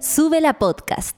Sube 0.00 0.40
la 0.40 0.58
podcast. 0.58 1.14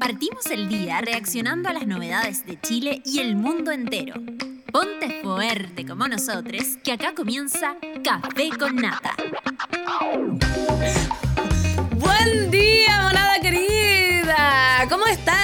Partimos 0.00 0.46
el 0.50 0.70
día 0.70 1.02
reaccionando 1.02 1.68
a 1.68 1.74
las 1.74 1.86
novedades 1.86 2.46
de 2.46 2.58
Chile 2.62 3.02
y 3.04 3.18
el 3.18 3.36
mundo 3.36 3.72
entero. 3.72 4.14
Ponte 4.72 5.20
fuerte 5.22 5.84
como 5.84 6.08
nosotros, 6.08 6.78
que 6.82 6.92
acá 6.92 7.14
comienza 7.14 7.76
Café 8.02 8.48
con 8.58 8.76
Nata. 8.76 9.14
Buen 11.96 12.50
día, 12.50 13.02
monada 13.02 13.38
querida. 13.38 14.86
¿Cómo 14.88 15.04
están? 15.04 15.41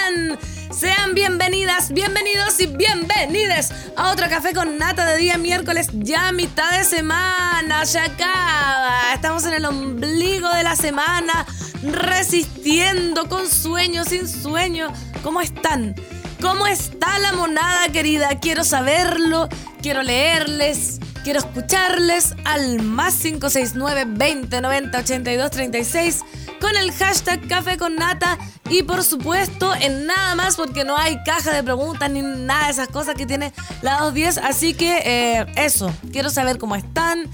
Bienvenidas, 1.15 1.93
bienvenidos 1.93 2.61
y 2.61 2.67
bienvenides 2.67 3.73
a 3.97 4.11
otro 4.11 4.29
café 4.29 4.53
con 4.53 4.79
nata 4.79 5.07
de 5.07 5.19
día 5.19 5.39
miércoles, 5.39 5.89
ya 5.93 6.33
mitad 6.33 6.77
de 6.77 6.85
semana, 6.85 7.85
ya 7.85 8.05
acaba. 8.05 9.15
Estamos 9.15 9.47
en 9.47 9.55
el 9.55 9.65
ombligo 9.65 10.49
de 10.51 10.63
la 10.63 10.77
semana, 10.77 11.47
resistiendo 11.83 13.29
con 13.29 13.49
sueño, 13.49 14.05
sin 14.05 14.29
sueño. 14.29 14.93
¿Cómo 15.23 15.41
están? 15.41 15.95
¿Cómo 16.41 16.67
está 16.67 17.19
la 17.19 17.33
monada 17.33 17.89
querida? 17.89 18.29
Quiero 18.41 18.63
saberlo, 18.63 19.49
quiero 19.83 20.03
leerles, 20.03 21.01
quiero 21.25 21.41
escucharles 21.41 22.35
al 22.45 22.81
más 22.83 23.17
569 23.17 24.05
20 24.07 24.61
90 24.61 24.99
82 24.99 25.51
36 25.51 26.25
con 26.61 26.77
el 26.77 26.93
hashtag 26.93 27.47
Café 27.49 27.77
con 27.77 27.97
Nata 27.97 28.39
y 28.71 28.83
por 28.83 29.03
supuesto 29.03 29.75
en 29.75 30.07
nada 30.07 30.35
más 30.35 30.57
porque 30.57 30.85
no 30.85 30.97
hay 30.97 31.23
caja 31.25 31.53
de 31.53 31.63
preguntas 31.63 32.11
ni 32.11 32.23
nada 32.23 32.67
de 32.67 32.73
esas 32.73 32.89
cosas 32.89 33.15
que 33.15 33.27
tiene 33.27 33.53
la 33.83 33.99
210. 33.99 34.39
Así 34.39 34.75
que 34.75 35.03
eh, 35.05 35.47
eso, 35.57 35.93
quiero 36.13 36.31
saber 36.31 36.59
cómo 36.59 36.77
están. 36.77 37.29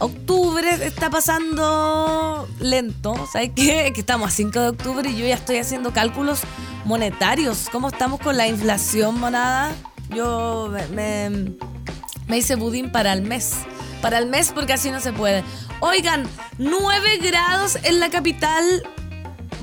Octubre 0.00 0.66
está 0.86 1.10
pasando 1.10 2.48
lento, 2.58 3.28
¿sabes 3.30 3.50
qué? 3.54 3.92
Que 3.94 4.00
estamos 4.00 4.28
a 4.28 4.30
5 4.30 4.58
de 4.58 4.68
octubre 4.70 5.10
y 5.10 5.14
yo 5.14 5.26
ya 5.26 5.34
estoy 5.34 5.58
haciendo 5.58 5.92
cálculos 5.92 6.40
monetarios. 6.86 7.68
¿Cómo 7.70 7.88
estamos 7.88 8.18
con 8.18 8.38
la 8.38 8.48
inflación, 8.48 9.20
monada? 9.20 9.74
Yo 10.08 10.72
me, 10.94 11.54
hice 12.34 12.54
budín 12.54 12.90
para 12.90 13.12
el 13.12 13.20
mes. 13.20 13.56
Para 14.00 14.16
el 14.16 14.26
mes 14.26 14.52
porque 14.52 14.72
así 14.72 14.90
no 14.90 15.00
se 15.00 15.12
puede. 15.12 15.44
Oigan, 15.80 16.26
9 16.56 17.18
grados 17.18 17.76
en 17.82 18.00
la 18.00 18.08
capital. 18.08 18.64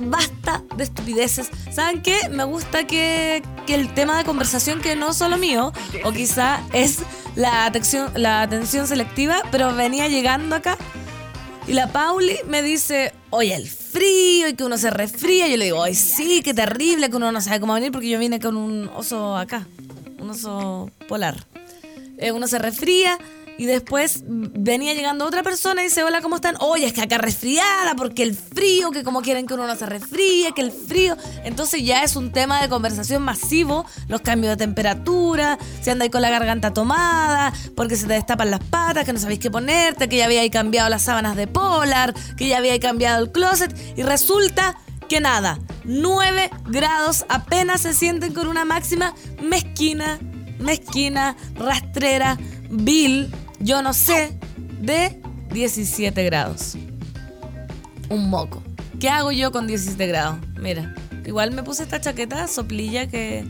Basta 0.01 0.61
de 0.75 0.83
estupideces. 0.83 1.49
¿Saben 1.71 2.03
qué? 2.03 2.29
Me 2.29 2.43
gusta 2.43 2.85
que, 2.85 3.41
que 3.65 3.73
el 3.73 3.91
tema 3.95 4.19
de 4.19 4.23
conversación, 4.23 4.81
que 4.81 4.95
no 4.95 5.13
solo 5.13 5.39
mío, 5.39 5.73
o 6.03 6.11
quizá 6.11 6.61
es 6.73 6.99
la 7.37 7.67
atención, 7.67 8.11
la 8.15 8.41
atención 8.41 8.87
selectiva, 8.87 9.43
pero 9.51 9.73
venía 9.75 10.07
llegando 10.07 10.55
acá. 10.55 10.75
Y 11.67 11.73
la 11.73 11.91
Pauli 11.91 12.37
me 12.47 12.63
dice, 12.63 13.13
oye, 13.29 13.53
el 13.53 13.67
frío 13.67 14.47
y 14.47 14.55
que 14.55 14.63
uno 14.63 14.77
se 14.77 14.89
resfría. 14.89 15.47
Yo 15.47 15.57
le 15.57 15.65
digo, 15.65 15.83
ay, 15.83 15.93
sí, 15.93 16.41
qué 16.43 16.53
terrible, 16.53 17.09
que 17.09 17.15
uno 17.15 17.31
no 17.31 17.39
sabe 17.39 17.59
cómo 17.59 17.73
venir 17.75 17.91
porque 17.91 18.09
yo 18.09 18.17
vine 18.17 18.39
con 18.39 18.57
un 18.57 18.89
oso 18.95 19.37
acá, 19.37 19.67
un 20.19 20.31
oso 20.31 20.89
polar. 21.07 21.45
Eh, 22.17 22.31
uno 22.31 22.47
se 22.47 22.57
resfría 22.57 23.19
y 23.57 23.65
después 23.65 24.23
venía 24.27 24.93
llegando 24.93 25.25
otra 25.25 25.43
persona 25.43 25.81
y 25.81 25.85
dice, 25.85 26.03
hola, 26.03 26.21
¿cómo 26.21 26.35
están? 26.35 26.55
Oye, 26.59 26.85
es 26.85 26.93
que 26.93 27.01
acá 27.01 27.17
resfriada 27.17 27.95
porque 27.95 28.23
el 28.23 28.35
frío, 28.35 28.91
que 28.91 29.03
como 29.03 29.21
quieren 29.21 29.47
que 29.47 29.53
uno 29.53 29.67
no 29.67 29.75
se 29.75 29.85
resfríe, 29.85 30.51
que 30.53 30.61
el 30.61 30.71
frío. 30.71 31.17
Entonces 31.43 31.83
ya 31.83 32.03
es 32.03 32.15
un 32.15 32.31
tema 32.31 32.61
de 32.61 32.69
conversación 32.69 33.23
masivo, 33.23 33.85
los 34.07 34.21
cambios 34.21 34.51
de 34.51 34.57
temperatura, 34.57 35.57
si 35.81 35.89
andáis 35.89 36.11
con 36.11 36.21
la 36.21 36.29
garganta 36.29 36.73
tomada, 36.73 37.53
porque 37.75 37.95
se 37.95 38.07
te 38.07 38.13
destapan 38.13 38.51
las 38.51 38.63
patas, 38.63 39.05
que 39.05 39.13
no 39.13 39.19
sabéis 39.19 39.39
qué 39.39 39.49
ponerte, 39.49 40.07
que 40.09 40.17
ya 40.17 40.25
habíais 40.25 40.51
cambiado 40.51 40.89
las 40.89 41.03
sábanas 41.03 41.35
de 41.35 41.47
polar, 41.47 42.13
que 42.35 42.47
ya 42.47 42.57
habíais 42.57 42.79
cambiado 42.79 43.23
el 43.23 43.31
closet 43.31 43.75
y 43.97 44.03
resulta 44.03 44.77
que 45.07 45.21
nada, 45.21 45.59
9 45.85 46.49
grados 46.65 47.25
apenas 47.29 47.81
se 47.81 47.93
sienten 47.93 48.33
con 48.33 48.47
una 48.47 48.65
máxima 48.65 49.13
mezquina, 49.41 50.19
mezquina, 50.59 51.35
rastrera, 51.55 52.37
vil, 52.69 53.33
yo 53.59 53.81
no 53.81 53.93
sé, 53.93 54.37
de 54.81 55.21
17 55.51 56.23
grados. 56.23 56.75
Un 58.09 58.29
moco. 58.29 58.63
¿Qué 58.99 59.09
hago 59.09 59.31
yo 59.31 59.51
con 59.51 59.67
17 59.67 60.07
grados? 60.07 60.37
Mira, 60.59 60.95
igual 61.25 61.51
me 61.51 61.63
puse 61.63 61.83
esta 61.83 62.01
chaqueta 62.01 62.47
soplilla 62.47 63.07
que, 63.07 63.45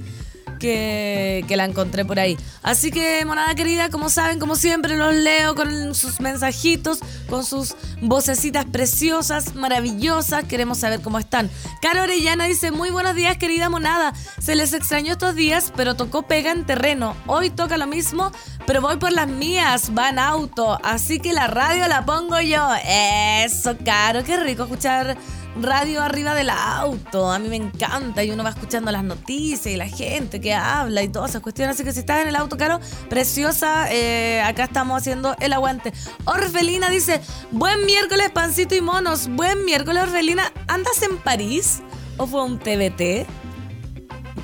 que, 0.58 1.46
la 1.50 1.66
encontré 1.66 2.06
por 2.06 2.20
ahí. 2.20 2.38
Así 2.62 2.92
que, 2.92 3.24
monada 3.26 3.56
querida, 3.56 3.90
como 3.90 4.10
saben, 4.10 4.40
como 4.40 4.56
siempre, 4.56 4.96
los 4.96 5.14
leo 5.14 5.56
con 5.56 5.96
sus 5.96 6.20
mensajitos, 6.20 7.00
con 7.30 7.44
sus 7.44 7.76
vocecitas 8.02 8.66
preciosas, 8.66 9.56
maravillosas. 9.56 10.44
Queremos 10.46 10.80
saber 10.80 11.02
cómo 11.02 11.20
están. 11.20 11.50
Caro 11.82 12.04
Orellana 12.04 12.46
dice: 12.46 12.72
Muy 12.72 12.90
buenos 12.90 13.16
días, 13.16 13.38
querida 13.38 13.70
monada. 13.70 14.14
Se 14.40 14.56
les 14.56 14.74
extrañó 14.74 15.14
estos 15.14 15.36
días, 15.36 15.74
pero 15.76 15.96
tocó 15.96 16.24
pega 16.24 16.52
en 16.52 16.66
terreno. 16.66 17.16
Hoy 17.26 17.50
toca 17.50 17.78
lo 17.78 17.88
mismo, 17.88 18.32
pero 18.66 18.82
voy 18.82 18.98
por 18.98 19.12
las 19.12 19.28
mías. 19.28 19.92
Va 19.98 20.10
en 20.10 20.20
auto. 20.20 20.80
Así 20.84 21.20
que 21.20 21.34
la 21.34 21.48
radio 21.48 21.88
la 21.88 22.06
pongo 22.06 22.40
yo. 22.42 22.70
Eso, 22.86 23.76
Caro. 23.84 24.24
Qué 24.24 24.38
rico 24.38 24.64
escuchar 24.64 25.18
radio 25.62 26.02
arriba 26.02 26.36
del 26.36 26.50
auto. 26.50 27.32
A 27.32 27.40
mí 27.40 27.50
me 27.50 27.56
encanta 27.56 28.24
y 28.24 28.32
uno 28.32 28.44
va 28.44 28.50
escuchando 28.50 28.92
las 28.92 29.04
noticias 29.04 29.68
y 29.68 29.78
la 29.78 29.88
gente 29.88 30.40
que 30.40 30.54
habla 30.54 31.04
y 31.04 31.10
todas 31.10 31.32
esas 31.32 31.42
cuestiones. 31.42 31.76
Así 31.76 31.84
que 31.84 31.92
si 31.92 32.00
estás 32.00 32.22
en 32.22 32.28
el 32.28 32.36
auto, 32.36 32.58
Caro, 32.58 32.80
preciosa, 33.10 33.92
eh, 33.92 34.42
acá 34.42 34.66
estamos 34.66 34.98
haciendo 34.98 35.36
el 35.40 35.54
aguante. 35.54 35.94
Orfelina 36.26 36.90
dice, 36.90 37.22
buen 37.52 37.86
miércoles, 37.86 38.30
pancito 38.32 38.76
y 38.76 38.82
monos. 38.82 39.28
Buen 39.30 39.66
miércoles, 39.66 40.04
Orfelina. 40.04 40.52
¿Andas 40.68 41.02
en 41.02 41.18
París 41.18 41.82
o 42.18 42.28
fue 42.28 42.44
un 42.44 42.60
TBT? 42.60 43.28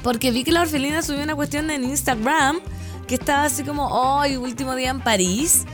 Porque 0.04 0.32
vi 0.32 0.44
que 0.44 0.52
la 0.52 0.62
Orfelina 0.62 1.02
subió 1.02 1.24
una 1.24 1.36
cuestión 1.36 1.70
en 1.70 1.84
Instagram 1.84 2.60
que 3.08 3.16
estaba 3.16 3.44
así 3.44 3.64
como, 3.64 3.88
hoy, 3.88 4.38
último 4.38 4.76
día 4.76 4.90
en 4.90 5.02
París. 5.02 5.66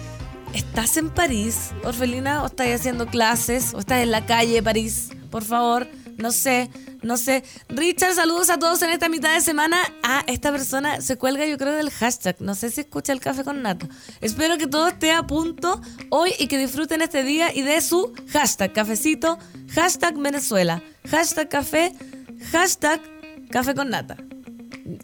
¿Estás 0.53 0.97
en 0.97 1.09
París, 1.09 1.71
Orfelina? 1.83 2.43
¿O 2.43 2.47
estás 2.47 2.67
haciendo 2.73 3.05
clases? 3.05 3.73
¿O 3.75 3.79
estás 3.79 4.01
en 4.01 4.11
la 4.11 4.25
calle 4.25 4.53
de 4.53 4.63
París? 4.63 5.11
Por 5.29 5.43
favor, 5.43 5.87
no 6.17 6.31
sé, 6.31 6.69
no 7.01 7.17
sé. 7.17 7.43
Richard, 7.69 8.13
saludos 8.15 8.49
a 8.49 8.57
todos 8.57 8.81
en 8.81 8.89
esta 8.89 9.09
mitad 9.09 9.33
de 9.33 9.41
semana. 9.41 9.77
Ah, 10.03 10.23
esta 10.27 10.51
persona 10.51 11.01
se 11.01 11.17
cuelga, 11.17 11.45
yo 11.45 11.57
creo, 11.57 11.73
del 11.73 11.89
hashtag. 11.89 12.37
No 12.39 12.55
sé 12.55 12.69
si 12.69 12.81
escucha 12.81 13.13
el 13.13 13.19
café 13.19 13.43
con 13.43 13.61
nata. 13.61 13.87
Espero 14.21 14.57
que 14.57 14.67
todo 14.67 14.87
esté 14.87 15.11
a 15.11 15.23
punto 15.23 15.81
hoy 16.09 16.33
y 16.39 16.47
que 16.47 16.57
disfruten 16.57 17.01
este 17.01 17.23
día 17.23 17.53
y 17.53 17.61
de 17.61 17.79
su 17.81 18.13
hashtag 18.31 18.73
cafecito, 18.73 19.37
hashtag 19.73 20.17
Venezuela, 20.17 20.81
hashtag 21.09 21.49
café, 21.49 21.93
hashtag 22.51 23.01
café 23.49 23.75
con 23.75 23.89
nata 23.89 24.17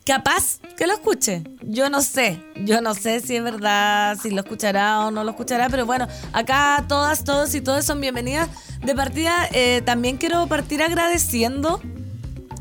capaz 0.06 0.60
que 0.78 0.88
lo 0.88 0.94
escuche. 0.94 1.44
Yo 1.62 1.90
no 1.90 2.02
sé, 2.02 2.42
yo 2.64 2.82
no 2.82 2.94
sé 2.94 3.22
si 3.22 3.36
es 3.36 3.44
verdad, 3.44 4.18
si 4.22 4.30
lo 4.30 4.42
escuchará 4.42 5.06
o 5.06 5.12
no 5.12 5.24
lo 5.24 5.32
escuchará, 5.32 5.70
pero 5.70 5.86
bueno, 5.86 6.08
acá 6.34 6.84
todas, 6.88 7.24
todos 7.24 7.54
y 7.56 7.62
todos 7.62 7.86
son 7.86 8.02
bienvenidas. 8.02 8.50
De 8.84 8.94
partida, 8.94 9.48
eh, 9.52 9.82
también 9.86 10.18
quiero 10.18 10.46
partir 10.48 10.84
agradeciendo 10.84 11.82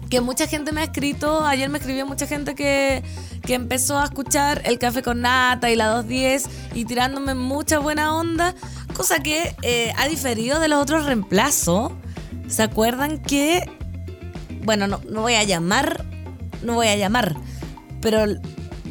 que 0.08 0.20
mucha 0.20 0.46
gente 0.46 0.72
me 0.72 0.80
ha 0.80 0.84
escrito, 0.84 1.44
ayer 1.44 1.68
me 1.68 1.78
escribió 1.78 2.06
mucha 2.06 2.26
gente 2.26 2.54
que, 2.54 3.02
que 3.42 3.54
empezó 3.54 3.98
a 3.98 4.04
escuchar 4.04 4.62
el 4.64 4.78
café 4.78 5.02
con 5.02 5.20
nata 5.20 5.70
y 5.70 5.76
la 5.76 5.88
210 5.88 6.48
y 6.74 6.84
tirándome 6.84 7.34
mucha 7.34 7.78
buena 7.78 8.14
onda, 8.14 8.54
cosa 8.94 9.18
que 9.18 9.56
eh, 9.62 9.92
ha 9.98 10.06
diferido 10.08 10.60
de 10.60 10.68
los 10.68 10.80
otros 10.80 11.04
reemplazos. 11.04 11.92
¿Se 12.48 12.62
acuerdan 12.62 13.20
que, 13.22 13.68
bueno, 14.62 14.86
no, 14.86 15.00
no 15.08 15.22
voy 15.22 15.34
a 15.34 15.44
llamar 15.44 16.04
no 16.64 16.74
voy 16.74 16.88
a 16.88 16.96
llamar, 16.96 17.36
pero 18.00 18.24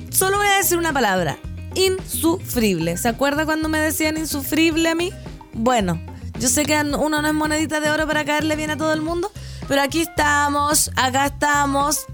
solo 0.10 0.38
voy 0.38 0.48
a 0.48 0.58
decir 0.58 0.78
una 0.78 0.94
palabra, 0.94 1.38
insufrible. 1.76 2.98
¿Se 2.98 3.10
acuerda 3.10 3.46
cuando 3.46 3.70
me 3.70 3.80
decían 3.80 4.18
insufrible 4.18 4.90
a 4.90 4.96
mí? 4.96 5.12
Bueno, 5.54 6.00
yo 6.40 6.50
sé 6.50 6.66
que 6.66 6.80
uno 6.80 7.22
no 7.22 7.28
es 7.28 7.34
monedita 7.34 7.80
de 7.80 7.90
oro 7.92 8.08
para 8.08 8.26
caerle 8.26 8.56
bien 8.56 8.72
a 8.72 8.78
todo 8.78 8.94
el 8.94 9.02
mundo, 9.02 9.32
pero 9.68 9.82
aquí 9.82 10.02
estamos, 10.02 10.92
acá 10.96 11.28
estamos. 11.28 12.06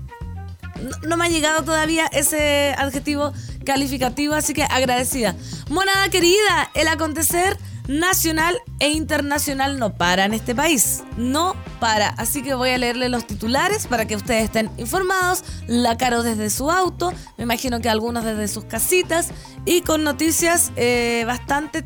No, 1.06 1.18
me 1.18 1.26
ha 1.26 1.30
llegado 1.30 1.64
todavía 1.64 2.08
ese 2.08 2.74
adjetivo 2.78 3.34
calificativo, 3.66 4.34
así 4.34 4.54
que 4.54 4.64
agradecida. 4.64 5.36
Monada 5.70 6.10
querida, 6.10 6.70
el 6.74 6.88
acontecer 6.88 7.58
nacional 7.90 8.56
e 8.80 8.90
internacional 8.90 9.80
no 9.80 9.96
para 9.96 10.26
en 10.26 10.36
este 10.36 10.54
país. 10.54 11.04
No 11.18 11.56
para. 11.80 12.10
Así 12.10 12.44
que 12.44 12.54
voy 12.54 12.70
a 12.70 12.78
leerle 12.78 13.10
los 13.10 13.26
titulares 13.26 13.88
para 13.88 14.06
que 14.06 14.16
ustedes 14.16 14.44
estén 14.44 14.70
informados. 14.78 15.44
La 15.66 15.98
caro 15.98 16.22
desde 16.22 16.52
su 16.52 16.70
auto, 16.70 17.12
me 17.38 17.46
imagino 17.46 17.82
que 17.82 17.90
algunos 17.90 18.24
desde 18.24 18.48
sus 18.48 18.66
casitas 18.66 19.30
y 19.66 19.82
con 19.82 20.04
noticias 20.04 20.72
eh, 20.76 21.24
bastante 21.26 21.84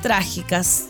trágicas. 0.00 0.84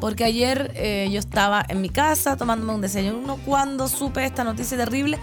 Porque 0.00 0.24
ayer 0.24 0.72
eh, 0.74 1.08
yo 1.10 1.20
estaba 1.20 1.64
en 1.68 1.80
mi 1.80 1.90
casa 1.90 2.36
tomándome 2.36 2.74
un 2.74 2.80
desayuno 2.80 3.38
cuando 3.44 3.88
supe 3.88 4.24
esta 4.24 4.42
noticia 4.42 4.76
terrible 4.76 5.18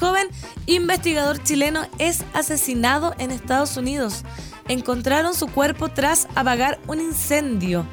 Joven 0.00 0.28
investigador 0.64 1.42
chileno 1.42 1.82
es 1.98 2.24
asesinado 2.32 3.14
en 3.18 3.30
Estados 3.30 3.76
Unidos. 3.76 4.24
Encontraron 4.66 5.34
su 5.34 5.46
cuerpo 5.46 5.90
tras 5.90 6.26
apagar 6.34 6.80
un 6.86 7.00
incendio. 7.00 7.86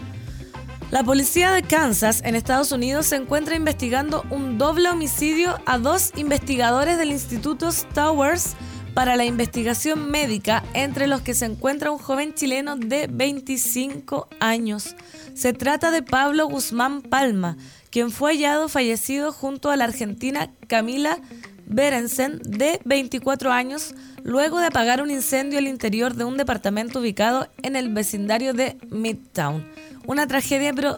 La 0.89 1.03
policía 1.03 1.51
de 1.51 1.63
Kansas, 1.63 2.21
en 2.23 2.35
Estados 2.35 2.71
Unidos, 2.71 3.07
se 3.07 3.17
encuentra 3.17 3.57
investigando 3.57 4.23
un 4.29 4.57
doble 4.57 4.89
homicidio 4.89 5.59
a 5.65 5.79
dos 5.79 6.13
investigadores 6.15 6.97
del 6.97 7.11
Instituto 7.11 7.67
Towers 7.93 8.55
para 8.93 9.17
la 9.17 9.25
investigación 9.25 10.09
médica, 10.09 10.63
entre 10.73 11.07
los 11.07 11.19
que 11.21 11.33
se 11.33 11.45
encuentra 11.45 11.91
un 11.91 11.97
joven 11.97 12.33
chileno 12.33 12.77
de 12.77 13.07
25 13.11 14.29
años. 14.39 14.95
Se 15.35 15.51
trata 15.51 15.91
de 15.91 16.03
Pablo 16.03 16.47
Guzmán 16.47 17.01
Palma, 17.01 17.57
quien 17.89 18.11
fue 18.11 18.31
hallado 18.31 18.69
fallecido 18.69 19.33
junto 19.33 19.69
a 19.71 19.75
la 19.75 19.83
argentina 19.83 20.51
Camila 20.67 21.19
Berensen, 21.67 22.39
de 22.43 22.79
24 22.85 23.51
años, 23.51 23.93
luego 24.23 24.59
de 24.59 24.67
apagar 24.67 25.01
un 25.01 25.11
incendio 25.11 25.59
al 25.59 25.67
interior 25.67 26.15
de 26.15 26.23
un 26.23 26.37
departamento 26.37 26.99
ubicado 26.99 27.49
en 27.61 27.75
el 27.75 27.93
vecindario 27.93 28.53
de 28.53 28.77
Midtown. 28.89 29.67
Una 30.05 30.27
tragedia, 30.27 30.73
pero 30.73 30.97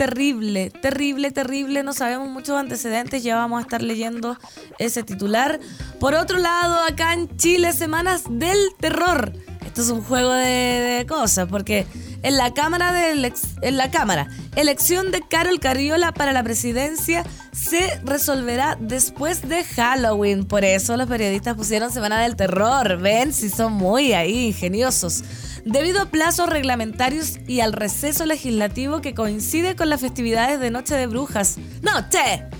terrible, 0.00 0.70
terrible, 0.70 1.30
terrible. 1.30 1.82
No 1.82 1.92
sabemos 1.92 2.28
muchos 2.28 2.56
antecedentes, 2.56 3.22
ya 3.22 3.36
vamos 3.36 3.58
a 3.58 3.62
estar 3.62 3.82
leyendo 3.82 4.38
ese 4.78 5.02
titular. 5.02 5.60
Por 5.98 6.14
otro 6.14 6.38
lado, 6.38 6.76
acá 6.88 7.12
en 7.12 7.36
Chile, 7.36 7.72
Semanas 7.72 8.24
del 8.30 8.58
Terror. 8.78 9.32
Esto 9.66 9.82
es 9.82 9.90
un 9.90 10.02
juego 10.02 10.32
de, 10.32 11.04
cosas, 11.08 11.48
porque 11.48 11.86
en 12.22 12.36
la 12.36 12.52
Cámara 12.52 12.92
de 12.92 13.32
la 13.72 13.90
Cámara, 13.90 14.28
elección 14.56 15.10
de 15.10 15.22
Carol 15.22 15.60
Carriola 15.60 16.12
para 16.12 16.32
la 16.32 16.42
presidencia 16.42 17.24
se 17.52 18.00
resolverá 18.04 18.76
después 18.80 19.48
de 19.48 19.64
Halloween. 19.64 20.44
Por 20.44 20.64
eso 20.64 20.96
los 20.96 21.08
periodistas 21.08 21.56
pusieron 21.56 21.90
Semana 21.90 22.22
del 22.22 22.36
Terror. 22.36 22.98
Ven 22.98 23.32
si 23.32 23.48
son 23.48 23.72
muy 23.72 24.12
ahí 24.12 24.48
ingeniosos 24.48 25.24
debido 25.64 26.00
a 26.02 26.06
plazos 26.06 26.48
reglamentarios 26.48 27.38
y 27.46 27.60
al 27.60 27.72
receso 27.72 28.26
legislativo 28.26 29.00
que 29.00 29.14
coincide 29.14 29.76
con 29.76 29.90
las 29.90 30.00
festividades 30.00 30.60
de 30.60 30.70
Noche 30.70 30.94
de 30.94 31.06
Brujas. 31.06 31.58
¡Noche! 31.82 32.59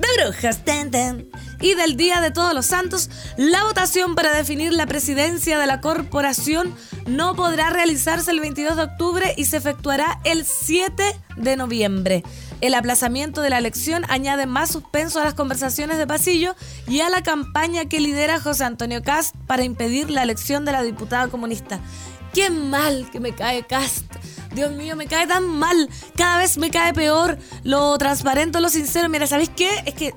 De 0.00 0.22
Brujas, 0.22 0.64
ten, 0.64 1.30
Y 1.60 1.74
del 1.74 1.96
Día 1.96 2.20
de 2.20 2.30
Todos 2.30 2.54
los 2.54 2.66
Santos, 2.66 3.10
la 3.36 3.64
votación 3.64 4.14
para 4.14 4.32
definir 4.32 4.72
la 4.72 4.86
presidencia 4.86 5.58
de 5.58 5.66
la 5.66 5.80
corporación 5.80 6.74
no 7.06 7.34
podrá 7.34 7.70
realizarse 7.70 8.30
el 8.30 8.40
22 8.40 8.76
de 8.76 8.82
octubre 8.82 9.34
y 9.36 9.44
se 9.44 9.58
efectuará 9.58 10.20
el 10.24 10.44
7 10.44 11.02
de 11.36 11.56
noviembre. 11.56 12.22
El 12.60 12.74
aplazamiento 12.74 13.40
de 13.40 13.50
la 13.50 13.58
elección 13.58 14.04
añade 14.08 14.46
más 14.46 14.70
suspenso 14.70 15.20
a 15.20 15.24
las 15.24 15.34
conversaciones 15.34 15.98
de 15.98 16.06
pasillo 16.06 16.54
y 16.86 17.00
a 17.00 17.08
la 17.08 17.22
campaña 17.22 17.86
que 17.86 18.00
lidera 18.00 18.40
José 18.40 18.64
Antonio 18.64 19.02
Cast 19.02 19.34
para 19.46 19.64
impedir 19.64 20.10
la 20.10 20.22
elección 20.22 20.64
de 20.64 20.72
la 20.72 20.82
diputada 20.82 21.28
comunista. 21.28 21.80
Qué 22.32 22.50
mal 22.50 23.08
que 23.10 23.20
me 23.20 23.34
cae 23.34 23.66
Cast. 23.66 24.04
Dios 24.52 24.72
mío, 24.72 24.96
me 24.96 25.06
cae 25.06 25.26
tan 25.26 25.46
mal. 25.46 25.88
Cada 26.16 26.38
vez 26.38 26.58
me 26.58 26.70
cae 26.70 26.92
peor. 26.92 27.38
Lo 27.62 27.96
transparente, 27.98 28.60
lo 28.60 28.68
sincero. 28.68 29.08
Mira, 29.08 29.26
¿sabéis 29.26 29.50
qué? 29.54 29.70
Es 29.86 29.94
que 29.94 30.14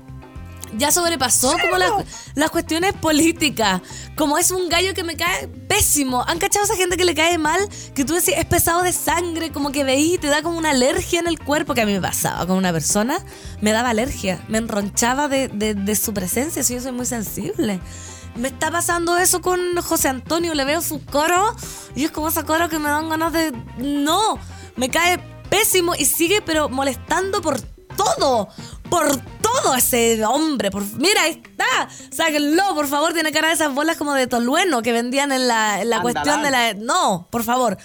ya 0.76 0.90
sobrepasó 0.90 1.54
como 1.60 1.76
las, 2.34 2.50
cuestiones 2.50 2.94
políticas. 2.94 3.80
Como 4.16 4.38
es 4.38 4.50
un 4.50 4.68
gallo 4.68 4.94
que 4.94 5.04
me 5.04 5.16
cae 5.16 5.48
pésimo. 5.48 6.24
¿Han 6.26 6.38
cachado 6.38 6.64
a 6.64 6.66
esa 6.66 6.76
gente 6.76 6.96
que 6.96 7.04
le 7.04 7.14
cae 7.14 7.38
mal? 7.38 7.60
Que 7.94 8.04
tú 8.04 8.14
decís, 8.14 8.34
es 8.36 8.44
pesado 8.44 8.82
de 8.82 8.92
sangre, 8.92 9.52
como 9.52 9.70
que 9.72 9.84
veís 9.84 10.14
y 10.14 10.18
te 10.18 10.26
da 10.28 10.42
como 10.42 10.58
una 10.58 10.70
alergia 10.70 11.20
en 11.20 11.26
el 11.26 11.38
cuerpo. 11.38 11.74
Que 11.74 11.82
a 11.82 11.86
mí 11.86 11.92
me 11.92 12.00
pasaba 12.00 12.46
con 12.46 12.56
una 12.56 12.72
persona. 12.72 13.18
Me 13.60 13.72
daba 13.72 13.90
alergia. 13.90 14.44
Me 14.48 14.58
enronchaba 14.58 15.28
de, 15.28 15.48
de 15.48 15.96
su 15.96 16.12
presencia. 16.12 16.62
Si 16.62 16.74
yo 16.74 16.80
soy 16.80 16.92
muy 16.92 17.06
sensible. 17.06 17.80
Me 18.36 18.48
está 18.48 18.70
pasando 18.70 19.16
eso 19.16 19.40
con 19.40 19.76
José 19.76 20.08
Antonio. 20.08 20.54
Le 20.54 20.64
veo 20.64 20.82
su 20.82 21.04
coro 21.04 21.54
y 21.94 22.04
es 22.04 22.10
como 22.10 22.28
esa 22.28 22.44
coro 22.44 22.68
que 22.68 22.78
me 22.78 22.88
dan 22.88 23.08
ganas 23.08 23.32
de. 23.32 23.52
No, 23.78 24.38
me 24.76 24.90
cae 24.90 25.18
pésimo 25.48 25.94
y 25.94 26.04
sigue, 26.04 26.42
pero 26.42 26.68
molestando 26.68 27.40
por 27.40 27.60
todo. 27.60 28.48
Por 28.90 29.16
todo 29.40 29.74
ese 29.76 30.24
hombre. 30.24 30.70
Por, 30.70 30.82
mira, 30.98 31.22
ahí 31.22 31.42
está. 31.42 31.88
Sáquenlo, 32.10 32.74
por 32.74 32.88
favor. 32.88 33.12
Tiene 33.12 33.32
cara 33.32 33.48
de 33.48 33.54
esas 33.54 33.72
bolas 33.72 33.96
como 33.96 34.14
de 34.14 34.26
tolueno 34.26 34.82
que 34.82 34.92
vendían 34.92 35.30
en 35.30 35.46
la, 35.46 35.80
en 35.80 35.90
la 35.90 36.02
cuestión 36.02 36.42
de 36.42 36.50
la. 36.50 36.74
No, 36.74 37.28
por 37.30 37.44
favor. 37.44 37.78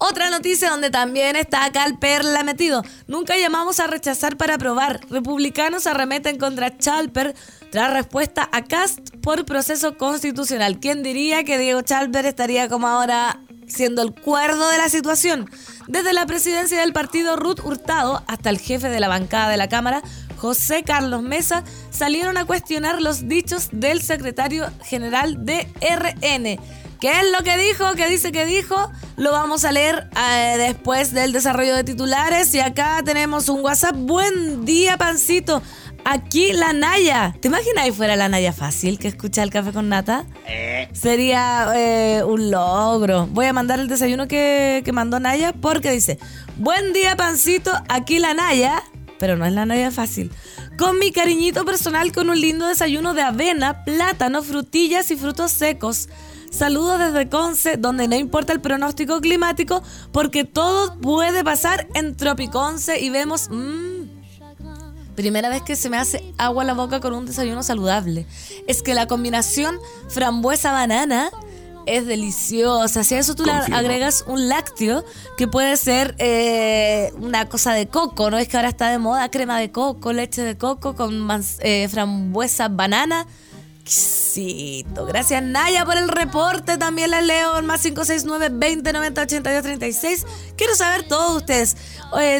Otra 0.00 0.30
noticia 0.30 0.70
donde 0.70 0.90
también 0.90 1.34
está 1.34 1.64
acá 1.64 1.84
el 1.84 1.98
Perla 1.98 2.44
metido. 2.44 2.84
Nunca 3.08 3.36
llamamos 3.36 3.80
a 3.80 3.88
rechazar 3.88 4.36
para 4.36 4.54
aprobar. 4.54 5.00
Republicanos 5.10 5.88
arremeten 5.88 6.38
contra 6.38 6.78
Chalper 6.78 7.34
tras 7.70 7.92
respuesta 7.92 8.48
a 8.52 8.64
Cast 8.64 9.10
por 9.22 9.44
proceso 9.44 9.96
constitucional. 9.96 10.78
¿Quién 10.80 11.02
diría 11.02 11.44
que 11.44 11.58
Diego 11.58 11.82
Chalper 11.82 12.26
estaría 12.26 12.68
como 12.68 12.88
ahora 12.88 13.40
siendo 13.66 14.02
el 14.02 14.14
cuerdo 14.14 14.68
de 14.70 14.78
la 14.78 14.88
situación? 14.88 15.50
Desde 15.86 16.12
la 16.12 16.26
presidencia 16.26 16.80
del 16.80 16.92
partido 16.92 17.36
Ruth 17.36 17.60
Hurtado 17.64 18.22
hasta 18.26 18.50
el 18.50 18.58
jefe 18.58 18.88
de 18.88 19.00
la 19.00 19.08
bancada 19.08 19.50
de 19.50 19.56
la 19.56 19.68
Cámara, 19.68 20.02
José 20.36 20.84
Carlos 20.84 21.22
Mesa, 21.22 21.64
salieron 21.90 22.36
a 22.36 22.44
cuestionar 22.44 23.02
los 23.02 23.28
dichos 23.28 23.68
del 23.72 24.02
secretario 24.02 24.70
general 24.82 25.44
de 25.44 25.66
RN 25.80 26.58
¿Qué 27.00 27.12
es 27.12 27.30
lo 27.30 27.44
que 27.44 27.56
dijo? 27.56 27.84
¿Qué 27.94 28.08
dice 28.08 28.32
que 28.32 28.44
dijo? 28.44 28.90
Lo 29.16 29.30
vamos 29.30 29.64
a 29.64 29.70
leer 29.70 30.10
eh, 30.20 30.56
después 30.58 31.12
del 31.12 31.32
desarrollo 31.32 31.76
de 31.76 31.84
titulares. 31.84 32.52
Y 32.54 32.60
acá 32.60 33.00
tenemos 33.04 33.48
un 33.48 33.60
WhatsApp. 33.60 33.94
Buen 33.94 34.64
día, 34.64 34.96
pancito. 34.96 35.62
Aquí 36.10 36.54
la 36.54 36.72
Naya. 36.72 37.36
¿Te 37.38 37.48
imaginas 37.48 37.84
si 37.84 37.92
fuera 37.92 38.16
la 38.16 38.30
Naya 38.30 38.54
fácil 38.54 38.98
que 38.98 39.08
escucha 39.08 39.42
el 39.42 39.50
café 39.50 39.72
con 39.74 39.90
nata? 39.90 40.24
Eh. 40.46 40.88
Sería 40.94 41.68
eh, 41.76 42.24
un 42.24 42.50
logro. 42.50 43.26
Voy 43.26 43.44
a 43.44 43.52
mandar 43.52 43.78
el 43.78 43.88
desayuno 43.88 44.26
que, 44.26 44.80
que 44.86 44.92
mandó 44.92 45.20
Naya 45.20 45.52
porque 45.52 45.90
dice: 45.90 46.18
Buen 46.56 46.94
día, 46.94 47.14
pancito. 47.14 47.72
Aquí 47.90 48.20
la 48.20 48.32
Naya. 48.32 48.82
Pero 49.18 49.36
no 49.36 49.44
es 49.44 49.52
la 49.52 49.66
Naya 49.66 49.90
fácil. 49.90 50.32
Con 50.78 50.98
mi 50.98 51.12
cariñito 51.12 51.66
personal 51.66 52.10
con 52.10 52.30
un 52.30 52.40
lindo 52.40 52.66
desayuno 52.66 53.12
de 53.12 53.20
avena, 53.20 53.84
plátano, 53.84 54.42
frutillas 54.42 55.10
y 55.10 55.16
frutos 55.16 55.50
secos. 55.50 56.08
Saludos 56.50 57.00
desde 57.00 57.28
Conce, 57.28 57.76
donde 57.76 58.08
no 58.08 58.16
importa 58.16 58.54
el 58.54 58.62
pronóstico 58.62 59.20
climático, 59.20 59.82
porque 60.10 60.44
todo 60.44 60.98
puede 60.98 61.44
pasar 61.44 61.86
en 61.92 62.16
Tropiconce 62.16 62.98
y 62.98 63.10
vemos... 63.10 63.50
Mmm, 63.50 63.97
primera 65.18 65.48
vez 65.48 65.62
que 65.62 65.74
se 65.74 65.90
me 65.90 65.96
hace 65.96 66.32
agua 66.38 66.62
a 66.62 66.66
la 66.66 66.74
boca 66.74 67.00
con 67.00 67.12
un 67.12 67.26
desayuno 67.26 67.64
saludable. 67.64 68.24
Es 68.68 68.84
que 68.84 68.94
la 68.94 69.08
combinación 69.08 69.76
frambuesa-banana 70.08 71.30
es 71.86 72.06
deliciosa. 72.06 73.02
Si 73.02 73.16
a 73.16 73.18
eso 73.18 73.34
tú 73.34 73.44
le 73.44 73.50
agregas 73.50 74.22
un 74.28 74.48
lácteo, 74.48 75.04
que 75.36 75.48
puede 75.48 75.76
ser 75.76 76.14
eh, 76.18 77.12
una 77.16 77.48
cosa 77.48 77.72
de 77.72 77.88
coco, 77.88 78.30
¿no? 78.30 78.38
Es 78.38 78.46
que 78.46 78.58
ahora 78.58 78.68
está 78.68 78.90
de 78.90 78.98
moda 78.98 79.28
crema 79.28 79.58
de 79.58 79.72
coco, 79.72 80.12
leche 80.12 80.42
de 80.42 80.56
coco 80.56 80.94
con 80.94 81.28
eh, 81.62 81.88
frambuesa, 81.88 82.68
banana 82.68 83.26
Gracias 85.08 85.42
Naya 85.42 85.84
por 85.84 85.96
el 85.96 86.08
reporte. 86.08 86.78
También 86.78 87.10
les 87.10 87.24
leo 87.24 87.58
en 87.58 87.66
más 87.66 87.82
569 87.82 88.50
2090 88.50 89.22
82 89.22 89.62
36. 89.64 90.26
Quiero 90.56 90.76
saber 90.76 91.08
todos 91.08 91.38
ustedes. 91.38 91.76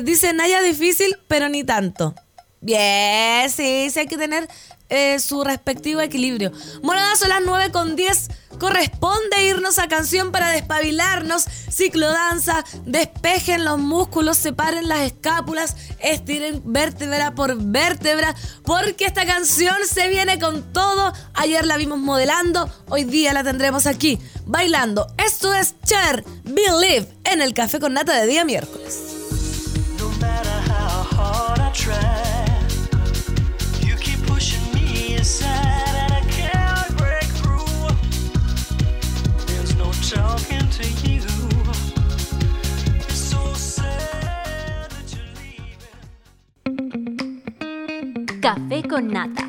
dice 0.05 0.33
Naya 0.33 0.63
difícil, 0.63 1.17
pero 1.27 1.49
ni 1.49 1.65
tanto. 1.65 2.15
Bien, 2.61 3.49
sí, 3.51 3.89
sí 3.91 4.01
hay 4.01 4.07
que 4.07 4.19
tener 4.19 4.49
eh, 4.89 5.19
su 5.19 5.45
respectivo 5.45 6.01
equilibrio. 6.01 6.51
Monada 6.83 7.15
son 7.17 7.29
las 7.29 7.43
9 7.45 7.71
con 7.71 7.95
10. 7.95 8.29
Corresponde 8.59 9.45
irnos 9.45 9.79
a 9.79 9.87
canción 9.87 10.33
para 10.33 10.49
despabilarnos. 10.51 11.45
Ciclodanza, 11.71 12.65
despejen 12.87 13.65
los 13.65 13.79
músculos, 13.79 14.39
separen 14.39 14.89
las 14.89 15.01
escápulas, 15.01 15.77
estiren 16.01 16.63
vértebra 16.65 17.35
por 17.35 17.57
vértebra, 17.57 18.35
porque 18.65 19.05
esta 19.05 19.27
canción 19.27 19.77
se 19.89 20.09
viene 20.09 20.41
con 20.41 20.73
todo. 20.73 21.13
Ayer 21.35 21.65
la 21.65 21.77
vimos 21.77 21.99
modelando, 21.99 22.69
hoy 22.89 23.05
día 23.05 23.33
la 23.33 23.45
tendremos 23.45 23.87
aquí, 23.87 24.19
bailando. 24.47 25.07
Esto 25.25 25.55
es 25.55 25.77
Cher, 25.85 26.25
Believe, 26.43 27.07
en 27.25 27.43
el 27.43 27.55
café 27.55 27.79
con 27.79 27.93
nata 27.93 28.19
de 28.19 28.27
día 28.27 28.45
miércoles. 28.45 29.18
Café 48.49 48.83
con 48.89 49.09
nata. 49.09 49.47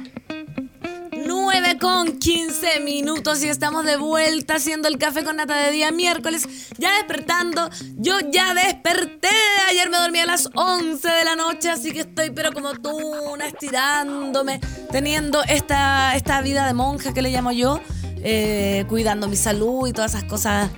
9 1.25 1.77
con 1.79 2.07
con 2.07 2.19
15 2.19 2.81
minutos 2.81 3.41
y 3.45 3.47
estamos 3.47 3.85
de 3.85 3.95
vuelta 3.95 4.55
haciendo 4.55 4.89
el 4.89 4.97
café 4.97 5.23
con 5.23 5.37
nata 5.37 5.55
de 5.55 5.71
día 5.71 5.89
miércoles. 5.93 6.69
Ya 6.77 6.93
despertando, 6.97 7.69
yo 7.95 8.19
ya 8.29 8.53
desperté. 8.53 9.29
Ayer 9.69 9.89
me 9.89 9.99
dormí 9.99 10.19
a 10.19 10.25
las 10.25 10.49
11 10.53 11.07
de 11.07 11.23
la 11.23 11.37
noche, 11.37 11.69
así 11.69 11.93
que 11.93 12.01
estoy 12.01 12.31
pero 12.31 12.51
como 12.51 12.73
tuna, 12.73 13.47
estirándome, 13.47 14.59
teniendo 14.91 15.43
esta, 15.43 16.17
esta 16.17 16.41
vida 16.41 16.67
de 16.67 16.73
monja 16.73 17.13
que 17.13 17.21
le 17.21 17.29
llamo 17.29 17.53
yo, 17.53 17.79
eh, 18.17 18.83
cuidando 18.89 19.29
mi 19.29 19.37
salud 19.37 19.87
y 19.87 19.93
todas 19.93 20.13
esas 20.13 20.25
cosas 20.25 20.71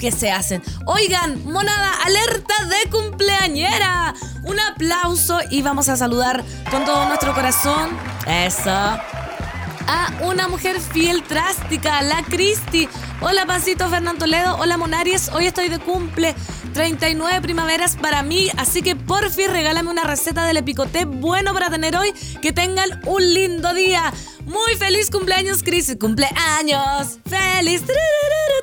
que 0.00 0.10
se 0.10 0.32
hacen. 0.32 0.62
Oigan, 0.86 1.44
monada, 1.44 1.92
alerta 2.04 2.54
de 2.64 2.90
cumpleañera. 2.90 4.14
Un 4.42 4.58
aplauso 4.58 5.38
y 5.50 5.62
vamos 5.62 5.88
a 5.88 5.96
saludar 5.96 6.42
con 6.70 6.84
todo 6.84 7.06
nuestro 7.06 7.34
corazón. 7.34 7.90
Eso. 8.26 8.70
A 8.70 10.12
una 10.22 10.48
mujer 10.48 10.80
fiel 10.80 11.22
trástica, 11.22 12.02
la 12.02 12.22
Cristi. 12.22 12.88
Hola, 13.20 13.44
Pancito 13.44 13.88
Fernando 13.90 14.20
Toledo. 14.20 14.56
Hola, 14.56 14.76
Monaries. 14.76 15.28
Hoy 15.34 15.46
estoy 15.46 15.68
de 15.68 15.78
cumple. 15.78 16.34
39 16.72 17.40
primaveras 17.40 17.96
para 17.96 18.22
mí, 18.22 18.48
así 18.56 18.82
que 18.82 18.96
por 18.96 19.30
fin 19.30 19.50
regálame 19.50 19.90
una 19.90 20.04
receta 20.04 20.44
del 20.44 20.58
epicoté 20.58 21.04
bueno 21.04 21.52
para 21.52 21.70
tener 21.70 21.96
hoy. 21.96 22.12
Que 22.40 22.52
tengan 22.52 23.00
un 23.06 23.34
lindo 23.34 23.74
día. 23.74 24.12
Muy 24.44 24.74
feliz 24.76 25.10
cumpleaños, 25.10 25.62
Cris. 25.62 25.96
Cumpleaños. 26.00 27.18
Feliz. 27.26 27.82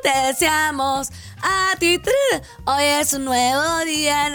Te 0.04 0.10
deseamos 0.28 1.10
a 1.42 1.76
ti. 1.80 2.00
Hoy 2.66 2.84
es 2.84 3.14
un 3.14 3.26
nuevo 3.26 3.86
día. 3.86 4.28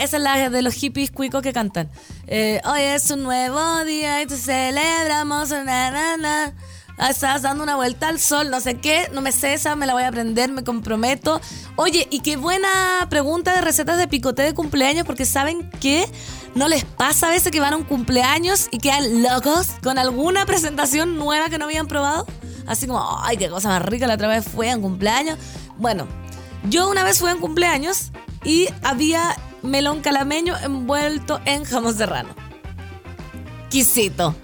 Esa 0.00 0.16
es 0.16 0.22
la 0.22 0.50
de 0.50 0.62
los 0.62 0.74
hippies 0.74 1.10
cuicos 1.10 1.42
que 1.42 1.52
cantan. 1.52 1.90
Eh, 2.26 2.60
hoy 2.64 2.80
es 2.80 3.10
un 3.10 3.22
nuevo 3.22 3.84
día 3.84 4.22
y 4.22 4.26
te 4.26 4.36
celebramos. 4.36 5.50
Na, 5.50 6.52
Estás 7.08 7.42
dando 7.42 7.64
una 7.64 7.74
vuelta 7.74 8.08
al 8.08 8.20
sol, 8.20 8.50
no 8.50 8.60
sé 8.60 8.78
qué, 8.78 9.08
no 9.12 9.20
me 9.20 9.32
cesa, 9.32 9.74
me 9.74 9.86
la 9.86 9.92
voy 9.92 10.04
a 10.04 10.08
aprender, 10.08 10.50
me 10.52 10.62
comprometo. 10.62 11.40
Oye, 11.76 12.06
y 12.10 12.20
qué 12.20 12.36
buena 12.36 12.68
pregunta 13.10 13.52
de 13.54 13.60
recetas 13.60 13.98
de 13.98 14.06
picoté 14.06 14.42
de 14.42 14.54
cumpleaños, 14.54 15.04
porque 15.04 15.24
¿saben 15.24 15.68
qué? 15.80 16.08
¿No 16.54 16.68
les 16.68 16.84
pasa 16.84 17.26
a 17.26 17.30
veces 17.30 17.50
que 17.50 17.60
van 17.60 17.72
a 17.72 17.76
un 17.76 17.84
cumpleaños 17.84 18.68
y 18.70 18.78
quedan 18.78 19.22
locos 19.22 19.68
con 19.82 19.98
alguna 19.98 20.46
presentación 20.46 21.18
nueva 21.18 21.48
que 21.48 21.58
no 21.58 21.64
habían 21.64 21.88
probado? 21.88 22.26
Así 22.66 22.86
como, 22.86 23.18
ay, 23.20 23.36
qué 23.36 23.48
cosa 23.48 23.68
más 23.68 23.82
rica, 23.82 24.06
la 24.06 24.14
otra 24.14 24.28
vez 24.28 24.44
fue 24.46 24.68
en 24.68 24.80
cumpleaños. 24.80 25.38
Bueno, 25.78 26.06
yo 26.68 26.88
una 26.88 27.02
vez 27.02 27.18
fui 27.18 27.30
en 27.30 27.38
cumpleaños 27.38 28.12
y 28.44 28.68
había 28.82 29.36
melón 29.62 30.02
calameño 30.02 30.56
envuelto 30.62 31.40
en 31.46 31.64
jamón 31.64 31.96
serrano. 31.96 32.30
Quisito. 33.70 34.36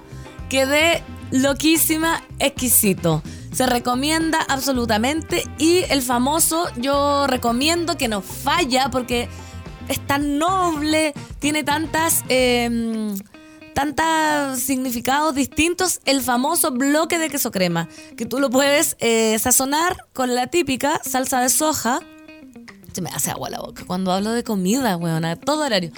Quedé 0.49 1.05
loquísima, 1.31 2.23
exquisito. 2.39 3.23
Se 3.53 3.67
recomienda 3.67 4.39
absolutamente 4.49 5.45
y 5.59 5.85
el 5.91 6.03
famoso 6.03 6.69
yo 6.77 7.27
recomiendo 7.27 7.97
que 7.97 8.09
no 8.09 8.21
falla 8.21 8.91
porque 8.91 9.29
es 9.89 10.07
tan 10.07 10.39
noble, 10.39 11.15
tiene 11.39 11.65
tantas... 11.65 12.25
Eh, 12.29 13.15
tantos 13.79 14.59
significados 14.59 15.37
distintos 15.37 16.01
el 16.05 16.21
famoso 16.21 16.73
bloque 16.73 17.17
de 17.17 17.31
queso 17.31 17.53
crema, 17.53 17.89
que 18.17 18.27
tú 18.27 18.41
lo 18.41 18.51
puedes 18.51 18.97
eh, 18.99 19.39
sazonar 19.39 19.97
con 20.13 20.35
la 20.35 20.49
típica 20.49 21.01
salsa 21.05 21.41
de 21.41 21.49
soja. 21.49 22.01
Se 22.93 23.01
me 23.03 23.11
hace 23.11 23.31
agua 23.31 23.51
la 23.51 23.61
boca 23.61 23.85
cuando 23.87 24.11
hablo 24.11 24.33
de 24.33 24.43
comida, 24.43 24.97
weón, 24.97 25.25
todo 25.45 25.65
horario. 25.65 25.93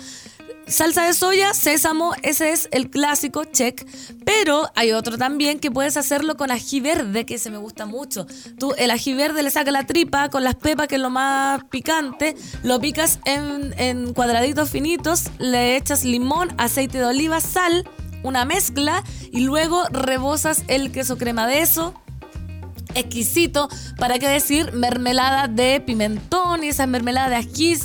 Salsa 0.71 1.03
de 1.03 1.15
soya, 1.15 1.53
sésamo, 1.53 2.12
ese 2.23 2.53
es 2.53 2.69
el 2.71 2.91
clásico, 2.91 3.45
check. 3.45 3.85
Pero 4.25 4.71
hay 4.77 4.93
otro 4.93 5.19
también 5.19 5.59
que 5.59 5.69
puedes 5.69 5.97
hacerlo 5.97 6.37
con 6.37 6.53
ají 6.53 6.81
verde, 6.81 7.27
que 7.27 7.39
se 7.39 7.50
me 7.50 7.59
gusta 7.59 7.87
mucho. 7.87 8.25
Tú 8.57 8.73
el 8.79 8.93
ají 8.93 9.15
verde 9.15 9.43
le 9.43 9.50
sacas 9.50 9.73
la 9.73 9.85
tripa 9.85 10.29
con 10.29 10.45
las 10.45 10.55
pepas, 10.55 10.87
que 10.87 10.95
es 10.95 11.00
lo 11.00 11.11
más 11.11 11.65
picante, 11.65 12.37
lo 12.62 12.81
picas 12.81 13.19
en, 13.25 14.15
cuadraditos 14.15 14.71
finitos, 14.71 15.25
le 15.39 15.77
echas 15.77 16.05
limón, 16.05 16.55
aceite 16.57 16.99
de 16.99 17.05
oliva, 17.05 17.41
sal, 17.41 17.89
una 18.23 18.45
mezcla 18.45 19.03
y 19.33 19.41
luego 19.41 19.83
rebosas 19.91 20.62
el 20.69 20.93
queso 20.93 21.19
crema 21.19 21.49
de 21.49 21.62
eso 21.62 21.95
exquisito. 22.94 23.68
¿Para 23.99 24.18
qué 24.18 24.28
decir? 24.28 24.73
Mermelada 24.73 25.49
de 25.49 25.80
pimentón 25.80 26.64
y 26.64 26.68
esa 26.68 26.87
mermelada 26.87 27.30
de 27.30 27.37
ají. 27.37 27.76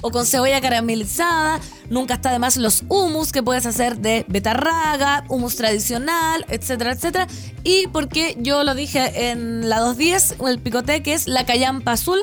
O 0.00 0.10
con 0.10 0.26
cebolla 0.26 0.60
caramelizada. 0.60 1.60
Nunca 1.90 2.14
está 2.14 2.32
de 2.32 2.38
más 2.38 2.56
los 2.56 2.84
hummus 2.88 3.32
que 3.32 3.42
puedes 3.42 3.66
hacer 3.66 3.98
de 3.98 4.24
betarraga, 4.28 5.24
hummus 5.28 5.56
tradicional, 5.56 6.44
etcétera, 6.48 6.92
etcétera. 6.92 7.26
Y 7.62 7.86
porque 7.88 8.36
yo 8.38 8.64
lo 8.64 8.74
dije 8.74 9.30
en 9.30 9.68
la 9.68 9.80
210, 9.80 10.36
el 10.46 10.58
picoté, 10.60 11.02
que 11.02 11.14
es 11.14 11.26
la 11.26 11.46
callampa 11.46 11.92
azul 11.92 12.20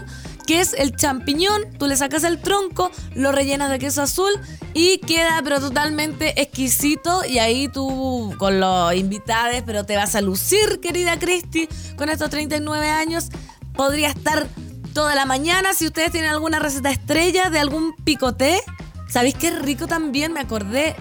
que 0.51 0.59
es 0.59 0.73
el 0.73 0.97
champiñón. 0.97 1.61
Tú 1.79 1.87
le 1.87 1.95
sacas 1.95 2.25
el 2.25 2.41
tronco, 2.41 2.91
lo 3.15 3.31
rellenas 3.31 3.69
de 3.69 3.79
queso 3.79 4.01
azul 4.01 4.33
y 4.73 4.97
queda 4.97 5.39
pero 5.45 5.61
totalmente 5.61 6.41
exquisito. 6.41 7.23
Y 7.23 7.39
ahí 7.39 7.69
tú 7.69 8.35
con 8.37 8.59
los 8.59 8.93
invitados, 8.93 9.63
pero 9.65 9.85
te 9.85 9.95
vas 9.95 10.13
a 10.15 10.19
lucir, 10.19 10.81
querida 10.81 11.17
Cristi, 11.17 11.69
con 11.95 12.09
estos 12.09 12.29
39 12.31 12.89
años. 12.89 13.29
Podría 13.77 14.09
estar 14.09 14.45
toda 14.93 15.15
la 15.15 15.25
mañana 15.25 15.73
si 15.73 15.87
ustedes 15.87 16.11
tienen 16.11 16.31
alguna 16.31 16.59
receta 16.59 16.91
estrella 16.91 17.49
de 17.49 17.59
algún 17.59 17.95
picoté. 18.03 18.59
¿Sabéis 19.07 19.35
qué 19.35 19.51
rico 19.51 19.87
también? 19.87 20.33
Me 20.33 20.41
acordé. 20.41 20.97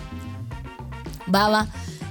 Baba. 1.27 1.67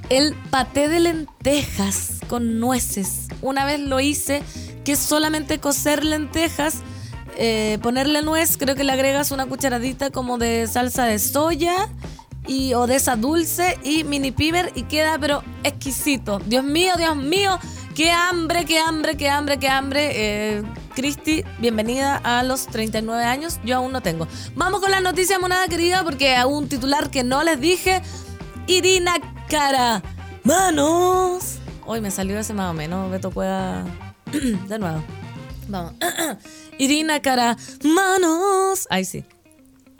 El 0.09 0.35
paté 0.49 0.89
de 0.89 0.99
lentejas 0.99 2.19
con 2.27 2.59
nueces. 2.59 3.29
Una 3.41 3.63
vez 3.63 3.79
lo 3.79 4.01
hice, 4.01 4.43
que 4.83 4.91
es 4.91 4.99
solamente 4.99 5.59
cocer 5.59 6.03
lentejas 6.03 6.81
eh, 7.41 7.79
ponerle 7.81 8.21
nuez, 8.21 8.57
creo 8.57 8.75
que 8.75 8.83
le 8.83 8.91
agregas 8.91 9.31
una 9.31 9.45
cucharadita 9.45 10.09
como 10.09 10.37
de 10.37 10.67
salsa 10.67 11.05
de 11.05 11.19
soya 11.19 11.87
y, 12.45 12.73
o 12.73 12.85
de 12.85 12.97
esa 12.97 13.15
dulce 13.15 13.79
y 13.81 14.03
mini 14.03 14.31
piber 14.31 14.73
y 14.75 14.83
queda 14.83 15.17
pero 15.17 15.41
exquisito. 15.63 16.39
Dios 16.39 16.65
mío, 16.65 16.95
Dios 16.97 17.15
mío, 17.15 17.57
qué 17.95 18.11
hambre, 18.11 18.65
qué 18.65 18.79
hambre, 18.79 19.15
qué 19.15 19.29
hambre, 19.29 19.57
qué 19.57 19.69
hambre. 19.69 20.11
Eh, 20.15 20.63
Cristi, 20.95 21.45
bienvenida 21.59 22.17
a 22.17 22.43
los 22.43 22.67
39 22.67 23.23
años. 23.23 23.61
Yo 23.63 23.77
aún 23.77 23.93
no 23.93 24.01
tengo. 24.01 24.27
Vamos 24.55 24.81
con 24.81 24.91
la 24.91 24.99
noticia 24.99 25.39
monada 25.39 25.65
querida 25.69 26.03
porque 26.03 26.35
a 26.35 26.45
un 26.45 26.67
titular 26.67 27.09
que 27.09 27.23
no 27.23 27.41
les 27.43 27.61
dije. 27.61 28.01
Irina 28.67 29.13
Cara. 29.47 30.03
Manos. 30.43 31.59
Hoy 31.85 32.01
me 32.01 32.11
salió 32.11 32.37
ese 32.37 32.53
más 32.53 32.69
o 32.69 32.73
menos. 32.73 33.09
Beto 33.09 33.31
pueda. 33.31 33.85
de 34.67 34.77
nuevo. 34.77 35.01
Vamos. 35.69 35.93
Irina 36.79 37.21
Cara, 37.21 37.57
manos. 37.83 38.87
Ay, 38.89 39.05
sí. 39.05 39.25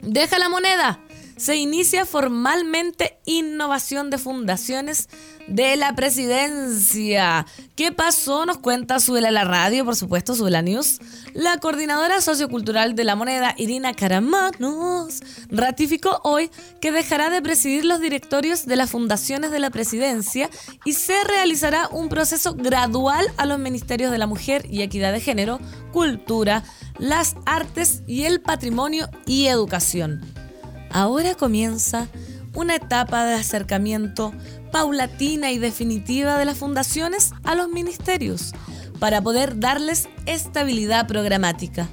Deja 0.00 0.38
la 0.38 0.48
moneda. 0.48 0.98
Se 1.36 1.54
inicia 1.56 2.04
formalmente 2.04 3.18
innovación 3.26 4.10
de 4.10 4.18
fundaciones 4.18 5.08
de 5.50 5.76
la 5.76 5.94
presidencia. 5.94 7.44
¿Qué 7.74 7.92
pasó? 7.92 8.46
Nos 8.46 8.58
cuenta 8.58 9.00
Suela 9.00 9.30
la 9.30 9.44
radio, 9.44 9.84
por 9.84 9.96
supuesto, 9.96 10.34
Suela 10.34 10.62
News. 10.62 11.00
La 11.34 11.58
coordinadora 11.58 12.20
sociocultural 12.20 12.94
de 12.94 13.04
la 13.04 13.16
moneda, 13.16 13.54
Irina 13.58 13.92
Caramanos, 13.92 15.20
ratificó 15.50 16.20
hoy 16.22 16.50
que 16.80 16.92
dejará 16.92 17.30
de 17.30 17.42
presidir 17.42 17.84
los 17.84 18.00
directorios 18.00 18.64
de 18.64 18.76
las 18.76 18.90
fundaciones 18.90 19.50
de 19.50 19.58
la 19.58 19.70
presidencia 19.70 20.48
y 20.84 20.92
se 20.94 21.22
realizará 21.24 21.88
un 21.88 22.08
proceso 22.08 22.54
gradual 22.54 23.26
a 23.36 23.44
los 23.44 23.58
ministerios 23.58 24.12
de 24.12 24.18
la 24.18 24.28
mujer 24.28 24.64
y 24.70 24.82
equidad 24.82 25.12
de 25.12 25.20
género, 25.20 25.58
cultura, 25.92 26.62
las 26.98 27.34
artes 27.44 28.02
y 28.06 28.24
el 28.24 28.40
patrimonio 28.40 29.08
y 29.26 29.46
educación. 29.46 30.20
Ahora 30.92 31.34
comienza 31.34 32.08
una 32.54 32.76
etapa 32.76 33.24
de 33.24 33.34
acercamiento 33.34 34.32
paulatina 34.72 35.50
y 35.50 35.58
definitiva 35.58 36.38
de 36.38 36.44
las 36.44 36.58
fundaciones 36.58 37.32
a 37.44 37.54
los 37.54 37.68
ministerios 37.68 38.52
para 38.98 39.20
poder 39.22 39.58
darles 39.58 40.08
estabilidad 40.26 41.06
programática. 41.06 41.88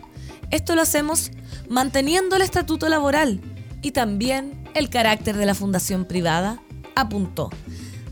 Esto 0.52 0.76
lo 0.76 0.82
hacemos 0.82 1.32
manteniendo 1.70 2.36
el 2.36 2.42
estatuto 2.42 2.90
laboral 2.90 3.42
y 3.82 3.92
también 3.92 4.64
el 4.74 4.90
carácter 4.90 5.38
de 5.38 5.46
la 5.46 5.56
fundación 5.56 6.06
privada, 6.06 6.62
apuntó. 6.96 7.50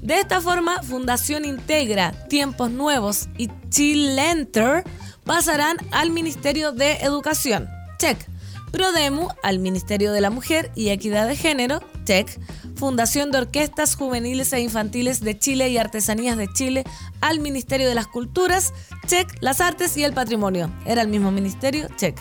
De 0.01 0.19
esta 0.19 0.39
forma, 0.39 0.83
Fundación 0.83 1.45
Integra, 1.45 2.11
Tiempos 2.27 2.69
Nuevos 2.69 3.27
y 3.37 3.49
Chilenter 3.69 4.83
pasarán 5.23 5.77
al 5.91 6.11
Ministerio 6.11 6.71
de 6.71 6.93
Educación. 6.97 7.67
Check. 7.97 8.34
Prodemu 8.75 9.29
al 9.41 9.59
Ministerio 9.59 10.11
de 10.11 10.19
la 10.19 10.29
Mujer 10.29 10.69
y 10.75 10.89
Equidad 10.89 11.29
de 11.29 11.37
Género. 11.37 11.81
Check. 12.03 12.37
Fundación 12.75 13.31
de 13.31 13.37
Orquestas 13.37 13.95
Juveniles 13.95 14.51
e 14.51 14.59
Infantiles 14.59 15.21
de 15.21 15.39
Chile 15.39 15.69
y 15.69 15.77
Artesanías 15.77 16.35
de 16.35 16.51
Chile 16.51 16.83
al 17.21 17.39
Ministerio 17.39 17.87
de 17.87 17.95
las 17.95 18.07
Culturas, 18.07 18.73
check, 19.07 19.33
las 19.39 19.61
artes 19.61 19.95
y 19.95 20.03
el 20.03 20.11
patrimonio. 20.11 20.69
Era 20.85 21.03
el 21.03 21.07
mismo 21.07 21.31
ministerio, 21.31 21.87
check. 21.95 22.17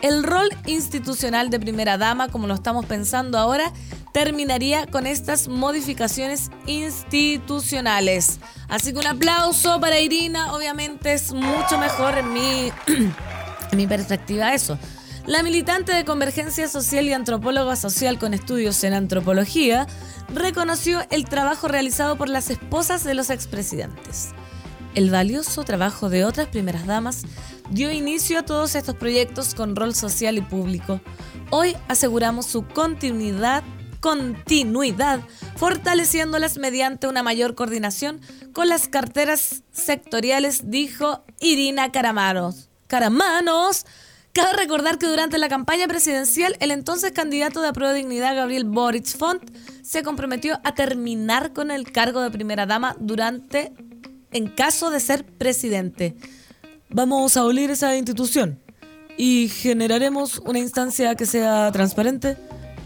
El 0.00 0.24
rol 0.24 0.48
institucional 0.64 1.50
de 1.50 1.60
primera 1.60 1.98
dama, 1.98 2.28
como 2.28 2.46
lo 2.46 2.54
estamos 2.54 2.86
pensando 2.86 3.36
ahora, 3.36 3.70
terminaría 4.14 4.86
con 4.86 5.06
estas 5.06 5.48
modificaciones 5.48 6.50
institucionales. 6.64 8.40
Así 8.70 8.94
que 8.94 9.00
un 9.00 9.06
aplauso 9.06 9.78
para 9.80 10.00
Irina, 10.00 10.54
obviamente 10.54 11.12
es 11.12 11.34
mucho 11.34 11.76
mejor 11.78 12.16
en 12.16 12.32
mi, 12.32 12.72
en 13.70 13.76
mi 13.76 13.86
perspectiva 13.86 14.54
eso. 14.54 14.78
La 15.26 15.42
militante 15.42 15.92
de 15.92 16.04
Convergencia 16.04 16.66
Social 16.66 17.06
y 17.06 17.12
antropóloga 17.12 17.76
social 17.76 18.18
con 18.18 18.32
estudios 18.32 18.82
en 18.84 18.94
antropología 18.94 19.86
reconoció 20.32 21.02
el 21.10 21.26
trabajo 21.26 21.68
realizado 21.68 22.16
por 22.16 22.28
las 22.28 22.50
esposas 22.50 23.04
de 23.04 23.14
los 23.14 23.30
expresidentes. 23.30 24.30
El 24.94 25.10
valioso 25.10 25.62
trabajo 25.64 26.08
de 26.08 26.24
otras 26.24 26.48
primeras 26.48 26.86
damas 26.86 27.22
dio 27.70 27.92
inicio 27.92 28.40
a 28.40 28.44
todos 28.44 28.74
estos 28.74 28.96
proyectos 28.96 29.54
con 29.54 29.76
rol 29.76 29.94
social 29.94 30.38
y 30.38 30.40
público. 30.40 31.00
Hoy 31.50 31.76
aseguramos 31.86 32.46
su 32.46 32.66
continuidad, 32.66 33.62
continuidad, 34.00 35.20
fortaleciéndolas 35.56 36.56
mediante 36.56 37.06
una 37.06 37.22
mayor 37.22 37.54
coordinación 37.54 38.20
con 38.52 38.68
las 38.68 38.88
carteras 38.88 39.62
sectoriales, 39.70 40.70
dijo 40.70 41.24
Irina 41.40 41.92
Caramanos. 41.92 42.70
Caramanos. 42.88 43.86
Cabe 44.32 44.52
recordar 44.52 44.98
que 44.98 45.06
durante 45.06 45.38
la 45.38 45.48
campaña 45.48 45.88
presidencial, 45.88 46.56
el 46.60 46.70
entonces 46.70 47.10
candidato 47.10 47.60
de 47.62 47.68
Aprueba 47.68 47.92
Dignidad, 47.92 48.36
Gabriel 48.36 48.64
Boric 48.64 49.06
Font, 49.16 49.42
se 49.82 50.04
comprometió 50.04 50.60
a 50.62 50.74
terminar 50.74 51.52
con 51.52 51.72
el 51.72 51.90
cargo 51.90 52.20
de 52.20 52.30
primera 52.30 52.64
dama 52.64 52.94
durante, 53.00 53.72
en 54.30 54.46
caso 54.46 54.90
de 54.90 55.00
ser 55.00 55.24
presidente. 55.24 56.14
Vamos 56.90 57.36
a 57.36 57.40
abolir 57.40 57.72
esa 57.72 57.96
institución 57.96 58.60
y 59.16 59.48
generaremos 59.48 60.38
una 60.38 60.60
instancia 60.60 61.16
que 61.16 61.26
sea 61.26 61.72
transparente 61.72 62.36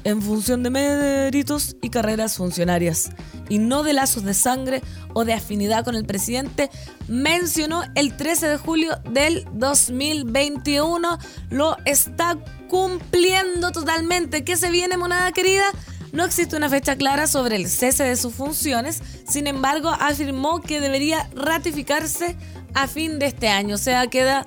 en 0.05 0.23
función 0.23 0.63
de 0.63 0.71
méritos 0.71 1.77
y 1.83 1.91
carreras 1.91 2.37
funcionarias 2.37 3.11
y 3.49 3.59
no 3.59 3.83
de 3.83 3.95
lazos 3.95 4.23
de 4.25 4.35
sangre 4.35 4.83
o 5.15 5.25
de 5.25 5.33
afinidad 5.33 5.85
con 5.85 5.97
el 5.97 6.05
presidente, 6.05 6.71
mencionó 7.09 7.83
el 7.95 8.17
13 8.17 8.49
de 8.49 8.57
julio 8.59 8.99
del 9.11 9.47
2021. 9.53 11.19
Lo 11.51 11.77
está 11.85 12.39
cumpliendo 12.69 13.73
totalmente. 13.73 14.45
¿Qué 14.45 14.57
se 14.57 14.71
viene, 14.71 14.97
monada 14.97 15.33
querida? 15.33 15.65
No 16.13 16.25
existe 16.25 16.57
una 16.57 16.69
fecha 16.69 16.97
clara 16.97 17.27
sobre 17.27 17.57
el 17.57 17.69
cese 17.69 18.05
de 18.05 18.17
sus 18.17 18.35
funciones, 18.35 19.03
sin 19.29 19.49
embargo 19.49 19.89
afirmó 19.89 20.61
que 20.61 20.81
debería 20.81 21.29
ratificarse 21.35 22.37
a 22.73 22.87
fin 22.87 23.19
de 23.19 23.27
este 23.27 23.49
año. 23.49 23.75
O 23.75 23.79
sea, 23.79 24.07
queda 24.07 24.45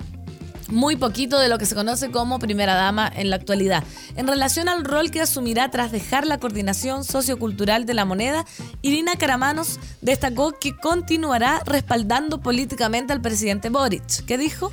muy 0.68 0.96
poquito 0.96 1.38
de 1.38 1.48
lo 1.48 1.58
que 1.58 1.66
se 1.66 1.74
conoce 1.74 2.10
como 2.10 2.38
primera 2.38 2.74
dama 2.74 3.10
en 3.14 3.30
la 3.30 3.36
actualidad. 3.36 3.84
En 4.16 4.26
relación 4.26 4.68
al 4.68 4.84
rol 4.84 5.10
que 5.10 5.20
asumirá 5.20 5.70
tras 5.70 5.92
dejar 5.92 6.26
la 6.26 6.38
coordinación 6.38 7.04
sociocultural 7.04 7.86
de 7.86 7.94
la 7.94 8.04
moneda, 8.04 8.44
Irina 8.82 9.16
Caramanos 9.16 9.80
destacó 10.00 10.52
que 10.58 10.76
continuará 10.76 11.60
respaldando 11.64 12.40
políticamente 12.40 13.12
al 13.12 13.20
presidente 13.20 13.70
Boric, 13.70 14.24
que 14.26 14.38
dijo, 14.38 14.70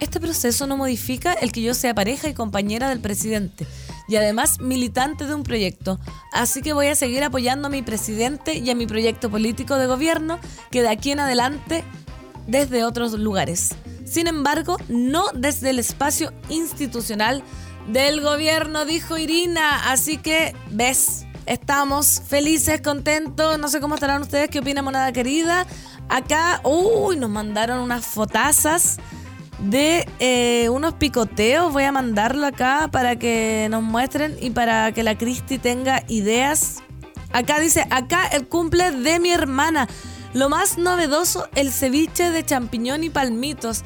este 0.00 0.20
proceso 0.20 0.66
no 0.66 0.76
modifica 0.76 1.32
el 1.32 1.50
que 1.50 1.62
yo 1.62 1.74
sea 1.74 1.94
pareja 1.94 2.28
y 2.28 2.34
compañera 2.34 2.88
del 2.88 3.00
presidente 3.00 3.66
y 4.08 4.16
además 4.16 4.60
militante 4.60 5.26
de 5.26 5.34
un 5.34 5.42
proyecto, 5.42 5.98
así 6.32 6.62
que 6.62 6.72
voy 6.72 6.86
a 6.86 6.94
seguir 6.94 7.22
apoyando 7.24 7.68
a 7.68 7.70
mi 7.70 7.82
presidente 7.82 8.54
y 8.54 8.70
a 8.70 8.74
mi 8.74 8.86
proyecto 8.86 9.28
político 9.28 9.76
de 9.76 9.86
gobierno 9.86 10.38
que 10.70 10.82
de 10.82 10.88
aquí 10.88 11.10
en 11.10 11.20
adelante 11.20 11.84
desde 12.46 12.84
otros 12.84 13.12
lugares. 13.12 13.74
Sin 14.08 14.26
embargo, 14.26 14.76
no 14.88 15.24
desde 15.34 15.70
el 15.70 15.78
espacio 15.78 16.32
institucional 16.48 17.42
del 17.88 18.22
gobierno, 18.22 18.84
dijo 18.86 19.18
Irina. 19.18 19.90
Así 19.90 20.16
que, 20.16 20.54
ves, 20.70 21.26
estamos 21.44 22.22
felices, 22.26 22.80
contentos. 22.80 23.58
No 23.58 23.68
sé 23.68 23.80
cómo 23.80 23.96
estarán 23.96 24.22
ustedes, 24.22 24.48
qué 24.48 24.60
opina 24.60 24.80
monada 24.80 25.12
querida. 25.12 25.66
Acá, 26.08 26.60
uy, 26.64 27.16
nos 27.16 27.28
mandaron 27.28 27.80
unas 27.80 28.06
fotazas 28.06 28.98
de 29.58 30.08
eh, 30.20 30.70
unos 30.70 30.94
picoteos. 30.94 31.70
Voy 31.70 31.84
a 31.84 31.92
mandarlo 31.92 32.46
acá 32.46 32.88
para 32.90 33.16
que 33.16 33.68
nos 33.70 33.82
muestren 33.82 34.36
y 34.40 34.50
para 34.50 34.92
que 34.92 35.02
la 35.02 35.18
Cristi 35.18 35.58
tenga 35.58 36.02
ideas. 36.08 36.82
Acá 37.30 37.60
dice, 37.60 37.86
acá 37.90 38.26
el 38.28 38.48
cumple 38.48 38.90
de 38.90 39.20
mi 39.20 39.30
hermana. 39.32 39.86
Lo 40.34 40.48
más 40.48 40.76
novedoso, 40.76 41.48
el 41.54 41.72
ceviche 41.72 42.30
de 42.30 42.44
champiñón 42.44 43.02
y 43.02 43.10
palmitos. 43.10 43.82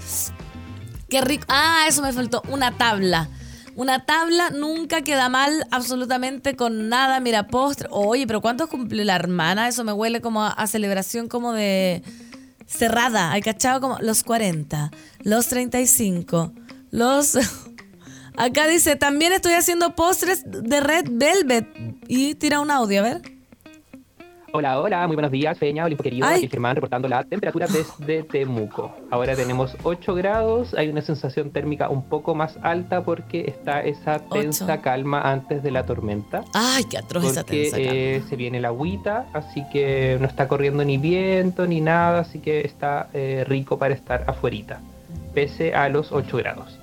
Qué 1.08 1.20
rico. 1.20 1.44
Ah, 1.49 1.84
eso 1.88 2.02
me 2.02 2.12
faltó. 2.12 2.42
Una 2.49 2.76
tabla. 2.76 3.28
Una 3.74 4.05
tabla 4.05 4.50
nunca 4.50 5.02
queda 5.02 5.28
mal 5.28 5.66
absolutamente 5.70 6.57
con 6.57 6.88
nada. 6.88 7.20
Mira, 7.20 7.46
postre. 7.46 7.88
Oye, 7.90 8.26
pero 8.26 8.40
¿cuántos 8.40 8.68
cumple 8.68 9.05
la 9.05 9.14
hermana? 9.14 9.68
Eso 9.68 9.85
me 9.85 9.92
huele 9.92 10.20
como 10.20 10.44
a, 10.44 10.66
celebración 10.66 11.28
como 11.28 11.52
de 11.52 12.02
cerrada. 12.66 13.33
Hay 13.33 13.40
cachado 13.40 13.81
como 13.81 13.98
los 14.00 14.22
40, 14.24 14.90
los 15.22 15.46
35, 15.46 16.52
los... 16.90 17.38
Acá 18.37 18.66
dice, 18.66 18.96
también 18.96 19.35
estoy 19.35 19.52
haciendo 19.52 19.94
postres 19.94 20.42
de 20.46 20.81
Red 20.81 21.07
Velvet. 21.11 21.68
Y 22.09 22.35
tira 22.35 22.61
un 22.61 22.70
audio, 22.70 23.00
a 23.00 23.02
ver. 23.02 23.32
Hola, 24.55 24.79
hola, 24.81 25.07
muy 25.07 25.17
buenos 25.17 25.33
días, 25.33 25.57
Feña, 25.57 25.87
Olimpo 25.87 26.03
querido, 26.03 26.27
aquí 26.27 26.47
Germán 26.47 26.75
reportando 26.75 27.09
la 27.09 27.25
temperatura 27.25 27.67
desde 27.67 28.23
Temuco. 28.23 28.95
Ahora 29.11 29.35
tenemos 29.35 29.75
8 29.83 30.15
grados, 30.15 30.75
hay 30.75 30.91
una 30.91 31.01
sensación 31.01 31.53
térmica 31.53 31.88
un 31.88 32.03
poco 32.03 32.35
más 32.35 32.59
alta 32.61 33.03
porque 33.03 33.47
está 33.49 33.81
esa 33.83 34.19
tensa 34.19 34.83
calma 34.83 35.23
antes 35.23 35.62
de 35.62 35.71
la 35.71 35.87
tormenta. 35.87 36.45
Ay, 36.53 36.85
qué 36.85 36.99
atroz 36.99 37.25
esa 37.25 37.45
tensa 37.45 37.79
calma. 37.79 37.93
Eh, 37.95 38.23
se 38.29 38.37
viene 38.37 38.61
la 38.61 38.69
agüita, 38.69 39.27
así 39.33 39.65
que 39.73 40.19
no 40.21 40.27
está 40.27 40.47
corriendo 40.49 40.85
ni 40.85 40.99
viento 40.99 41.67
ni 41.67 41.81
nada, 41.81 42.21
así 42.21 42.38
que 42.41 42.61
está 42.61 43.09
eh, 43.15 43.45
rico 43.49 43.79
para 43.79 43.95
estar 43.95 44.25
afuerita, 44.27 44.81
pese 45.33 45.75
a 45.75 45.88
los 45.88 46.12
8 46.12 46.37
grados. 46.37 46.82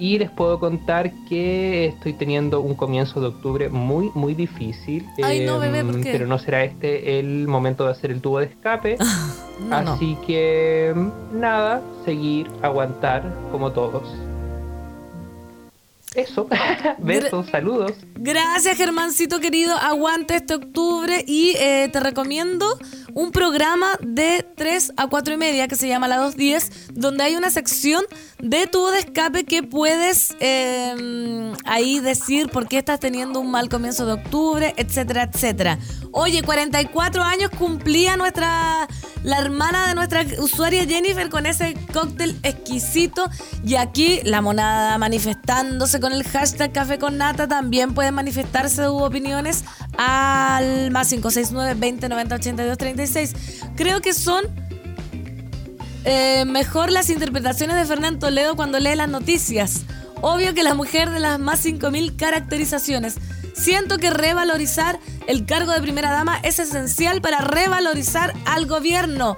Y 0.00 0.18
les 0.18 0.30
puedo 0.30 0.58
contar 0.58 1.12
que 1.28 1.86
estoy 1.86 2.14
teniendo 2.14 2.62
un 2.62 2.74
comienzo 2.74 3.20
de 3.20 3.26
octubre 3.26 3.68
muy, 3.68 4.10
muy 4.14 4.32
difícil. 4.34 5.06
Ay, 5.22 5.44
no, 5.44 5.58
bebé, 5.58 5.84
¿por 5.84 5.94
em, 5.94 6.02
Pero 6.02 6.26
no 6.26 6.38
será 6.38 6.64
este 6.64 7.20
el 7.20 7.46
momento 7.46 7.84
de 7.84 7.90
hacer 7.90 8.10
el 8.10 8.22
tubo 8.22 8.38
de 8.38 8.46
escape. 8.46 8.96
Así 9.70 10.16
que 10.26 10.94
nada, 11.34 11.82
seguir, 12.06 12.50
aguantar 12.62 13.22
como 13.52 13.72
todos. 13.72 14.10
Eso. 16.20 16.46
Besos, 16.98 17.46
saludos. 17.50 17.92
Gracias, 18.16 18.76
Germancito 18.76 19.40
querido. 19.40 19.74
Aguante 19.74 20.36
este 20.36 20.54
octubre 20.54 21.24
y 21.26 21.54
eh, 21.58 21.88
te 21.90 21.98
recomiendo 22.00 22.66
un 23.14 23.32
programa 23.32 23.88
de 24.00 24.46
3 24.56 24.92
a 24.96 25.06
4 25.08 25.34
y 25.34 25.36
media 25.38 25.66
que 25.66 25.76
se 25.76 25.88
llama 25.88 26.08
La 26.08 26.18
210, 26.18 26.92
donde 26.94 27.24
hay 27.24 27.36
una 27.36 27.50
sección 27.50 28.04
de 28.38 28.66
tubo 28.66 28.90
de 28.90 28.98
escape 28.98 29.44
que 29.44 29.62
puedes 29.62 30.36
em, 30.40 31.52
ahí 31.64 32.00
decir 32.00 32.50
por 32.50 32.68
qué 32.68 32.78
estás 32.78 33.00
teniendo 33.00 33.40
un 33.40 33.50
mal 33.50 33.68
comienzo 33.68 34.04
de 34.04 34.12
octubre, 34.12 34.74
etcétera, 34.76 35.22
etcétera. 35.32 35.78
Oye, 36.12 36.42
44 36.42 37.22
años 37.22 37.50
cumplía 37.56 38.16
nuestra 38.16 38.88
la 39.22 39.38
hermana 39.38 39.88
de 39.88 39.94
nuestra 39.94 40.24
usuaria 40.38 40.86
Jennifer 40.86 41.28
con 41.28 41.46
ese 41.46 41.74
cóctel 41.92 42.38
exquisito 42.42 43.28
y 43.64 43.74
aquí 43.74 44.20
la 44.24 44.40
monada 44.40 44.96
manifestándose 44.98 46.00
con 46.00 46.09
el 46.12 46.24
hashtag 46.24 46.72
café 46.72 46.98
con 46.98 47.18
nata 47.18 47.48
también 47.48 47.94
pueden 47.94 48.14
manifestarse 48.14 48.88
hubo 48.88 49.04
opiniones 49.04 49.64
al 49.96 50.90
más 50.90 51.08
569 51.08 51.74
20 51.78 52.08
90 52.08 52.34
82 52.34 52.78
36. 52.78 53.34
Creo 53.76 54.00
que 54.00 54.14
son 54.14 54.44
eh, 56.04 56.44
mejor 56.46 56.90
las 56.90 57.10
interpretaciones 57.10 57.76
de 57.76 57.84
Fernando 57.84 58.26
Toledo 58.26 58.56
cuando 58.56 58.78
lee 58.80 58.94
las 58.94 59.08
noticias. 59.08 59.82
Obvio 60.22 60.54
que 60.54 60.62
la 60.62 60.74
mujer 60.74 61.10
de 61.10 61.20
las 61.20 61.38
más 61.38 61.64
5.000 61.64 62.16
caracterizaciones. 62.16 63.16
Siento 63.54 63.98
que 63.98 64.10
revalorizar 64.10 64.98
el 65.26 65.44
cargo 65.44 65.72
de 65.72 65.82
primera 65.82 66.10
dama 66.10 66.38
es 66.42 66.58
esencial 66.58 67.20
para 67.20 67.40
revalorizar 67.40 68.34
al 68.46 68.66
gobierno 68.66 69.36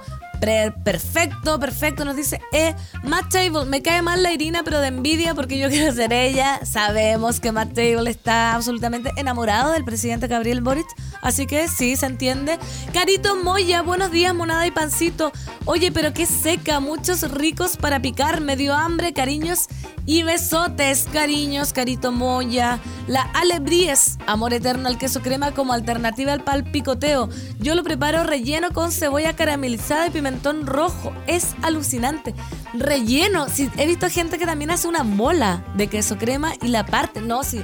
perfecto, 0.83 1.59
perfecto, 1.59 2.05
nos 2.05 2.15
dice, 2.15 2.41
eh, 2.51 2.75
Matt 3.03 3.31
Table, 3.31 3.65
me 3.65 3.81
cae 3.81 4.01
mal 4.01 4.21
la 4.21 4.33
Irina, 4.33 4.63
pero 4.63 4.81
de 4.81 4.87
envidia 4.87 5.33
porque 5.33 5.57
yo 5.57 5.69
quiero 5.69 5.93
ser 5.93 6.11
ella. 6.11 6.59
Sabemos 6.65 7.39
que 7.39 7.51
Matt 7.51 7.73
Table 7.73 8.09
está 8.09 8.53
absolutamente 8.53 9.11
enamorado 9.15 9.71
del 9.71 9.85
presidente 9.85 10.27
Gabriel 10.27 10.61
Boric, 10.61 10.87
así 11.21 11.45
que 11.45 11.67
sí, 11.67 11.95
se 11.95 12.05
entiende. 12.05 12.59
Carito 12.93 13.37
Moya, 13.37 13.81
buenos 13.81 14.11
días, 14.11 14.35
monada 14.35 14.67
y 14.67 14.71
pancito. 14.71 15.31
Oye, 15.65 15.91
pero 15.91 16.13
qué 16.13 16.25
seca, 16.25 16.79
muchos 16.81 17.31
ricos 17.31 17.77
para 17.77 18.01
picar, 18.01 18.41
me 18.41 18.57
dio 18.57 18.73
hambre, 18.73 19.13
cariños 19.13 19.67
y 20.05 20.23
besotes, 20.23 21.07
cariños, 21.13 21.71
Carito 21.71 22.11
Moya. 22.11 22.79
La 23.07 23.21
Alebríes, 23.21 24.17
amor 24.27 24.53
eterno 24.53 24.89
al 24.89 24.97
queso 24.97 25.21
crema 25.21 25.53
como 25.53 25.71
alternativa 25.71 26.33
al 26.33 26.43
pal 26.43 26.65
picoteo. 26.65 27.29
Yo 27.59 27.75
lo 27.75 27.83
preparo 27.83 28.23
relleno 28.23 28.71
con 28.71 28.91
cebolla 28.91 29.33
caramelizada 29.33 30.07
y 30.07 30.09
pimentón 30.09 30.32
rojo. 30.65 31.13
Es 31.27 31.55
alucinante. 31.61 32.33
Relleno. 32.73 33.47
He 33.77 33.85
visto 33.85 34.09
gente 34.09 34.37
que 34.37 34.45
también 34.45 34.71
hace 34.71 34.87
una 34.87 35.03
bola 35.03 35.63
de 35.75 35.87
queso 35.87 36.17
crema 36.17 36.53
y 36.61 36.67
la 36.67 36.85
parte. 36.85 37.21
No, 37.21 37.43
si. 37.43 37.61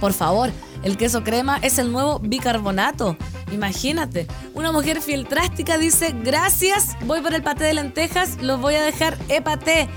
Por 0.00 0.12
favor, 0.12 0.50
el 0.82 0.96
queso 0.96 1.24
crema 1.24 1.58
es 1.62 1.78
el 1.78 1.90
nuevo 1.90 2.18
bicarbonato. 2.18 3.16
Imagínate. 3.52 4.26
Una 4.54 4.72
mujer 4.72 5.00
filtrástica 5.00 5.78
dice: 5.78 6.14
Gracias, 6.22 6.96
voy 7.04 7.20
por 7.20 7.34
el 7.34 7.42
paté 7.42 7.64
de 7.64 7.74
lentejas, 7.74 8.42
los 8.42 8.60
voy 8.60 8.74
a 8.74 8.82
dejar 8.82 9.16
epaté. 9.28 9.88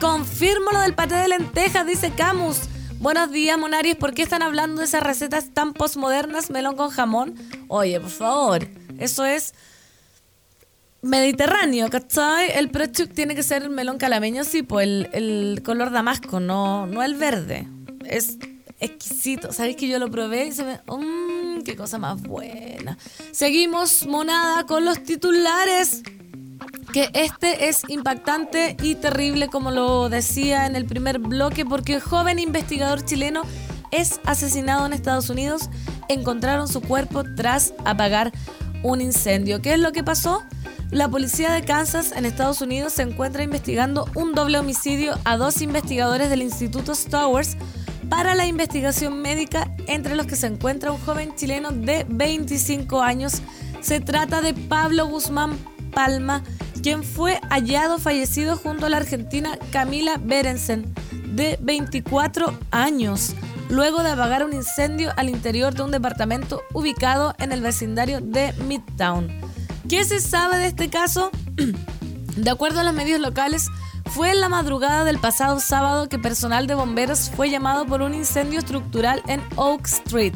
Confirmo 0.00 0.70
lo 0.72 0.80
del 0.80 0.94
paté 0.94 1.14
de 1.14 1.28
lentejas, 1.28 1.86
dice 1.86 2.10
Camus. 2.10 2.58
Buenos 2.98 3.30
días, 3.30 3.58
Monaris. 3.58 3.96
¿Por 3.96 4.14
qué 4.14 4.22
están 4.22 4.42
hablando 4.42 4.80
de 4.80 4.86
esas 4.86 5.02
recetas 5.02 5.50
tan 5.52 5.72
postmodernas, 5.72 6.50
melón 6.50 6.76
con 6.76 6.90
jamón? 6.90 7.34
Oye, 7.68 8.00
por 8.00 8.10
favor, 8.10 8.68
eso 8.98 9.24
es 9.24 9.54
mediterráneo, 11.04 11.88
¿cachai? 11.90 12.50
El 12.54 12.70
prochuk 12.70 13.12
tiene 13.12 13.34
que 13.34 13.42
ser 13.42 13.62
el 13.62 13.70
melón 13.70 13.98
calameño, 13.98 14.42
sí, 14.42 14.62
pues 14.62 15.06
el, 15.12 15.62
color 15.64 15.90
damasco, 15.90 16.40
no, 16.40 16.86
no 16.86 17.02
el 17.02 17.14
verde. 17.14 17.68
Es 18.06 18.38
exquisito. 18.80 19.52
¿Sabéis 19.52 19.76
que 19.76 19.88
yo 19.88 19.98
lo 19.98 20.10
probé 20.10 20.46
y 20.46 20.52
se 20.52 20.64
me... 20.64 20.80
Mmm, 20.86 21.62
¡Qué 21.62 21.76
cosa 21.76 21.98
más 21.98 22.20
buena! 22.22 22.98
Seguimos, 23.32 24.06
monada, 24.06 24.64
con 24.64 24.84
los 24.84 25.02
titulares 25.02 26.02
que 26.92 27.10
este 27.12 27.68
es 27.68 27.82
impactante 27.88 28.76
y 28.80 28.94
terrible, 28.94 29.48
como 29.48 29.70
lo 29.70 30.08
decía 30.08 30.66
en 30.66 30.76
el 30.76 30.84
primer 30.84 31.18
bloque, 31.18 31.64
porque 31.64 31.94
el 31.94 32.00
joven 32.00 32.38
investigador 32.38 33.04
chileno 33.04 33.42
es 33.90 34.20
asesinado 34.24 34.86
en 34.86 34.92
Estados 34.92 35.28
Unidos. 35.28 35.68
Encontraron 36.08 36.68
su 36.68 36.80
cuerpo 36.80 37.24
tras 37.36 37.74
apagar 37.84 38.32
un 38.82 39.00
incendio. 39.00 39.60
¿Qué 39.60 39.74
es 39.74 39.80
lo 39.80 39.92
que 39.92 40.04
pasó? 40.04 40.42
La 40.94 41.08
policía 41.08 41.52
de 41.52 41.62
Kansas 41.62 42.12
en 42.12 42.24
Estados 42.24 42.60
Unidos 42.60 42.92
se 42.92 43.02
encuentra 43.02 43.42
investigando 43.42 44.08
un 44.14 44.32
doble 44.32 44.60
homicidio 44.60 45.18
a 45.24 45.36
dos 45.36 45.60
investigadores 45.60 46.30
del 46.30 46.40
Instituto 46.40 46.94
Stowers 46.94 47.56
para 48.08 48.36
la 48.36 48.46
investigación 48.46 49.20
médica, 49.20 49.74
entre 49.88 50.14
los 50.14 50.26
que 50.26 50.36
se 50.36 50.46
encuentra 50.46 50.92
un 50.92 51.00
joven 51.00 51.34
chileno 51.34 51.72
de 51.72 52.06
25 52.08 53.02
años. 53.02 53.42
Se 53.80 53.98
trata 53.98 54.40
de 54.40 54.54
Pablo 54.54 55.08
Guzmán 55.08 55.58
Palma, 55.92 56.44
quien 56.80 57.02
fue 57.02 57.40
hallado 57.50 57.98
fallecido 57.98 58.56
junto 58.56 58.86
a 58.86 58.88
la 58.88 58.98
argentina 58.98 59.58
Camila 59.72 60.20
Berensen, 60.22 60.94
de 61.26 61.58
24 61.60 62.56
años, 62.70 63.34
luego 63.68 64.04
de 64.04 64.10
apagar 64.10 64.44
un 64.44 64.52
incendio 64.52 65.10
al 65.16 65.28
interior 65.28 65.74
de 65.74 65.82
un 65.82 65.90
departamento 65.90 66.62
ubicado 66.72 67.34
en 67.40 67.50
el 67.50 67.62
vecindario 67.62 68.20
de 68.20 68.52
Midtown. 68.68 69.54
¿Qué 69.94 70.02
se 70.02 70.18
sabe 70.18 70.58
de 70.58 70.66
este 70.66 70.90
caso? 70.90 71.30
De 72.36 72.50
acuerdo 72.50 72.80
a 72.80 72.82
los 72.82 72.94
medios 72.94 73.20
locales, 73.20 73.68
fue 74.06 74.32
en 74.32 74.40
la 74.40 74.48
madrugada 74.48 75.04
del 75.04 75.20
pasado 75.20 75.60
sábado 75.60 76.08
que 76.08 76.18
personal 76.18 76.66
de 76.66 76.74
bomberos 76.74 77.30
fue 77.30 77.48
llamado 77.48 77.86
por 77.86 78.02
un 78.02 78.12
incendio 78.12 78.58
estructural 78.58 79.22
en 79.28 79.40
Oak 79.54 79.86
Street. 79.86 80.34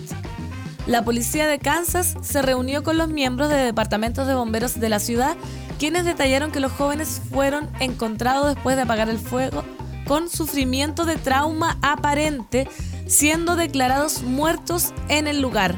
La 0.87 1.05
policía 1.05 1.49
de 1.49 1.59
Kansas 1.59 2.14
se 2.23 2.40
reunió 2.40 2.85
con 2.85 2.99
los 2.99 3.09
miembros 3.09 3.49
de 3.49 3.57
departamentos 3.57 4.29
de 4.29 4.37
bomberos 4.37 4.79
de 4.79 4.90
la 4.90 5.01
ciudad 5.01 5.37
quienes 5.81 6.05
detallaron 6.05 6.53
que 6.53 6.61
los 6.61 6.71
jóvenes 6.71 7.21
fueron 7.29 7.68
encontrados 7.81 8.55
después 8.55 8.77
de 8.77 8.83
apagar 8.83 9.11
el 9.11 9.18
fuego 9.18 9.64
con 10.07 10.29
sufrimiento 10.29 11.05
de 11.05 11.16
trauma 11.16 11.79
aparente, 11.83 12.68
siendo 13.09 13.57
declarados 13.57 14.23
muertos 14.23 14.94
en 15.09 15.27
el 15.27 15.40
lugar. 15.40 15.75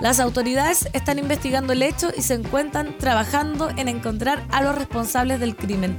Las 0.00 0.20
autoridades 0.20 0.88
están 0.92 1.18
investigando 1.18 1.72
el 1.72 1.82
hecho 1.82 2.10
y 2.16 2.22
se 2.22 2.34
encuentran 2.34 2.98
trabajando 2.98 3.70
en 3.76 3.88
encontrar 3.88 4.44
a 4.50 4.62
los 4.62 4.74
responsables 4.74 5.40
del 5.40 5.56
crimen. 5.56 5.96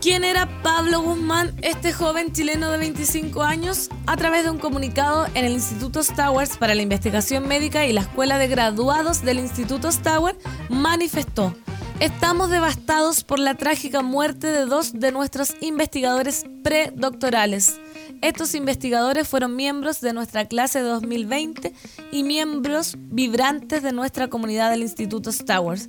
¿Quién 0.00 0.22
era 0.22 0.46
Pablo 0.62 1.00
Guzmán, 1.00 1.54
este 1.62 1.92
joven 1.94 2.32
chileno 2.32 2.70
de 2.70 2.76
25 2.76 3.42
años? 3.42 3.88
A 4.06 4.16
través 4.18 4.44
de 4.44 4.50
un 4.50 4.58
comunicado 4.58 5.26
en 5.32 5.46
el 5.46 5.52
Instituto 5.52 6.02
Stowers 6.02 6.58
para 6.58 6.74
la 6.74 6.82
Investigación 6.82 7.48
Médica 7.48 7.86
y 7.86 7.94
la 7.94 8.02
Escuela 8.02 8.36
de 8.36 8.48
Graduados 8.48 9.22
del 9.22 9.38
Instituto 9.38 9.90
Stowers, 9.90 10.36
manifestó 10.68 11.54
Estamos 12.00 12.50
devastados 12.50 13.22
por 13.22 13.38
la 13.38 13.54
trágica 13.54 14.02
muerte 14.02 14.48
de 14.48 14.66
dos 14.66 14.92
de 14.94 15.12
nuestros 15.12 15.54
investigadores 15.60 16.44
predoctorales. 16.64 17.80
Estos 18.20 18.54
investigadores 18.56 19.28
fueron 19.28 19.54
miembros 19.54 20.00
de 20.00 20.12
nuestra 20.12 20.46
clase 20.46 20.82
de 20.82 20.88
2020 20.88 21.72
y 22.10 22.24
miembros 22.24 22.96
vibrantes 22.98 23.82
de 23.82 23.92
nuestra 23.92 24.28
comunidad 24.28 24.70
del 24.70 24.82
Instituto 24.82 25.30
Stowers. 25.30 25.88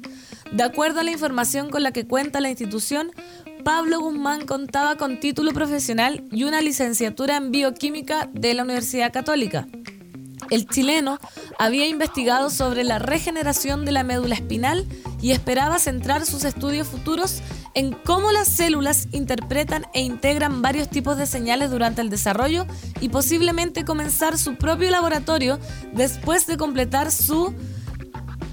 De 0.52 0.63
acuerdo 0.63 1.00
a 1.00 1.04
la 1.04 1.12
información 1.12 1.70
con 1.70 1.82
la 1.82 1.91
que 1.91 2.06
cuenta 2.06 2.39
la 2.39 2.50
institución, 2.50 3.12
Pablo 3.63 4.00
Guzmán 4.00 4.46
contaba 4.46 4.98
con 4.98 5.20
título 5.20 5.54
profesional 5.54 6.24
y 6.32 6.44
una 6.44 6.62
licenciatura 6.62 7.38
en 7.38 7.52
bioquímica 7.52 8.30
de 8.32 8.54
la 8.54 8.63
Universidad 8.63 9.12
Católica. 9.12 9.68
El 10.49 10.67
chileno 10.67 11.19
había 11.58 11.88
investigado 11.88 12.49
sobre 12.49 12.84
la 12.84 12.99
regeneración 12.99 13.86
de 13.86 13.91
la 13.91 14.03
médula 14.03 14.36
espinal 14.36 14.86
y 15.21 15.31
esperaba 15.31 15.79
centrar 15.79 16.25
sus 16.25 16.43
estudios 16.43 16.88
futuros 16.88 17.41
en 17.73 17.93
cómo 17.93 18.31
las 18.31 18.47
células 18.47 19.08
interpretan 19.12 19.86
e 19.93 20.01
integran 20.01 20.62
varios 20.62 20.89
tipos 20.89 21.17
de 21.17 21.25
señales 21.25 21.71
durante 21.71 22.01
el 22.01 22.10
desarrollo 22.10 22.65
y 23.01 23.10
posiblemente 23.10 23.86
comenzar 23.86 24.38
su 24.38 24.55
propio 24.55 24.89
laboratorio 24.91 25.60
después 25.93 26.47
de 26.47 26.58
completar 26.58 27.12
su 27.12 27.53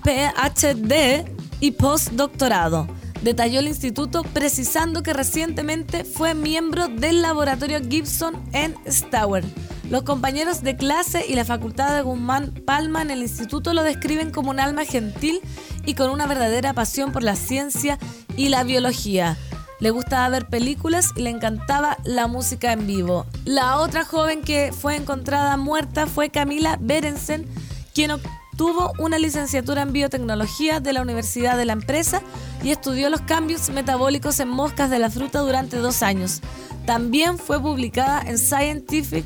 PhD 0.03 1.25
y 1.61 1.71
postdoctorado. 1.73 2.89
Detalló 3.23 3.61
el 3.61 3.69
instituto 3.69 4.25
precisando 4.25 5.05
que 5.05 5.13
recientemente 5.13 6.05
fue 6.05 6.35
miembro 6.35 6.89
del 6.89 7.23
laboratorio 7.23 7.81
Gibson 7.81 8.35
en 8.53 8.75
Stower. 8.91 9.45
Los 9.91 10.03
compañeros 10.03 10.63
de 10.63 10.77
clase 10.77 11.25
y 11.29 11.35
la 11.35 11.45
facultad 11.45 11.95
de 11.95 12.03
Guzmán 12.03 12.53
Palma 12.67 13.01
en 13.01 13.13
el 13.13 13.23
instituto 13.23 13.75
lo 13.75 13.85
describen 13.85 14.33
como 14.33 14.51
un 14.51 14.59
alma 14.59 14.85
gentil 14.85 15.41
y 15.87 15.95
con 15.95 16.11
una 16.11 16.27
verdadera 16.27 16.75
pasión 16.75 17.13
por 17.13 17.23
la 17.23 17.37
ciencia 17.37 17.97
y 18.37 18.49
la 18.49 18.65
biología. 18.65 19.39
Le 19.79 19.91
gustaba 19.91 20.29
ver 20.29 20.47
películas 20.47 21.11
y 21.15 21.23
le 21.23 21.31
encantaba 21.31 21.99
la 22.03 22.27
música 22.27 22.73
en 22.73 22.89
vivo. 22.89 23.27
La 23.45 23.79
otra 23.79 24.05
joven 24.05 24.43
que 24.43 24.73
fue 24.73 24.97
encontrada 24.97 25.57
muerta 25.57 26.09
fue 26.09 26.31
Camila 26.31 26.77
Berensen, 26.81 27.47
quien 27.95 28.11
obtuvo 28.53 28.93
una 28.99 29.19
licenciatura 29.19 29.83
en 29.83 29.93
biotecnología 29.93 30.79
de 30.79 30.93
la 30.93 31.01
Universidad 31.01 31.57
de 31.57 31.65
la 31.65 31.73
Empresa 31.73 32.21
y 32.63 32.71
estudió 32.71 33.09
los 33.09 33.23
cambios 33.23 33.71
metabólicos 33.71 34.41
en 34.41 34.49
moscas 34.49 34.91
de 34.91 34.99
la 34.99 35.11
fruta 35.11 35.39
durante 35.41 35.79
dos 35.79 36.03
años. 36.03 36.43
También 36.85 37.39
fue 37.39 37.61
publicada 37.61 38.21
en 38.21 38.39
Scientific 38.39 39.25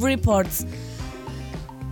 Reports. 0.00 0.64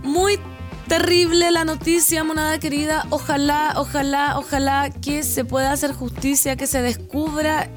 Muy 0.03 0.39
terrible 0.87 1.51
la 1.51 1.65
noticia, 1.65 2.23
monada 2.23 2.57
querida. 2.57 3.05
Ojalá, 3.11 3.73
ojalá, 3.77 4.39
ojalá 4.39 4.89
que 4.89 5.21
se 5.21 5.45
pueda 5.45 5.71
hacer 5.71 5.93
justicia, 5.93 6.55
que 6.55 6.65
se 6.65 6.81
descubra 6.81 7.69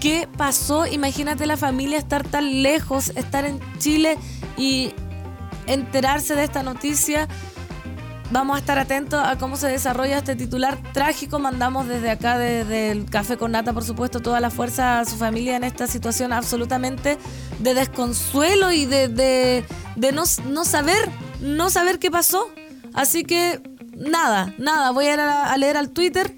qué 0.00 0.28
pasó. 0.36 0.86
Imagínate 0.86 1.46
la 1.46 1.56
familia 1.56 1.96
estar 1.96 2.28
tan 2.28 2.62
lejos, 2.62 3.12
estar 3.16 3.46
en 3.46 3.60
Chile 3.78 4.18
y 4.58 4.92
enterarse 5.66 6.34
de 6.34 6.44
esta 6.44 6.62
noticia. 6.62 7.28
Vamos 8.32 8.56
a 8.56 8.60
estar 8.60 8.78
atentos 8.78 9.20
a 9.22 9.36
cómo 9.36 9.58
se 9.58 9.68
desarrolla 9.68 10.16
este 10.16 10.34
titular 10.34 10.78
trágico. 10.94 11.38
Mandamos 11.38 11.86
desde 11.86 12.08
acá, 12.08 12.38
desde 12.38 12.90
el 12.90 13.04
Café 13.04 13.36
con 13.36 13.52
Nata, 13.52 13.74
por 13.74 13.84
supuesto, 13.84 14.20
toda 14.20 14.40
la 14.40 14.48
fuerza 14.48 15.00
a 15.00 15.04
su 15.04 15.16
familia 15.16 15.54
en 15.54 15.64
esta 15.64 15.86
situación 15.86 16.32
absolutamente 16.32 17.18
de 17.58 17.74
desconsuelo 17.74 18.72
y 18.72 18.86
de, 18.86 19.08
de, 19.08 20.12
no, 20.12 20.22
no, 20.48 20.64
saber, 20.64 21.10
no 21.42 21.68
saber 21.68 21.98
qué 21.98 22.10
pasó. 22.10 22.50
Así 22.94 23.22
que 23.24 23.60
nada, 23.94 24.54
nada, 24.56 24.92
voy 24.92 25.08
a 25.08 25.12
ir 25.12 25.20
a, 25.20 25.52
a 25.52 25.56
leer 25.58 25.76
al 25.76 25.90
Twitter 25.90 26.34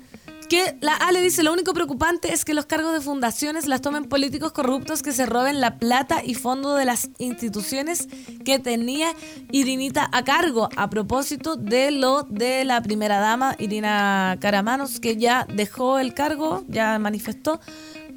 que 0.48 0.76
la 0.80 0.94
Ale 0.94 1.20
dice, 1.20 1.42
lo 1.42 1.52
único 1.52 1.74
preocupante 1.74 2.32
es 2.32 2.44
que 2.44 2.54
los 2.54 2.66
cargos 2.66 2.92
de 2.92 3.00
fundaciones 3.00 3.66
las 3.66 3.80
tomen 3.80 4.04
políticos 4.04 4.52
corruptos 4.52 5.02
que 5.02 5.12
se 5.12 5.26
roben 5.26 5.60
la 5.60 5.78
plata 5.78 6.22
y 6.24 6.34
fondo 6.34 6.74
de 6.74 6.84
las 6.84 7.10
instituciones 7.18 8.08
que 8.44 8.58
tenía 8.58 9.12
Irinita 9.50 10.08
a 10.12 10.24
cargo. 10.24 10.68
A 10.76 10.90
propósito 10.90 11.56
de 11.56 11.90
lo 11.90 12.22
de 12.22 12.64
la 12.64 12.82
primera 12.82 13.18
dama, 13.20 13.56
Irina 13.58 14.36
Caramanos, 14.40 15.00
que 15.00 15.16
ya 15.16 15.46
dejó 15.52 15.98
el 15.98 16.14
cargo, 16.14 16.64
ya 16.68 16.98
manifestó. 16.98 17.60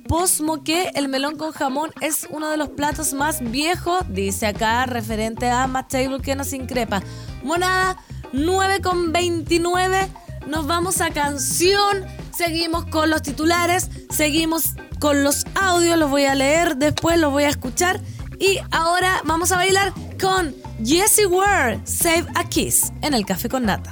Posmo 0.08 0.64
que 0.64 0.92
el 0.96 1.10
melón 1.10 1.38
con 1.38 1.52
jamón 1.52 1.92
es 2.00 2.28
uno 2.30 2.50
de 2.50 2.58
los 2.58 2.70
platos 2.70 3.14
más 3.14 3.42
viejos, 3.52 4.06
dice 4.10 4.48
acá, 4.48 4.86
referente 4.86 5.50
a 5.50 5.68
Matt 5.68 5.90
Taylor 5.90 6.22
que 6.22 6.36
nos 6.36 6.54
increpa. 6.54 7.04
Monada 7.44 7.98
9 8.32 8.82
con 8.82 9.12
29 9.12 10.08
nos 10.48 10.66
vamos 10.66 11.02
a 11.02 11.12
canción, 11.12 12.06
seguimos 12.32 12.86
con 12.86 13.10
los 13.10 13.22
titulares, 13.22 13.90
seguimos 14.10 14.76
con 15.00 15.24
los 15.24 15.46
audios, 15.56 15.98
los 15.98 16.10
voy 16.10 16.26
a 16.26 16.36
leer, 16.36 16.78
después 16.78 17.20
los 17.20 17.32
voy 17.32 17.44
a 17.44 17.50
escuchar 17.50 18.00
y 18.40 18.60
ahora 18.72 19.22
vamos 19.26 19.52
a 19.52 19.58
bailar 19.58 19.94
con 20.20 20.56
Jessie 20.84 21.26
Ware, 21.26 21.80
Save 21.86 22.28
a 22.36 22.44
Kiss, 22.46 22.92
en 23.02 23.14
el 23.14 23.26
Café 23.26 23.50
con 23.50 23.66
Nata, 23.66 23.92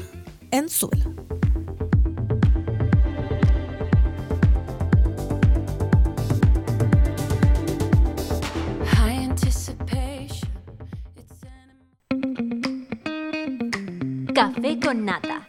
en 0.51 0.69
Suela. 0.69 1.05
Café 14.33 14.79
con 14.81 15.05
Nata. 15.05 15.47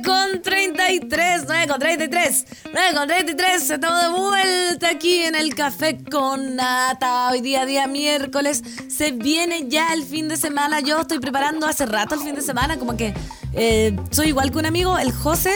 9 0.00 0.02
con 0.02 0.42
33, 0.42 1.44
9 1.46 1.66
con 1.66 1.78
33, 1.78 2.46
9 2.72 2.94
con 2.94 3.08
33, 3.08 3.70
estamos 3.70 4.02
de 4.02 4.08
vuelta 4.08 4.88
aquí 4.88 5.22
en 5.22 5.34
el 5.34 5.54
café 5.54 5.98
con 6.10 6.56
nata. 6.56 7.30
Hoy 7.30 7.40
día, 7.40 7.66
día 7.66 7.86
miércoles, 7.86 8.62
se 8.88 9.12
viene 9.12 9.68
ya 9.68 9.92
el 9.92 10.04
fin 10.04 10.28
de 10.28 10.36
semana. 10.36 10.80
Yo 10.80 11.00
estoy 11.00 11.18
preparando 11.18 11.66
hace 11.66 11.86
rato 11.86 12.14
el 12.14 12.20
fin 12.20 12.34
de 12.34 12.42
semana, 12.42 12.78
como 12.78 12.96
que 12.96 13.14
eh, 13.52 13.96
soy 14.10 14.28
igual 14.28 14.50
que 14.50 14.58
un 14.58 14.66
amigo, 14.66 14.98
el 14.98 15.12
José, 15.12 15.54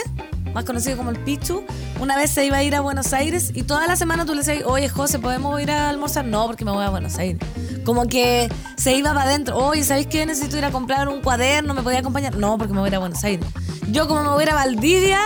más 0.55 0.65
conocido 0.65 0.97
como 0.97 1.11
el 1.11 1.19
Pichu. 1.19 1.65
Una 2.01 2.17
vez 2.17 2.31
se 2.31 2.47
iba 2.47 2.57
a 2.57 2.63
ir 2.63 2.75
a 2.75 2.81
Buenos 2.81 3.13
Aires 3.13 3.51
y 3.55 3.65
toda 3.65 3.87
la 3.87 3.97
semana 3.97 4.25
tú 4.25 4.33
le 4.33 4.39
decías, 4.39 4.63
oye 4.65 4.89
José, 4.89 5.19
¿podemos 5.19 5.61
ir 5.61 5.71
a 5.71 5.91
almorzar? 5.91 6.25
No, 6.25 6.47
porque 6.47 6.65
me 6.65 6.71
voy 6.71 6.85
a 6.85 6.91
Buenos 6.91 7.19
Aires. 7.19 7.41
Como 7.85 8.07
que 8.07 8.49
se 8.77 8.95
iba 8.95 9.13
para 9.13 9.29
adentro. 9.29 9.57
Oye, 9.59 9.85
¿sabéis 9.85 10.07
qué? 10.07 10.25
Necesito 10.25 10.57
ir 10.57 10.65
a 10.65 10.71
comprar 10.71 11.09
un 11.09 11.21
cuaderno, 11.21 11.75
¿me 11.75 11.83
podía 11.83 11.99
acompañar? 11.99 12.37
No, 12.37 12.57
porque 12.57 12.73
me 12.73 12.79
voy 12.79 12.87
a 12.87 12.91
ir 12.91 12.95
a 12.95 13.01
Buenos 13.01 13.23
Aires. 13.25 13.47
Yo 13.91 14.09
como 14.09 14.23
me 14.23 14.29
voy 14.29 14.41
a 14.41 14.43
ir 14.45 14.51
a 14.51 14.55
Valdivia, 14.55 15.21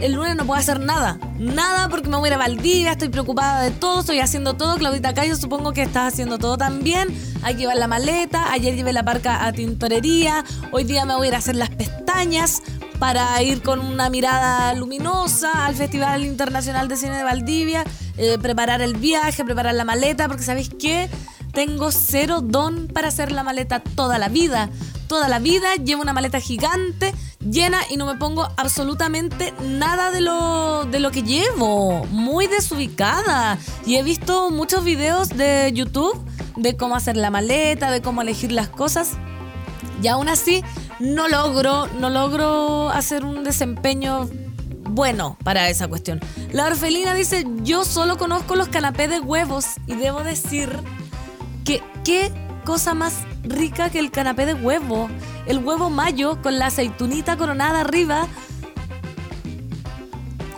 el 0.00 0.12
lunes 0.12 0.36
no 0.36 0.46
puedo 0.46 0.58
hacer 0.58 0.80
nada. 0.80 1.18
Nada 1.38 1.88
porque 1.88 2.08
me 2.08 2.16
voy 2.16 2.26
a 2.26 2.28
ir 2.28 2.34
a 2.34 2.38
Valdivia, 2.38 2.92
estoy 2.92 3.08
preocupada 3.08 3.62
de 3.62 3.70
todo, 3.70 4.00
estoy 4.00 4.20
haciendo 4.20 4.54
todo. 4.54 4.76
Claudita 4.76 5.14
Cayo 5.14 5.36
supongo 5.36 5.72
que 5.72 5.82
estás 5.82 6.12
haciendo 6.12 6.38
todo 6.38 6.56
también. 6.56 7.08
Hay 7.42 7.54
que 7.54 7.60
llevar 7.60 7.76
la 7.76 7.86
maleta, 7.86 8.52
ayer 8.52 8.74
llevé 8.74 8.92
la 8.92 9.04
parca 9.04 9.46
a 9.46 9.52
tintorería, 9.52 10.44
hoy 10.72 10.84
día 10.84 11.04
me 11.04 11.14
voy 11.14 11.26
a 11.26 11.28
ir 11.28 11.34
a 11.34 11.38
hacer 11.38 11.56
las 11.56 11.70
pestañas 11.70 12.62
para 12.98 13.42
ir 13.42 13.62
con 13.62 13.80
una 13.80 14.10
mirada 14.10 14.74
luminosa 14.74 15.64
al 15.64 15.74
Festival 15.74 16.24
Internacional 16.24 16.86
de 16.86 16.96
Cine 16.96 17.16
de 17.16 17.24
Valdivia, 17.24 17.84
eh, 18.18 18.36
preparar 18.38 18.82
el 18.82 18.94
viaje, 18.94 19.42
preparar 19.44 19.74
la 19.74 19.84
maleta, 19.84 20.28
porque 20.28 20.42
¿sabéis 20.42 20.70
qué? 20.78 21.08
Tengo 21.52 21.90
cero 21.90 22.42
don 22.42 22.88
para 22.88 23.08
hacer 23.08 23.32
la 23.32 23.42
maleta 23.42 23.80
toda 23.80 24.18
la 24.18 24.28
vida. 24.28 24.68
Toda 25.10 25.26
la 25.26 25.40
vida 25.40 25.74
llevo 25.74 26.02
una 26.02 26.12
maleta 26.12 26.38
gigante, 26.38 27.12
llena 27.40 27.80
y 27.90 27.96
no 27.96 28.06
me 28.06 28.14
pongo 28.14 28.48
absolutamente 28.56 29.52
nada 29.60 30.12
de 30.12 30.20
lo, 30.20 30.84
de 30.84 31.00
lo 31.00 31.10
que 31.10 31.24
llevo. 31.24 32.06
Muy 32.12 32.46
desubicada. 32.46 33.58
Y 33.84 33.96
he 33.96 34.04
visto 34.04 34.52
muchos 34.52 34.84
videos 34.84 35.30
de 35.30 35.72
YouTube 35.74 36.16
de 36.54 36.76
cómo 36.76 36.94
hacer 36.94 37.16
la 37.16 37.28
maleta, 37.28 37.90
de 37.90 38.02
cómo 38.02 38.22
elegir 38.22 38.52
las 38.52 38.68
cosas. 38.68 39.14
Y 40.00 40.06
aún 40.06 40.28
así 40.28 40.62
no 41.00 41.26
logro, 41.26 41.88
no 41.98 42.08
logro 42.08 42.90
hacer 42.90 43.24
un 43.24 43.42
desempeño 43.42 44.30
bueno 44.90 45.36
para 45.42 45.70
esa 45.70 45.88
cuestión. 45.88 46.20
La 46.52 46.66
orfelina 46.66 47.14
dice, 47.14 47.44
yo 47.64 47.84
solo 47.84 48.16
conozco 48.16 48.54
los 48.54 48.68
canapés 48.68 49.10
de 49.10 49.18
huevos 49.18 49.66
y 49.88 49.96
debo 49.96 50.22
decir 50.22 50.70
que 51.64 51.82
qué 52.04 52.30
cosa 52.64 52.94
más 52.94 53.24
rica 53.42 53.90
que 53.90 53.98
el 53.98 54.10
canapé 54.10 54.46
de 54.46 54.54
huevo. 54.54 55.08
El 55.46 55.58
huevo 55.58 55.90
mayo 55.90 56.40
con 56.42 56.58
la 56.58 56.66
aceitunita 56.66 57.36
coronada 57.36 57.80
arriba 57.80 58.28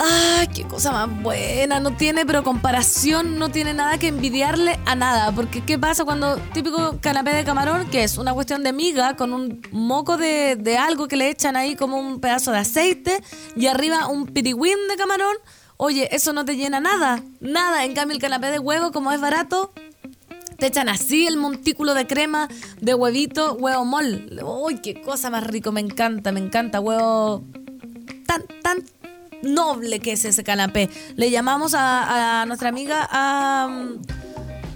¡Ay, 0.05 0.49
qué 0.49 0.65
cosa 0.65 0.91
más 0.91 1.23
buena! 1.23 1.79
No 1.79 1.93
tiene, 1.93 2.27
pero 2.27 2.43
comparación, 2.43 3.39
no 3.39 3.51
tiene 3.51 3.73
nada 3.73 3.99
que 3.99 4.09
envidiarle 4.09 4.81
a 4.85 4.97
nada. 4.97 5.31
Porque, 5.31 5.65
¿qué 5.65 5.79
pasa 5.79 6.05
cuando 6.05 6.39
típico 6.53 6.99
canapé 7.01 7.33
de 7.33 7.45
camarón, 7.45 7.89
que 7.89 8.03
es 8.03 8.19
una 8.19 8.35
cuestión 8.35 8.65
de 8.65 8.73
miga 8.73 9.15
con 9.17 9.33
un 9.33 9.63
moco 9.71 10.17
de, 10.17 10.57
de 10.57 10.77
algo 10.77 11.07
que 11.07 11.17
le 11.17 11.31
echan 11.31 11.55
ahí 11.55 11.77
como 11.77 11.99
un 11.99 12.21
pedazo 12.21 12.51
de 12.51 12.59
aceite 12.59 13.23
y 13.55 13.69
arriba 13.69 14.09
un 14.09 14.27
pirigüín 14.27 14.89
de 14.89 14.97
camarón? 14.97 15.37
Oye, 15.77 16.09
eso 16.11 16.33
no 16.33 16.45
te 16.45 16.57
llena 16.57 16.81
nada, 16.81 17.23
nada. 17.41 17.85
En 17.85 17.95
cambio, 17.95 18.17
el 18.17 18.21
canapé 18.21 18.49
de 18.49 18.59
huevo, 18.59 18.91
como 18.91 19.13
es 19.13 19.21
barato, 19.21 19.73
te 20.63 20.69
echan 20.69 20.89
así 20.89 21.27
el 21.27 21.39
montículo 21.39 21.93
de 21.93 22.07
crema 22.07 22.47
de 22.81 22.95
huevito, 22.95 23.55
huevo 23.55 23.85
mol. 23.85 24.31
¡Uy, 24.45 24.79
qué 24.79 25.03
cosa 25.03 25.29
más 25.29 25.45
rico! 25.45 25.73
Me 25.73 25.81
encanta, 25.81 26.31
me 26.31 26.39
encanta. 26.39 26.79
Huevo 26.79 27.43
tan, 28.29 28.45
tan 28.63 28.85
noble 29.43 29.99
que 29.99 30.13
es 30.13 30.25
ese 30.25 30.45
canapé. 30.45 30.89
Le 31.17 31.33
llamamos 31.33 31.75
a, 31.77 32.45
nuestra 32.47 32.69
amiga 32.69 33.09
a, 33.11 33.77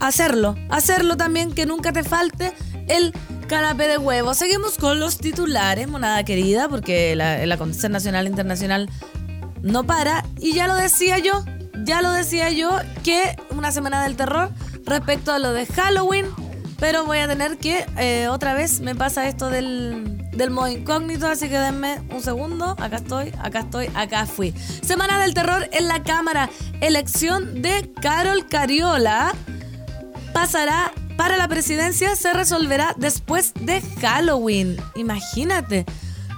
hacerlo. 0.00 0.56
Hacerlo 0.70 1.16
también, 1.16 1.52
que 1.52 1.66
nunca 1.66 1.92
te 1.92 2.02
falte 2.02 2.52
el 2.88 3.12
canapé 3.46 3.86
de 3.86 3.98
huevo. 3.98 4.34
Seguimos 4.34 4.78
con 4.78 4.98
los 4.98 5.18
titulares, 5.18 5.86
monada 5.86 6.24
querida, 6.24 6.68
porque 6.68 7.14
la, 7.14 7.40
el 7.40 7.48
nacional 7.90 8.26
e 8.26 8.28
internacional 8.28 8.90
no 9.62 9.84
para. 9.84 10.24
Y 10.40 10.52
ya 10.52 10.66
lo 10.66 10.74
decía 10.74 11.18
yo, 11.18 11.44
ya 11.84 12.02
lo 12.02 12.10
decía 12.10 12.50
yo, 12.50 12.76
que 13.04 13.36
una 13.50 13.70
semana 13.70 14.02
del 14.02 14.16
terror 14.16 14.50
respecto 14.86 15.32
a 15.32 15.38
lo 15.38 15.52
de 15.52 15.66
Halloween. 15.66 16.26
Pero 16.78 17.06
voy 17.06 17.18
a 17.18 17.28
tener 17.28 17.56
que, 17.56 17.86
eh, 17.98 18.28
otra 18.28 18.52
vez 18.54 18.80
me 18.80 18.94
pasa 18.94 19.26
esto 19.26 19.48
del, 19.48 20.28
del 20.32 20.50
modo 20.50 20.68
incógnito, 20.68 21.26
así 21.26 21.48
que 21.48 21.58
denme 21.58 22.00
un 22.10 22.22
segundo. 22.22 22.76
Acá 22.78 22.96
estoy, 22.96 23.32
acá 23.42 23.60
estoy, 23.60 23.90
acá 23.94 24.26
fui. 24.26 24.52
Semana 24.82 25.18
del 25.18 25.32
terror 25.32 25.68
en 25.72 25.88
la 25.88 26.02
cámara. 26.02 26.50
Elección 26.80 27.62
de 27.62 27.90
Carol 28.00 28.46
Cariola 28.46 29.34
pasará 30.34 30.92
para 31.16 31.38
la 31.38 31.48
presidencia, 31.48 32.14
se 32.14 32.32
resolverá 32.34 32.94
después 32.98 33.54
de 33.54 33.80
Halloween. 34.02 34.76
Imagínate. 34.94 35.86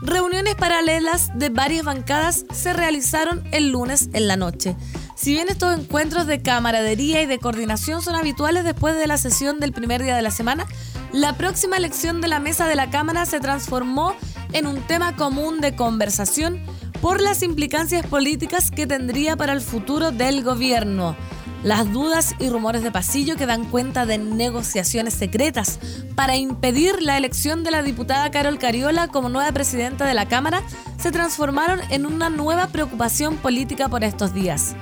Reuniones 0.03 0.55
paralelas 0.55 1.37
de 1.37 1.49
varias 1.49 1.85
bancadas 1.85 2.45
se 2.53 2.73
realizaron 2.73 3.43
el 3.51 3.73
lunes 3.73 4.11
en 4.13 4.29
la 4.29 4.37
noche. 4.37 4.77
Si 5.21 5.33
bien 5.33 5.49
estos 5.49 5.77
encuentros 5.77 6.29
de 6.29 6.43
camaradería 6.43 7.21
y 7.21 7.27
de 7.27 7.41
coordinación 7.41 8.03
son 8.03 8.15
habituales 8.15 8.63
después 8.63 8.97
de 8.97 9.09
la 9.09 9.19
sesión 9.19 9.59
del 9.59 9.73
primer 9.73 10.01
día 10.01 10.15
de 10.15 10.23
la 10.23 10.31
semana, 10.31 10.65
la 11.13 11.37
próxima 11.37 11.77
elección 11.77 12.21
de 12.21 12.29
la 12.29 12.39
mesa 12.39 12.69
de 12.69 12.77
la 12.77 12.89
Cámara 12.89 13.27
se 13.27 13.41
transformó 13.41 14.15
en 14.53 14.69
un 14.69 14.81
tema 14.83 15.17
común 15.17 15.61
de 15.61 15.75
conversación 15.75 16.63
por 17.03 17.21
las 17.21 17.43
implicancias 17.43 18.07
políticas 18.07 18.71
que 18.71 18.87
tendría 18.87 19.37
para 19.37 19.55
el 19.55 19.61
futuro 19.61 20.13
del 20.13 20.45
gobierno. 20.45 21.17
Las 21.65 21.93
dudas 21.93 22.37
y 22.39 22.49
rumores 22.49 22.85
de 22.85 22.93
pasillo 22.93 23.35
que 23.35 23.47
dan 23.47 23.65
cuenta 23.65 24.07
de 24.07 24.19
negociaciones 24.19 25.15
secretas 25.15 25.81
para 26.15 26.37
impedir 26.37 27.03
la 27.03 27.17
elección 27.17 27.65
de 27.65 27.73
la 27.73 27.83
diputada 27.83 28.31
Carol 28.31 28.61
Cariola 28.61 29.09
como 29.09 29.31
nueva 29.31 29.51
presidenta 29.51 30.07
de 30.07 30.15
la 30.15 30.29
Cámara 30.29 30.63
se 30.97 31.11
transformaron 31.11 31.81
en 31.91 32.07
una 32.07 32.31
nueva 32.31 32.69
preocupación 32.69 33.37
política 33.37 33.89
por 33.89 34.05
estos 34.05 34.33
días. 34.33 34.77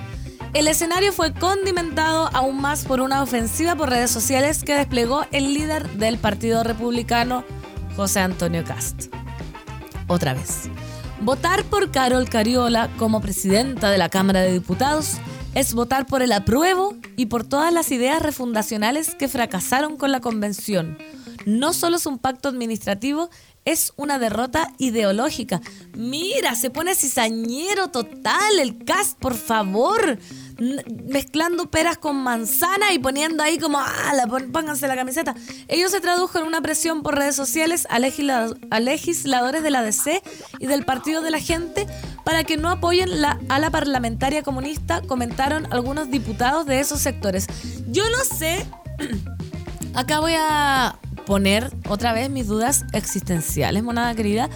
El 0.57 0.69
escenario 0.69 1.13
fue 1.13 1.35
condimentado 1.35 2.31
aún 2.33 2.63
más 2.63 2.87
por 2.87 3.03
una 3.03 3.23
ofensiva 3.23 3.77
por 3.77 3.91
redes 3.91 4.11
sociales 4.11 4.65
que 4.65 4.73
desplegó 4.73 5.27
el 5.31 5.53
líder 5.53 5.87
del 5.99 6.17
Partido 6.17 6.63
Republicano, 6.63 7.45
José 7.95 8.21
Antonio 8.21 8.65
Cast. 8.65 9.13
Otra 10.07 10.33
vez. 10.33 10.71
Votar 11.21 11.63
por 11.65 11.91
Carol 11.91 12.31
Cariola 12.31 12.89
como 12.97 13.21
presidenta 13.21 13.91
de 13.91 13.99
la 13.99 14.09
Cámara 14.09 14.41
de 14.41 14.53
Diputados 14.55 15.19
es 15.55 15.75
votar 15.75 16.07
por 16.07 16.23
el 16.23 16.33
apruebo 16.33 16.97
y 17.19 17.27
por 17.27 17.45
todas 17.45 17.71
las 17.71 17.93
ideas 17.93 18.23
refundacionales 18.23 19.15
que 19.15 19.29
fracasaron 19.29 19.99
con 19.99 20.11
la 20.11 20.23
convención. 20.23 20.97
No 21.45 21.75
solo 21.75 21.97
es 21.97 22.07
un 22.07 22.19
pacto 22.19 22.49
administrativo, 22.49 23.29
es 23.67 23.93
una 23.97 24.19
derrota 24.19 24.73
ideológica. 24.79 25.61
Mira, 25.95 26.55
se 26.55 26.71
pone 26.71 26.95
cizañero 26.95 27.89
total 27.89 28.59
el 28.59 28.85
cast, 28.85 29.19
por 29.19 29.35
favor 29.35 30.19
mezclando 30.59 31.71
peras 31.71 31.99
con 31.99 32.17
manzana 32.17 32.93
y 32.93 32.99
poniendo 32.99 33.43
ahí 33.43 33.59
como, 33.59 33.79
ah, 33.79 34.13
pónganse 34.53 34.89
la 34.89 34.97
camiseta. 34.97 35.35
Ello 35.69 35.89
se 35.89 36.01
tradujo 36.01 36.39
en 36.39 36.45
una 36.45 36.61
presión 36.61 37.03
por 37.03 37.15
redes 37.17 37.37
sociales 37.37 37.87
a, 37.91 37.99
legisladores 37.99 39.63
de 39.63 39.71
la 39.71 39.83
DC 39.83 40.23
y 40.59 40.67
del 40.67 40.85
Partido 40.85 41.21
de 41.21 41.31
la 41.31 41.41
Gente 41.41 41.87
para 42.25 42.45
que 42.45 42.57
no 42.57 42.71
apoyen 42.71 43.21
la, 43.21 43.39
a 43.49 43.59
la 43.59 43.71
parlamentaria 43.71 44.43
comunista, 44.43 45.03
comentaron 45.03 45.73
algunos 45.73 46.11
diputados 46.11 46.67
de 46.67 46.81
esos 46.81 47.01
sectores. 47.01 47.47
Yo 47.89 48.05
no 48.11 48.37
sé, 48.37 48.67
acá 49.95 50.21
voy 50.21 50.35
a 50.39 50.99
poner 51.27 51.71
otra 51.89 52.13
vez 52.13 52.31
mis 52.31 52.47
dudas 52.47 52.85
existenciales, 52.93 53.83
monada 53.83 54.15
querida. 54.15 54.49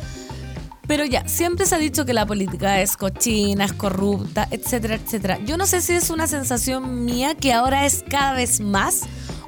Pero 0.90 1.04
ya, 1.04 1.22
siempre 1.28 1.66
se 1.66 1.76
ha 1.76 1.78
dicho 1.78 2.04
que 2.04 2.12
la 2.12 2.26
política 2.26 2.80
es 2.80 2.96
cochina, 2.96 3.64
es 3.64 3.72
corrupta, 3.72 4.48
etcétera, 4.50 4.96
etcétera. 4.96 5.38
Yo 5.44 5.56
no 5.56 5.64
sé 5.64 5.82
si 5.82 5.92
es 5.92 6.10
una 6.10 6.26
sensación 6.26 7.04
mía 7.04 7.36
que 7.36 7.52
ahora 7.52 7.86
es 7.86 8.04
cada 8.10 8.32
vez 8.32 8.58
más 8.58 9.02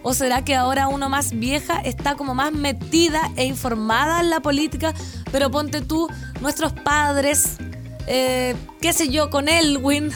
o 0.04 0.14
será 0.14 0.44
que 0.44 0.54
ahora 0.54 0.86
uno 0.86 1.08
más 1.08 1.36
vieja 1.36 1.80
está 1.80 2.14
como 2.14 2.36
más 2.36 2.52
metida 2.52 3.32
e 3.34 3.44
informada 3.44 4.20
en 4.20 4.30
la 4.30 4.38
política, 4.38 4.94
pero 5.32 5.50
ponte 5.50 5.80
tú, 5.80 6.08
nuestros 6.40 6.74
padres, 6.74 7.56
eh, 8.06 8.54
qué 8.80 8.92
sé 8.92 9.08
yo, 9.08 9.28
con 9.28 9.48
Elwin, 9.48 10.12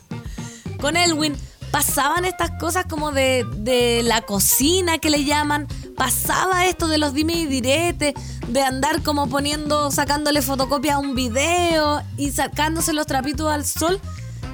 con 0.80 0.96
Elwin 0.96 1.36
pasaban 1.70 2.24
estas 2.24 2.52
cosas 2.52 2.86
como 2.86 3.12
de, 3.12 3.46
de 3.56 4.02
la 4.04 4.22
cocina 4.22 4.96
que 4.96 5.10
le 5.10 5.24
llaman, 5.24 5.68
pasaba 6.00 6.64
esto 6.64 6.88
de 6.88 6.96
los 6.96 7.12
dime 7.12 7.34
y 7.34 7.44
direte, 7.44 8.14
de 8.48 8.62
andar 8.62 9.02
como 9.02 9.28
poniendo, 9.28 9.90
sacándole 9.90 10.40
fotocopia 10.40 10.94
a 10.94 10.98
un 10.98 11.14
video 11.14 12.00
y 12.16 12.30
sacándose 12.30 12.94
los 12.94 13.06
trapitos 13.06 13.52
al 13.52 13.66
sol. 13.66 14.00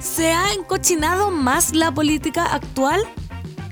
¿Se 0.01 0.33
ha 0.33 0.51
encochinado 0.51 1.31
más 1.31 1.73
la 1.73 1.93
política 1.93 2.53
actual? 2.53 3.01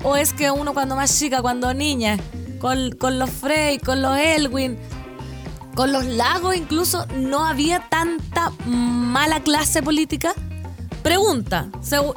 ¿O 0.02 0.16
es 0.16 0.32
que 0.32 0.50
uno 0.50 0.72
cuando 0.72 0.96
más 0.96 1.18
chica, 1.18 1.42
cuando 1.42 1.74
niña, 1.74 2.16
con, 2.60 2.92
con 2.92 3.18
los 3.18 3.28
Frey, 3.28 3.78
con 3.78 4.00
los 4.00 4.16
Elwin, 4.16 4.78
con 5.74 5.92
los 5.92 6.06
lagos 6.06 6.56
incluso 6.56 7.04
no 7.14 7.44
había 7.44 7.90
tanta 7.90 8.52
mala 8.64 9.40
clase 9.40 9.82
política? 9.82 10.32
Pregunta, 11.06 11.68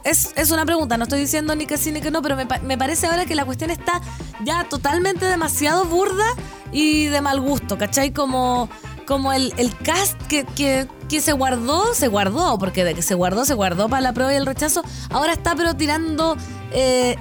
es, 0.04 0.34
es, 0.36 0.49
una 0.49 0.65
pregunta, 0.65 0.97
no 0.97 1.04
estoy 1.04 1.19
diciendo 1.19 1.56
ni 1.56 1.67
que 1.67 1.78
sí 1.78 1.91
ni 1.91 2.02
que 2.02 2.10
no, 2.10 2.23
pero 2.23 2.36
me, 2.36 2.47
me, 2.63 2.75
parece 2.75 3.06
ahora 3.06 3.28
que 3.28 3.36
la 3.36 3.45
cuestión 3.45 3.69
está 3.69 4.02
ya 4.43 4.63
totalmente 4.67 5.28
demasiado 5.28 5.86
burda 5.86 6.25
y 6.71 7.06
de 7.06 7.21
mal 7.21 7.39
gusto, 7.39 7.78
¿cachai? 7.78 8.12
Como, 8.12 8.67
como 9.06 9.32
el, 9.32 9.54
el 9.58 9.78
cast 9.78 10.19
que, 10.23 10.43
que, 10.43 10.88
que, 11.08 11.21
se 11.21 11.34
guardó, 11.34 11.93
se 11.93 12.08
guardó, 12.08 12.58
porque 12.58 12.84
de 12.84 12.95
que 12.95 13.04
se 13.04 13.13
guardó, 13.13 13.45
se 13.45 13.54
guardó 13.54 13.89
para 13.89 14.02
la 14.02 14.13
prueba 14.13 14.34
y 14.34 14.38
el 14.38 14.47
rechazo, 14.47 14.82
ahora 15.12 15.34
está 15.34 15.56
pero 15.56 15.75
tirando 15.75 16.36
eh, 16.71 17.15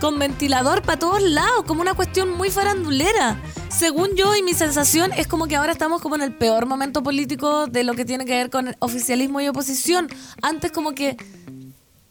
con 0.00 0.18
ventilador 0.18 0.82
para 0.82 0.98
todos 0.98 1.22
lados, 1.22 1.64
como 1.66 1.82
una 1.82 1.94
cuestión 1.94 2.30
muy 2.30 2.50
farandulera. 2.50 3.40
Según 3.68 4.16
yo 4.16 4.34
y 4.34 4.42
mi 4.42 4.54
sensación 4.54 5.12
es 5.12 5.26
como 5.26 5.46
que 5.46 5.56
ahora 5.56 5.72
estamos 5.72 6.00
como 6.00 6.14
en 6.16 6.22
el 6.22 6.34
peor 6.34 6.66
momento 6.66 7.02
político 7.02 7.66
de 7.66 7.84
lo 7.84 7.94
que 7.94 8.04
tiene 8.04 8.24
que 8.24 8.32
ver 8.32 8.50
con 8.50 8.74
oficialismo 8.80 9.40
y 9.40 9.48
oposición. 9.48 10.08
Antes 10.42 10.72
como 10.72 10.92
que 10.92 11.16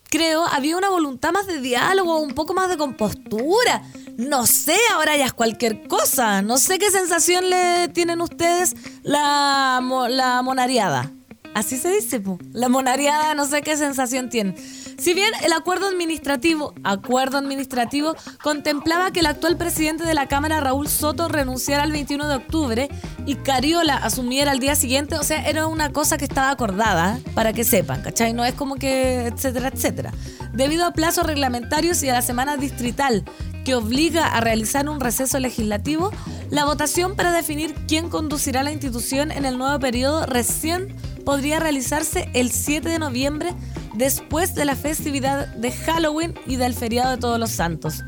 creo 0.09 0.45
había 0.45 0.77
una 0.77 0.89
voluntad 0.89 1.31
más 1.31 1.47
de 1.47 1.59
diálogo, 1.59 2.19
un 2.19 2.33
poco 2.33 2.53
más 2.53 2.69
de 2.69 2.77
compostura. 2.77 3.81
No 4.17 4.45
sé, 4.45 4.77
ahora 4.93 5.17
ya 5.17 5.25
es 5.25 5.33
cualquier 5.33 5.87
cosa. 5.87 6.41
No 6.41 6.57
sé 6.57 6.77
qué 6.77 6.91
sensación 6.91 7.49
le 7.49 7.87
tienen 7.89 8.21
ustedes 8.21 8.75
la, 9.01 9.81
la 10.09 10.41
monariada. 10.43 11.11
Así 11.55 11.77
se 11.77 11.89
dice, 11.91 12.21
la 12.53 12.69
monariada, 12.69 13.33
no 13.33 13.45
sé 13.45 13.61
qué 13.63 13.75
sensación 13.75 14.29
tiene. 14.29 14.55
Si 14.99 15.13
bien 15.13 15.31
el 15.45 15.53
acuerdo 15.53 15.87
administrativo, 15.87 16.73
acuerdo 16.83 17.37
administrativo, 17.37 18.15
contemplaba 18.43 19.11
que 19.11 19.21
el 19.21 19.27
actual 19.27 19.55
presidente 19.55 20.03
de 20.03 20.13
la 20.13 20.27
Cámara, 20.27 20.59
Raúl 20.59 20.89
Soto, 20.89 21.29
renunciara 21.29 21.85
el 21.85 21.93
21 21.93 22.27
de 22.27 22.35
octubre 22.35 22.89
y 23.25 23.35
Cariola 23.35 23.95
asumiera 23.95 24.51
al 24.51 24.59
día 24.59 24.75
siguiente, 24.75 25.15
o 25.15 25.23
sea, 25.23 25.47
era 25.47 25.67
una 25.67 25.93
cosa 25.93 26.17
que 26.17 26.25
estaba 26.25 26.51
acordada, 26.51 27.17
para 27.33 27.53
que 27.53 27.63
sepan, 27.63 28.01
¿cachai? 28.01 28.33
No 28.33 28.43
es 28.43 28.53
como 28.55 28.75
que, 28.75 29.27
etcétera, 29.27 29.69
etcétera. 29.73 30.11
Debido 30.51 30.85
a 30.85 30.91
plazos 30.91 31.25
reglamentarios 31.25 32.03
y 32.03 32.09
a 32.09 32.13
la 32.13 32.21
semana 32.21 32.57
distrital 32.57 33.23
que 33.63 33.75
obliga 33.75 34.27
a 34.27 34.41
realizar 34.41 34.89
un 34.89 34.99
receso 34.99 35.39
legislativo, 35.39 36.11
la 36.49 36.65
votación 36.65 37.15
para 37.15 37.31
definir 37.31 37.73
quién 37.87 38.09
conducirá 38.09 38.63
la 38.63 38.73
institución 38.73 39.31
en 39.31 39.45
el 39.45 39.57
nuevo 39.57 39.79
periodo 39.79 40.25
recién 40.25 40.93
podría 41.23 41.59
realizarse 41.59 42.29
el 42.33 42.51
7 42.51 42.89
de 42.89 42.99
noviembre 42.99 43.53
después 43.93 44.55
de 44.55 44.65
la 44.65 44.75
festividad 44.75 45.47
de 45.47 45.71
Halloween 45.71 46.33
y 46.45 46.55
del 46.55 46.73
feriado 46.73 47.11
de 47.11 47.17
Todos 47.17 47.39
los 47.39 47.51
Santos. 47.51 48.03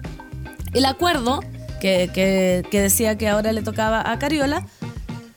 El 0.74 0.86
acuerdo, 0.86 1.41
que, 1.82 2.63
decía 2.72 3.17
que 3.17 3.28
ahora 3.28 3.52
le 3.52 3.62
tocaba 3.62 4.10
a 4.10 4.20
Cariola, 4.20 4.65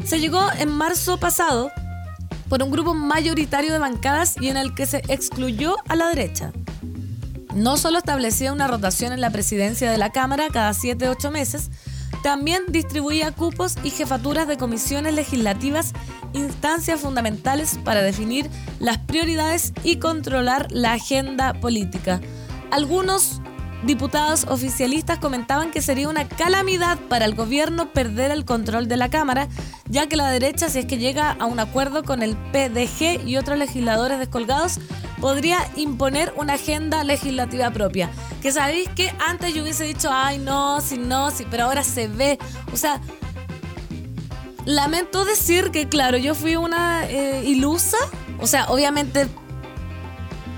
se 0.04 0.20
llegó 0.20 0.46
en 0.58 0.70
marzo 0.70 1.18
pasado 1.18 1.70
por 2.48 2.62
un 2.62 2.70
grupo 2.70 2.94
mayoritario 2.94 3.72
de 3.72 3.78
bancadas 3.78 4.36
y 4.40 4.48
en 4.48 4.56
el 4.56 4.74
que 4.74 4.86
se 4.86 4.98
excluyó 5.08 5.76
a 5.88 5.96
la 5.96 6.08
derecha. 6.08 6.52
No 7.54 7.76
solo 7.76 7.98
establecía 7.98 8.52
una 8.52 8.68
rotación 8.68 9.12
en 9.12 9.20
la 9.20 9.30
presidencia 9.30 9.90
de 9.90 9.98
la 9.98 10.10
Cámara 10.10 10.48
cada 10.52 10.72
7-8 10.72 11.30
meses, 11.30 11.70
también 12.22 12.64
distribuía 12.68 13.32
cupos 13.32 13.76
y 13.82 13.90
jefaturas 13.90 14.48
de 14.48 14.56
comisiones 14.56 15.14
legislativas, 15.14 15.92
instancias 16.32 17.00
fundamentales 17.00 17.78
para 17.84 18.02
definir 18.02 18.50
las 18.80 18.98
prioridades 18.98 19.72
y 19.82 19.96
controlar 19.96 20.68
la 20.70 20.92
agenda 20.92 21.54
política. 21.54 22.20
Algunos 22.70 23.40
diputados 23.84 24.46
oficialistas 24.48 25.18
comentaban 25.18 25.70
que 25.70 25.82
sería 25.82 26.08
una 26.08 26.26
calamidad 26.26 26.98
para 27.08 27.24
el 27.24 27.34
gobierno 27.34 27.92
perder 27.92 28.30
el 28.30 28.44
control 28.44 28.88
de 28.88 28.96
la 28.96 29.10
Cámara, 29.10 29.48
ya 29.88 30.06
que 30.06 30.16
la 30.16 30.30
derecha, 30.30 30.68
si 30.68 30.80
es 30.80 30.86
que 30.86 30.98
llega 30.98 31.32
a 31.32 31.46
un 31.46 31.60
acuerdo 31.60 32.02
con 32.02 32.22
el 32.22 32.36
PDG 32.36 33.26
y 33.26 33.36
otros 33.36 33.58
legisladores 33.58 34.18
descolgados, 34.18 34.78
podría 35.20 35.58
imponer 35.76 36.32
una 36.36 36.54
agenda 36.54 37.04
legislativa 37.04 37.70
propia. 37.70 38.10
Que 38.42 38.52
sabéis 38.52 38.88
que 38.90 39.12
antes 39.26 39.54
yo 39.54 39.62
hubiese 39.62 39.84
dicho, 39.84 40.08
ay, 40.12 40.38
no, 40.38 40.80
si 40.80 40.98
no, 40.98 41.30
sí, 41.30 41.46
pero 41.50 41.64
ahora 41.64 41.82
se 41.82 42.08
ve. 42.08 42.38
O 42.72 42.76
sea, 42.76 43.00
lamento 44.64 45.24
decir 45.24 45.70
que, 45.70 45.88
claro, 45.88 46.16
yo 46.16 46.34
fui 46.34 46.56
una 46.56 47.08
eh, 47.08 47.42
ilusa. 47.44 47.98
O 48.40 48.46
sea, 48.46 48.66
obviamente 48.66 49.28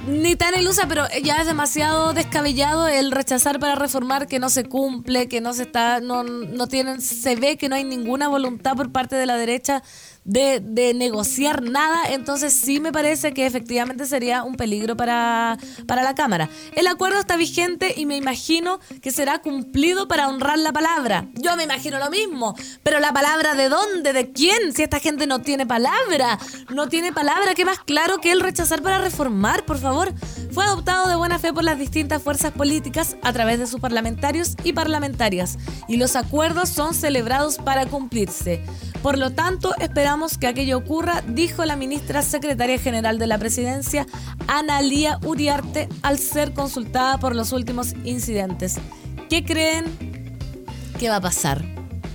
ni 0.07 0.37
tan 0.37 0.55
ilusa, 0.55 0.87
pero 0.87 1.05
ya 1.23 1.38
es 1.38 1.47
demasiado 1.47 2.12
descabellado 2.12 2.87
el 2.87 3.11
rechazar 3.11 3.59
para 3.59 3.75
reformar 3.75 4.29
que 4.29 4.38
no 4.38 4.51
se 4.51 4.64
cumple, 4.64 5.29
que 5.29 5.40
no 5.40 5.53
se 5.53 5.64
está, 5.64 6.01
no, 6.01 6.23
no 6.23 6.69
tienen, 6.69 7.01
se 7.01 7.35
ve 7.35 7.57
que 7.57 7.69
no 7.69 7.75
hay 7.75 7.83
ninguna 7.83 8.29
voluntad 8.29 8.77
por 8.77 8.92
parte 8.92 9.16
de 9.16 9.27
la 9.27 9.37
derecha 9.37 9.83
de, 10.27 10.93
negociar 10.95 11.62
nada, 11.62 12.11
entonces 12.11 12.53
sí 12.53 12.81
me 12.81 12.93
parece 12.93 13.33
que 13.33 13.47
efectivamente 13.47 14.07
sería 14.07 14.43
un 14.43 14.57
peligro 14.57 14.97
para, 14.97 15.57
para 15.87 16.03
la 16.03 16.15
Cámara. 16.15 16.49
El 16.75 16.87
acuerdo 16.87 17.19
está 17.19 17.37
vigente 17.37 17.95
y 17.97 18.07
me 18.07 18.17
imagino 18.17 18.81
que 19.01 19.12
será 19.12 19.39
cumplido 19.39 20.09
para 20.09 20.29
honrar 20.29 20.59
la 20.59 20.73
palabra. 20.73 21.29
Yo 21.35 21.57
me 21.57 21.65
imagino 21.65 21.99
lo 21.99 22.11
mismo, 22.11 22.55
pero 22.83 22.99
la 22.99 23.12
palabra 23.12 23.55
de 23.55 23.69
dónde, 23.69 24.12
de 24.12 24.33
quién, 24.33 24.73
si 24.75 24.83
esta 24.83 24.99
gente 24.99 25.27
no 25.27 25.41
tiene 25.41 25.65
palabra, 25.67 26.39
no 26.75 26.89
tiene 26.89 27.12
palabra, 27.12 27.55
¿qué 27.55 27.65
más 27.65 27.79
claro 27.79 28.21
que 28.21 28.33
el 28.33 28.41
rechazar 28.41 28.83
para 28.83 28.99
reformar, 28.99 29.65
por 29.65 29.79
favor? 29.79 30.12
Fue 30.51 30.65
adoptado 30.65 31.09
de 31.09 31.17
buena 31.17 31.39
fe 31.39 31.53
por 31.53 31.65
las 31.65 31.79
distintas 31.79 32.23
fuerzas 32.23 32.53
políticas 32.53 33.17
a 33.23 33.33
través 33.33 33.59
de 33.59 33.67
sus 33.67 33.81
parlamentarios 33.81 34.57
y 34.65 34.73
parlamentarias, 34.73 35.59
y 35.89 35.97
los 35.97 36.17
acuerdos 36.17 36.69
son 36.69 36.95
celebrados 36.95 37.59
para 37.59 37.87
cumplirse. 37.87 38.62
Por 39.03 39.19
lo 39.19 39.31
tanto, 39.31 39.73
esperamos 39.79 40.15
que 40.38 40.46
aquello 40.46 40.79
ocurra, 40.79 41.22
dijo 41.29 41.64
la 41.66 41.76
ministra 41.76 42.22
secretaria 42.22 42.79
general 42.79 43.18
de 43.18 43.26
la 43.26 43.37
presidencia, 43.38 44.07
Analía 44.48 45.18
Uriarte, 45.24 45.88
al 46.02 46.18
ser 46.18 46.55
consultada 46.55 47.18
por 47.18 47.37
los 47.37 47.52
últimos 47.52 47.94
incidentes. 48.02 48.76
¿Qué 49.29 49.44
creen 49.44 49.85
que 50.98 51.11
va 51.11 51.16
a 51.16 51.20
pasar, 51.20 51.62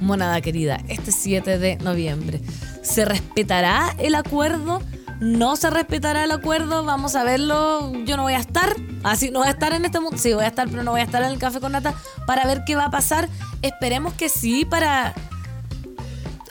monada 0.01 0.41
querida, 0.41 0.81
este 0.87 1.11
7 1.11 1.59
de 1.59 1.77
noviembre? 1.77 2.41
¿Se 2.81 3.05
respetará 3.05 3.95
el 3.99 4.15
acuerdo? 4.15 4.81
no 5.19 5.55
se 5.55 5.69
respetará 5.69 6.23
el 6.23 6.31
acuerdo, 6.31 6.83
vamos 6.83 7.15
a 7.15 7.23
verlo, 7.23 7.93
yo 8.05 8.17
no 8.17 8.23
voy 8.23 8.33
a 8.33 8.39
estar, 8.39 8.75
así 9.03 9.29
no 9.29 9.37
voy 9.37 9.49
a 9.49 9.51
estar 9.51 9.71
en 9.71 9.85
este 9.85 9.99
mundo, 9.99 10.17
sí 10.17 10.33
voy 10.33 10.45
a 10.45 10.47
estar, 10.47 10.67
pero 10.67 10.81
no 10.81 10.89
voy 10.89 11.01
a 11.01 11.03
estar 11.03 11.21
en 11.21 11.29
el 11.29 11.37
café 11.37 11.59
con 11.59 11.73
nata 11.73 11.93
para 12.25 12.43
ver 12.47 12.63
qué 12.65 12.75
va 12.75 12.85
a 12.85 12.89
pasar. 12.89 13.29
Esperemos 13.61 14.15
que 14.15 14.29
sí, 14.29 14.65
para 14.65 15.13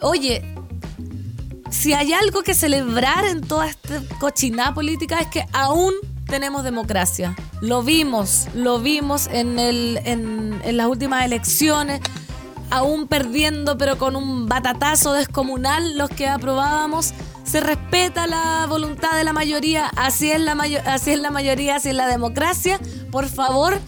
oye, 0.01 0.45
si 1.71 1.93
hay 1.93 2.13
algo 2.13 2.43
que 2.43 2.55
celebrar 2.55 3.25
en 3.25 3.41
toda 3.41 3.69
esta 3.69 4.03
cochinada 4.19 4.75
política 4.75 5.21
es 5.21 5.29
que 5.29 5.47
aún 5.53 5.95
tenemos 6.27 6.65
democracia. 6.65 7.35
Lo 7.61 7.83
vimos, 7.83 8.47
lo 8.55 8.79
vimos 8.81 9.29
en, 9.33 9.59
el, 9.59 10.01
en, 10.05 10.77
las 10.77 10.87
últimas 10.87 11.25
elecciones, 11.25 12.01
aún 12.71 13.09
perdiendo, 13.09 13.77
pero 13.77 13.99
con 13.99 14.17
un 14.17 14.49
batatazo 14.49 15.13
descomunal 15.13 15.99
los 15.99 16.09
que 16.11 16.29
aprobábamos. 16.29 17.13
Se 17.45 17.61
respeta 17.61 18.27
la 18.27 18.67
voluntad 18.69 19.17
de 19.17 19.25
la 19.25 19.33
mayoría, 19.33 19.91
así 19.97 20.31
es 20.31 20.41
la, 20.41 20.53
así 20.87 21.11
es 21.11 21.19
la 21.19 21.31
mayoría, 21.31 21.77
así 21.77 21.89
es 21.89 21.97
la 21.97 22.07
democracia. 22.07 22.79
Por 23.11 23.29
favor, 23.29 23.81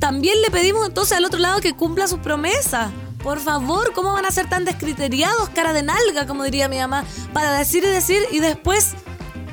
también 0.00 0.42
le 0.42 0.50
pedimos 0.50 0.86
entonces 0.86 1.16
al 1.16 1.24
otro 1.24 1.38
lado 1.38 1.60
que 1.60 1.74
cumpla 1.74 2.08
sus 2.08 2.18
promesas. 2.18 2.90
Por 3.24 3.40
favor, 3.40 3.92
¿cómo 3.94 4.12
van 4.12 4.26
a 4.26 4.30
ser 4.30 4.48
tan 4.50 4.66
descriteriados, 4.66 5.48
cara 5.48 5.72
de 5.72 5.82
nalga, 5.82 6.26
como 6.26 6.44
diría 6.44 6.68
mi 6.68 6.76
mamá, 6.76 7.06
para 7.32 7.56
decir 7.56 7.82
y 7.82 7.86
decir 7.86 8.22
y 8.30 8.40
después, 8.40 8.92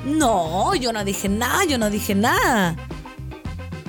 no, 0.03 0.75
yo 0.75 0.91
no 0.91 1.05
dije 1.05 1.29
nada, 1.29 1.63
yo 1.63 1.77
no 1.77 1.89
dije 1.89 2.13
nada? 2.13 2.75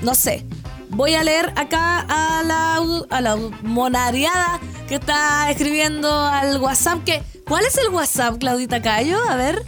No 0.01 0.14
sé. 0.14 0.47
Voy 0.90 1.14
a 1.14 1.25
leer 1.25 1.53
acá 1.57 2.07
a 2.09 2.45
la, 2.45 2.81
a 3.11 3.21
la 3.21 3.37
monariada 3.62 4.61
que 4.87 4.95
está 4.95 5.51
escribiendo 5.51 6.27
al 6.27 6.61
WhatsApp. 6.61 7.03
Que, 7.03 7.21
¿Cuál 7.49 7.64
es 7.64 7.77
el 7.77 7.88
WhatsApp, 7.88 8.38
Claudita 8.38 8.81
Cayo? 8.81 9.18
A 9.29 9.35
ver. 9.35 9.64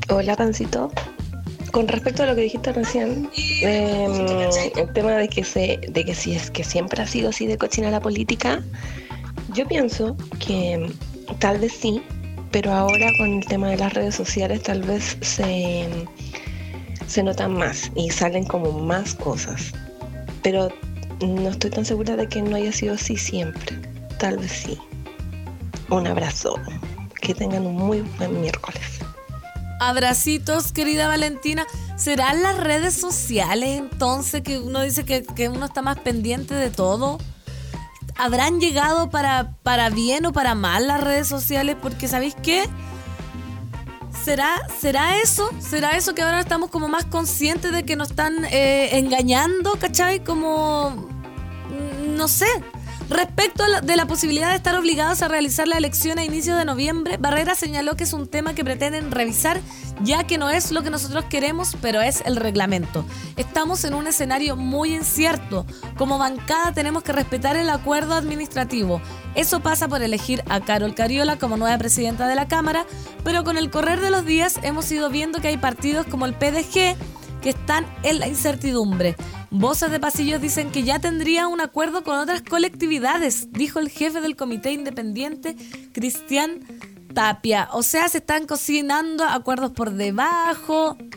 Hola, 0.10 0.36
Pancito 0.36 0.92
con 1.72 1.88
respecto 1.88 2.24
a 2.24 2.26
lo 2.28 2.36
que 2.36 2.42
dijiste 2.42 2.72
recién, 2.74 3.30
em, 3.62 4.12
el 4.76 4.94
tema 4.94 5.12
de 5.12 5.28
que, 5.28 5.44
se, 5.44 5.80
de 5.88 6.06
que 6.06 6.16
si 6.16 6.34
es 6.34 6.50
que 6.52 6.64
siempre 6.64 7.02
ha 7.02 7.08
sido 7.08 7.30
así 7.30 7.46
de 7.46 7.58
cochina 7.58 7.92
la 7.92 8.00
política, 8.00 8.64
yo 9.54 9.68
pienso 9.68 10.16
que 10.40 10.92
tal 11.40 11.60
vez 11.60 11.74
sí, 11.74 12.02
pero 12.52 12.72
ahora 12.72 13.12
con 13.18 13.34
el 13.34 13.46
tema 13.46 13.70
de 13.70 13.78
las 13.78 13.94
redes 13.94 14.16
sociales 14.16 14.64
tal 14.64 14.82
vez 14.84 15.18
se, 15.22 15.88
se 17.08 17.24
notan 17.24 17.54
más 17.54 17.92
y 17.96 18.10
salen 18.10 18.46
como 18.46 18.72
más 18.72 19.14
cosas. 19.16 19.74
Pero 20.44 20.70
no 21.22 21.50
estoy 21.50 21.72
tan 21.72 21.86
segura 21.86 22.16
de 22.16 22.28
que 22.28 22.42
no 22.42 22.56
haya 22.56 22.72
sido 22.72 22.94
así 22.94 23.18
siempre. 23.18 23.78
Tal 24.20 24.38
vez 24.38 24.52
sí. 24.52 24.78
Un 25.90 26.08
abrazo. 26.08 26.56
Que 27.22 27.34
tengan 27.34 27.66
un 27.66 27.76
muy 27.76 28.02
buen 28.18 28.40
miércoles. 28.42 29.00
Abracitos, 29.80 30.72
querida 30.72 31.08
Valentina. 31.08 31.66
¿Serán 31.96 32.42
las 32.44 32.58
redes 32.58 32.96
sociales 32.96 33.78
entonces 33.78 34.42
que 34.42 34.60
uno 34.60 34.82
dice 34.82 35.06
que, 35.06 35.24
que 35.24 35.50
uno 35.50 35.66
está 35.66 35.82
más 35.82 36.00
pendiente 36.00 36.54
de 36.54 36.70
todo? 36.70 37.18
¿Habrán 38.16 38.60
llegado 38.60 39.10
para, 39.10 39.56
para 39.64 39.90
bien 39.90 40.26
o 40.26 40.34
para 40.34 40.56
mal 40.56 40.88
las 40.88 41.02
redes 41.02 41.28
sociales? 41.28 41.76
Porque 41.82 42.08
¿sabéis 42.08 42.36
qué? 42.42 42.68
¿Será, 44.24 44.58
¿Será 44.80 45.22
eso? 45.22 45.50
¿Será 45.60 45.96
eso 45.96 46.16
que 46.16 46.22
ahora 46.22 46.40
estamos 46.40 46.70
como 46.70 46.88
más 46.88 47.06
conscientes 47.06 47.72
de 47.72 47.84
que 47.84 47.96
nos 47.96 48.10
están 48.10 48.46
eh, 48.46 48.98
engañando, 48.98 49.74
¿cachai? 49.80 50.24
Como, 50.24 50.90
mm, 50.90 52.16
no 52.16 52.28
sé, 52.28 52.48
Respecto 53.10 53.66
la, 53.68 53.82
de 53.82 53.96
la 53.96 54.06
posibilidad 54.06 54.50
de 54.50 54.56
estar 54.56 54.76
obligados 54.76 55.22
a 55.22 55.28
realizar 55.28 55.68
la 55.68 55.78
elección 55.78 56.20
a 56.20 56.26
inicios 56.26 56.58
de 56.58 56.66
noviembre, 56.66 57.18
Barrera 57.18 57.56
señaló 57.56 57.96
que 57.96 58.04
es 58.04 58.14
un 58.14 58.28
tema 58.28 58.54
que 58.54 58.66
pretenden 58.66 59.12
revisar 59.12 59.62
ya 60.04 60.26
que 60.26 60.38
no 60.38 60.50
es 60.50 60.72
lo 60.72 60.84
que 60.84 60.90
nosotros 60.90 61.26
queremos, 61.26 61.76
pero 61.82 62.02
es 62.02 62.22
el 62.26 62.36
reglamento. 62.36 63.06
Estamos 63.36 63.84
en 63.84 63.94
un 63.94 64.08
escenario 64.08 64.56
muy 64.56 64.94
incierto. 64.94 65.66
Como 65.98 66.18
bancada 66.18 66.74
tenemos 66.74 67.04
que 67.04 67.14
respetar 67.14 67.56
el 67.56 67.70
acuerdo 67.70 68.14
administrativo. 68.14 69.02
Eso 69.36 69.60
pasa 69.60 69.88
por 69.88 70.02
elegir 70.02 70.44
a 70.50 70.60
Carol 70.62 70.94
Cariola 70.94 71.38
como 71.38 71.58
nueva 71.58 71.78
presidenta 71.78 72.28
de 72.28 72.36
la 72.36 72.48
Cámara, 72.48 72.86
pero 73.24 73.44
con 73.44 73.58
el 73.58 73.72
correr 73.72 74.02
de 74.02 74.12
los 74.12 74.26
días 74.26 74.60
hemos 74.64 74.92
ido 74.92 75.10
viendo 75.10 75.40
que 75.42 75.48
hay 75.48 75.58
partidos 75.58 76.06
como 76.06 76.26
el 76.26 76.34
PDG 76.34 76.96
que 77.42 77.50
están 77.50 77.86
en 78.04 78.20
la 78.20 78.28
incertidumbre. 78.28 79.16
Voces 79.50 79.92
de 79.92 80.00
pasillos 80.00 80.42
dicen 80.42 80.72
que 80.72 80.84
ya 80.84 81.00
tendría 81.00 81.48
un 81.48 81.62
acuerdo 81.62 82.04
con 82.04 82.20
otras 82.20 82.42
colectividades, 82.42 83.52
dijo 83.54 83.80
el 83.80 83.90
jefe 83.90 84.20
del 84.20 84.36
comité 84.36 84.72
independiente, 84.74 85.56
Cristian 85.94 86.60
Tapia. 87.14 87.70
O 87.72 87.82
sea, 87.82 88.10
se 88.10 88.18
están 88.18 88.46
cocinando 88.46 89.24
acuerdos 89.24 89.72
por 89.72 89.92
debajo. 89.92 90.98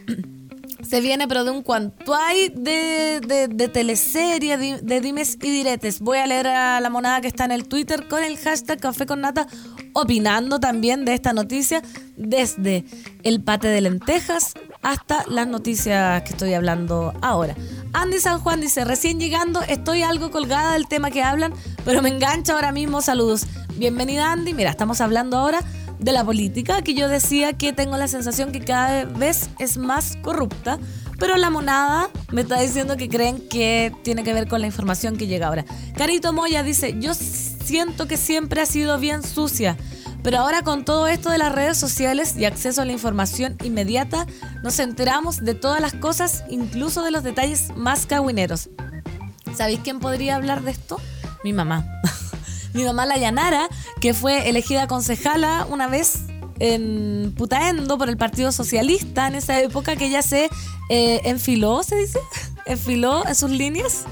Se 0.83 1.01
viene, 1.03 1.29
pero 1.29 1.45
de 1.45 1.51
un 1.51 1.63
cuanto 1.63 2.17
hay 2.17 2.49
de, 2.49 3.21
de, 3.21 3.49
de 3.49 3.69
teleserie, 3.69 4.57
de, 4.57 5.01
dimes 5.01 5.37
y 5.41 5.51
diretes. 5.51 6.01
Voy 6.01 6.19
a 6.19 6.27
leer 6.27 6.49
a 6.49 6.81
la 6.81 6.91
monada 6.91 7.21
que 7.21 7.29
está 7.29 7.45
en 7.45 7.53
el 7.53 7.69
Twitter 7.69 8.09
con 8.09 8.25
el 8.25 8.37
hashtag 8.39 8.81
Café 8.81 9.07
con 9.07 9.21
Nata, 9.21 9.47
opinando 9.93 10.59
también 10.59 11.05
de 11.05 11.15
esta 11.15 11.33
noticia 11.33 11.83
desde 12.17 12.87
el 13.23 13.41
pate 13.45 13.69
de 13.69 13.83
lentejas 13.83 14.55
hasta 14.83 15.25
las 15.29 15.47
noticias 15.47 16.23
que 16.23 16.31
estoy 16.31 16.55
hablando 16.55 17.13
ahora. 17.21 17.55
Andy 17.93 18.19
San 18.19 18.41
Juan 18.41 18.61
dice, 18.61 18.85
recién 18.85 19.19
llegando, 19.19 19.61
estoy 19.63 20.03
algo 20.03 20.31
colgada 20.31 20.73
del 20.73 20.89
tema 20.89 21.11
que 21.11 21.23
hablan, 21.23 21.53
pero 21.85 22.03
me 22.03 22.09
engancha 22.09 22.55
ahora 22.55 22.73
mismo, 22.73 23.03
saludos. 23.03 23.47
Bienvenida 23.77 24.33
Andy, 24.33 24.55
mira, 24.55 24.71
estamos 24.71 25.01
hablando 25.01 25.39
ahora 25.39 25.61
de 25.99 26.13
la 26.13 26.25
política, 26.25 26.83
que 26.83 26.95
yo 26.95 27.09
decía 27.09 27.53
que 27.53 27.73
tengo 27.73 27.97
la 27.97 28.09
sensación 28.09 28.53
que 28.53 28.61
cada 28.61 29.05
vez 29.05 29.51
es 29.59 29.77
más 29.77 30.17
corrupta, 30.23 30.79
pero 31.19 31.37
la 31.37 31.51
monada 31.51 32.09
me 32.33 32.41
está 32.41 32.59
diciendo 32.61 32.97
que 32.97 33.09
creen 33.09 33.47
que 33.49 33.93
tiene 34.03 34.25
que 34.25 34.33
ver 34.33 34.49
con 34.49 34.63
la 34.63 34.67
información 34.67 35.19
que 35.19 35.27
llega 35.27 35.49
ahora. 35.49 35.67
Carito 35.97 36.33
Moya 36.33 36.63
dice, 36.63 36.97
yo 36.99 37.13
siento 37.13 38.09
que 38.09 38.17
siempre 38.17 38.63
ha 38.63 38.67
sido 38.67 38.99
bien 38.99 39.23
sucia 39.23 39.77
pero 40.23 40.39
ahora 40.39 40.63
con 40.63 40.85
todo 40.85 41.07
esto 41.07 41.31
de 41.31 41.39
las 41.39 41.53
redes 41.53 41.79
sociales 41.79 42.35
y 42.37 42.45
acceso 42.45 42.83
a 42.83 42.85
la 42.85 42.93
información 42.93 43.57
inmediata, 43.63 44.27
nos 44.63 44.79
enteramos 44.79 45.45
de 45.45 45.55
todas 45.55 45.81
las 45.81 45.95
cosas, 45.95 46.45
incluso 46.49 47.03
de 47.03 47.11
los 47.11 47.23
detalles 47.23 47.75
más 47.77 48.07
cagüineros. 48.07 48.69
¿Sabéis 49.57 49.81
quién 49.83 50.01
podría 50.01 50.37
hablar 50.37 50.63
de 50.63 50.73
esto? 50.73 51.01
Mi 51.45 51.53
mamá. 51.53 51.87
Mi 52.75 52.85
mamá 52.85 53.07
la 53.07 53.17
Yanara, 53.17 53.69
que 54.01 54.15
fue 54.15 54.49
elegida 54.49 54.87
concejala 54.87 55.67
una 55.69 55.89
vez 55.89 56.21
en 56.61 57.35
Putaendo 57.37 57.99
por 57.99 58.09
el 58.09 58.17
Partido 58.17 58.53
Socialista 58.53 59.27
en 59.27 59.35
esa 59.35 59.59
época 59.61 59.97
que 59.97 60.07
ella 60.07 60.23
se 60.23 60.51
eh, 60.91 61.21
enfiló, 61.25 61.83
se 61.83 61.97
dice, 61.97 62.21
enfiló 62.67 63.27
en 63.27 63.35
sus 63.35 63.51
líneas 63.51 64.05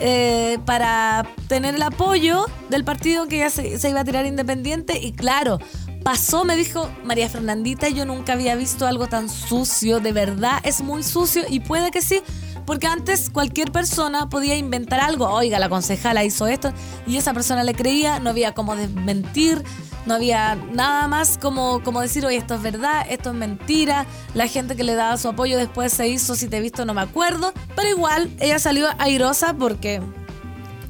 eh, 0.00 0.58
para 0.64 1.26
tener 1.48 1.74
el 1.74 1.82
apoyo 1.82 2.46
del 2.68 2.84
partido 2.84 3.26
que 3.26 3.38
ya 3.38 3.50
se, 3.50 3.88
iba 3.88 4.00
a 4.00 4.04
tirar 4.04 4.26
independiente. 4.26 4.98
Y 4.98 5.12
claro, 5.12 5.58
pasó, 6.02 6.44
me 6.44 6.56
dijo 6.56 6.90
María 7.04 7.28
Fernandita, 7.28 7.88
yo 7.88 8.04
nunca 8.04 8.32
había 8.32 8.54
visto 8.56 8.86
algo 8.86 9.06
tan 9.06 9.28
sucio, 9.28 10.00
de 10.00 10.12
verdad 10.12 10.60
es 10.64 10.82
muy 10.82 11.02
sucio 11.02 11.42
y 11.48 11.60
puede 11.60 11.90
que 11.90 12.02
sí, 12.02 12.22
porque 12.64 12.86
antes 12.86 13.30
cualquier 13.30 13.72
persona 13.72 14.28
podía 14.28 14.56
inventar 14.56 15.00
algo, 15.00 15.28
oiga, 15.28 15.58
la 15.58 15.68
concejala 15.68 16.24
hizo 16.24 16.46
esto 16.46 16.72
y 17.06 17.16
esa 17.16 17.32
persona 17.32 17.64
le 17.64 17.74
creía, 17.74 18.18
no 18.18 18.30
había 18.30 18.54
como 18.54 18.76
desmentir, 18.76 19.62
no 20.06 20.14
había 20.14 20.56
nada 20.72 21.06
más 21.08 21.38
como, 21.38 21.82
como 21.82 22.00
decir, 22.00 22.26
oye, 22.26 22.36
esto 22.36 22.54
es 22.54 22.62
verdad, 22.62 23.06
esto 23.08 23.30
es 23.30 23.36
mentira. 23.36 24.06
La 24.34 24.48
gente 24.48 24.74
que 24.74 24.84
le 24.84 24.94
daba 24.94 25.16
su 25.16 25.28
apoyo 25.28 25.58
después 25.58 25.92
se 25.92 26.08
hizo, 26.08 26.34
si 26.34 26.48
te 26.48 26.56
he 26.56 26.60
visto 26.60 26.84
no 26.84 26.94
me 26.94 27.02
acuerdo. 27.02 27.52
Pero 27.76 27.88
igual, 27.88 28.30
ella 28.40 28.58
salió 28.58 28.88
airosa 28.98 29.54
porque 29.54 30.02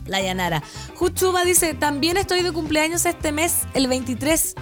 la 0.06 0.20
llanara. 0.20 0.62
Juchuba 0.96 1.44
dice, 1.44 1.74
también 1.74 2.16
estoy 2.16 2.42
de 2.42 2.52
cumpleaños 2.52 3.04
este 3.06 3.32
mes, 3.32 3.58
el 3.74 3.86
23 3.86 4.54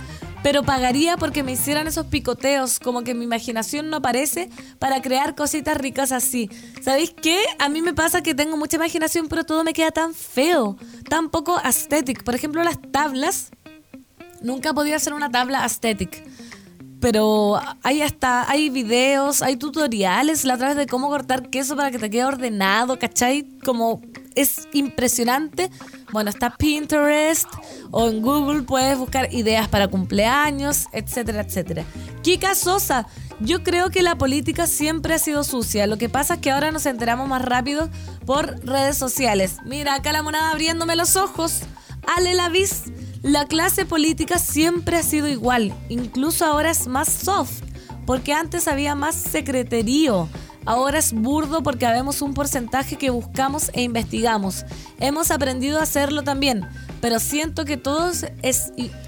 pero 0.43 0.63
pagaría 0.63 1.17
porque 1.17 1.43
me 1.43 1.53
hicieran 1.53 1.87
esos 1.87 2.07
picoteos, 2.07 2.79
como 2.81 3.03
que 3.03 3.15
mi 3.15 3.25
imaginación 3.25 3.91
no 3.91 3.99
aparece 3.99 4.51
para 4.79 5.03
crear 5.03 5.35
cositas 5.35 5.77
ricas 5.77 6.13
así. 6.13 6.51
¿Sabéis 6.83 7.15
qué? 7.23 7.39
A 7.59 7.69
mí 7.69 7.83
me 7.83 7.95
pasa 7.95 8.23
que 8.23 8.35
tengo 8.35 8.57
mucha 8.57 8.77
imaginación, 8.77 9.29
pero 9.29 9.45
todo 9.45 9.65
me 9.65 9.73
queda 9.73 9.91
tan 9.91 10.15
feo, 10.15 10.77
tan 11.09 11.31
poco 11.31 11.59
aesthetic. 11.63 12.25
Por 12.25 12.35
ejemplo, 12.35 12.63
las 12.65 12.79
tablas 12.91 13.51
Nunca 14.43 14.73
podía 14.73 14.97
hacer 14.97 15.13
una 15.13 15.31
tabla 15.31 15.63
aesthetic. 15.65 16.25
Pero 17.01 17.59
hay 17.83 18.03
hasta, 18.03 18.51
hay 18.51 18.69
videos, 18.69 19.43
hay 19.43 19.57
tutoriales 19.57 20.45
la 20.45 20.59
través 20.59 20.77
de 20.77 20.87
cómo 20.87 21.09
cortar 21.09 21.49
queso 21.49 21.77
para 21.77 21.91
que 21.91 21.99
te 21.99 22.11
quede 22.11 22.25
ordenado, 22.25 22.99
¿cachai? 22.99 23.49
Como 23.65 24.03
es 24.35 24.69
impresionante. 24.73 25.71
Bueno, 26.13 26.31
está 26.31 26.57
Pinterest 26.57 27.49
o 27.91 28.09
en 28.09 28.21
Google 28.21 28.63
puedes 28.63 28.99
buscar 28.99 29.33
ideas 29.33 29.69
para 29.69 29.89
cumpleaños, 29.89 30.87
etcétera, 30.93 31.43
etcétera. 31.43 31.85
Kika 32.23 32.55
Sosa, 32.55 33.07
yo 33.41 33.63
creo 33.63 33.91
que 33.91 34.03
la 34.03 34.17
política 34.17 34.67
siempre 34.67 35.15
ha 35.15 35.19
sido 35.19 35.45
sucia. 35.45 35.87
Lo 35.87 35.97
que 35.99 36.09
pasa 36.09 36.35
es 36.35 36.41
que 36.41 36.51
ahora 36.51 36.71
nos 36.71 36.87
enteramos 36.87 37.29
más 37.29 37.43
rápido 37.43 37.89
por 38.27 38.65
redes 38.65 38.99
sociales. 38.99 39.57
Mira, 39.65 39.95
acá 39.95 40.13
la 40.13 40.23
monada 40.23 40.51
abriéndome 40.51 40.97
los 40.97 41.17
ojos. 41.17 41.61
Ale 42.17 42.35
Lavis 42.35 42.85
la 43.23 43.47
clase 43.47 43.85
política 43.85 44.39
siempre 44.39 44.97
ha 44.97 45.03
sido 45.03 45.29
igual, 45.29 45.75
incluso 45.89 46.45
ahora 46.47 46.71
es 46.71 46.87
más 46.87 47.09
soft, 47.13 47.63
porque 48.07 48.33
antes 48.33 48.67
había 48.67 48.95
más 48.95 49.15
secreterío. 49.15 50.29
Ahora 50.67 50.99
es 50.99 51.13
burdo 51.13 51.63
porque 51.63 51.87
habemos 51.87 52.21
un 52.23 52.35
porcentaje 52.35 52.97
que 52.97 53.11
buscamos 53.11 53.71
e 53.73 53.83
investigamos. 53.83 54.65
Hemos 55.01 55.31
aprendido 55.31 55.81
a 55.81 55.85
hacerlo 55.85 56.23
también, 56.23 56.67
pero 57.01 57.19
siento 57.19 57.65
que, 57.65 57.77
todos 57.77 58.27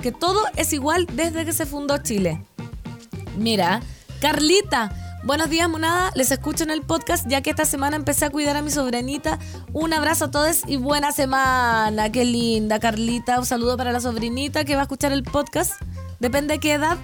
que 0.02 0.12
todo 0.12 0.40
es 0.56 0.72
igual 0.72 1.06
desde 1.12 1.44
que 1.44 1.52
se 1.52 1.66
fundó 1.66 1.98
Chile. 1.98 2.42
Mira, 3.36 3.82
Carlita, 4.20 5.01
Buenos 5.24 5.50
días, 5.50 5.68
monada. 5.68 6.10
Les 6.16 6.32
escucho 6.32 6.64
en 6.64 6.72
el 6.72 6.82
podcast 6.82 7.28
ya 7.28 7.42
que 7.42 7.50
esta 7.50 7.64
semana 7.64 7.94
empecé 7.94 8.24
a 8.24 8.30
cuidar 8.30 8.56
a 8.56 8.62
mi 8.62 8.72
sobrinita. 8.72 9.38
Un 9.72 9.92
abrazo 9.92 10.24
a 10.24 10.30
todos 10.32 10.62
y 10.66 10.78
buena 10.78 11.12
semana. 11.12 12.10
Qué 12.10 12.24
linda, 12.24 12.80
Carlita. 12.80 13.38
Un 13.38 13.46
saludo 13.46 13.76
para 13.76 13.92
la 13.92 14.00
sobrinita 14.00 14.64
que 14.64 14.74
va 14.74 14.80
a 14.80 14.82
escuchar 14.82 15.12
el 15.12 15.22
podcast. 15.22 15.80
Depende 16.18 16.54
de 16.54 16.60
qué 16.60 16.72
edad 16.72 16.98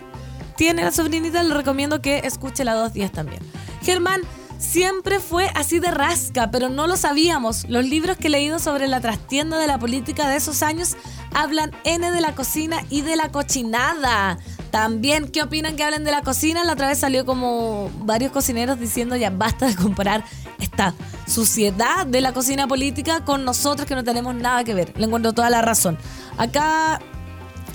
tiene 0.56 0.82
la 0.82 0.90
sobrinita, 0.90 1.44
le 1.44 1.54
recomiendo 1.54 2.02
que 2.02 2.18
escuche 2.24 2.64
la 2.64 2.74
dos 2.74 2.92
días 2.92 3.12
también. 3.12 3.40
Germán, 3.82 4.22
siempre 4.58 5.20
fue 5.20 5.48
así 5.54 5.78
de 5.78 5.92
rasca, 5.92 6.50
pero 6.50 6.70
no 6.70 6.88
lo 6.88 6.96
sabíamos. 6.96 7.68
Los 7.68 7.84
libros 7.84 8.16
que 8.16 8.26
he 8.26 8.30
leído 8.30 8.58
sobre 8.58 8.88
la 8.88 9.00
trastienda 9.00 9.58
de 9.58 9.68
la 9.68 9.78
política 9.78 10.28
de 10.28 10.38
esos 10.38 10.64
años 10.64 10.96
hablan 11.32 11.70
N 11.84 12.10
de 12.10 12.20
la 12.20 12.34
cocina 12.34 12.84
y 12.90 13.02
de 13.02 13.14
la 13.14 13.30
cochinada. 13.30 14.38
También, 14.70 15.28
¿qué 15.28 15.42
opinan 15.42 15.76
que 15.76 15.84
hablen 15.84 16.04
de 16.04 16.10
la 16.10 16.22
cocina? 16.22 16.64
La 16.64 16.74
otra 16.74 16.88
vez 16.88 16.98
salió 16.98 17.24
como 17.24 17.90
varios 18.00 18.32
cocineros 18.32 18.78
diciendo 18.78 19.16
ya 19.16 19.30
basta 19.30 19.66
de 19.66 19.76
comparar 19.76 20.24
esta 20.60 20.94
suciedad 21.26 22.06
de 22.06 22.20
la 22.20 22.32
cocina 22.32 22.66
política 22.66 23.24
con 23.24 23.44
nosotros 23.44 23.86
que 23.86 23.94
no 23.94 24.04
tenemos 24.04 24.34
nada 24.34 24.64
que 24.64 24.74
ver. 24.74 24.92
Le 24.96 25.06
encuentro 25.06 25.32
toda 25.32 25.50
la 25.50 25.62
razón. 25.62 25.98
Acá 26.36 27.00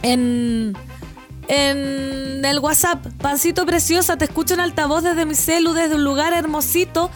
en, 0.02 0.76
en 1.48 2.46
el 2.46 2.60
WhatsApp, 2.60 3.06
Pancito 3.20 3.66
Preciosa, 3.66 4.18
te 4.18 4.26
escucho 4.26 4.54
en 4.54 4.60
altavoz 4.60 5.04
desde 5.04 5.26
mi 5.26 5.36
celu, 5.36 5.74
desde 5.74 5.96
un 5.96 6.04
lugar 6.04 6.34
hermosito 6.34 7.10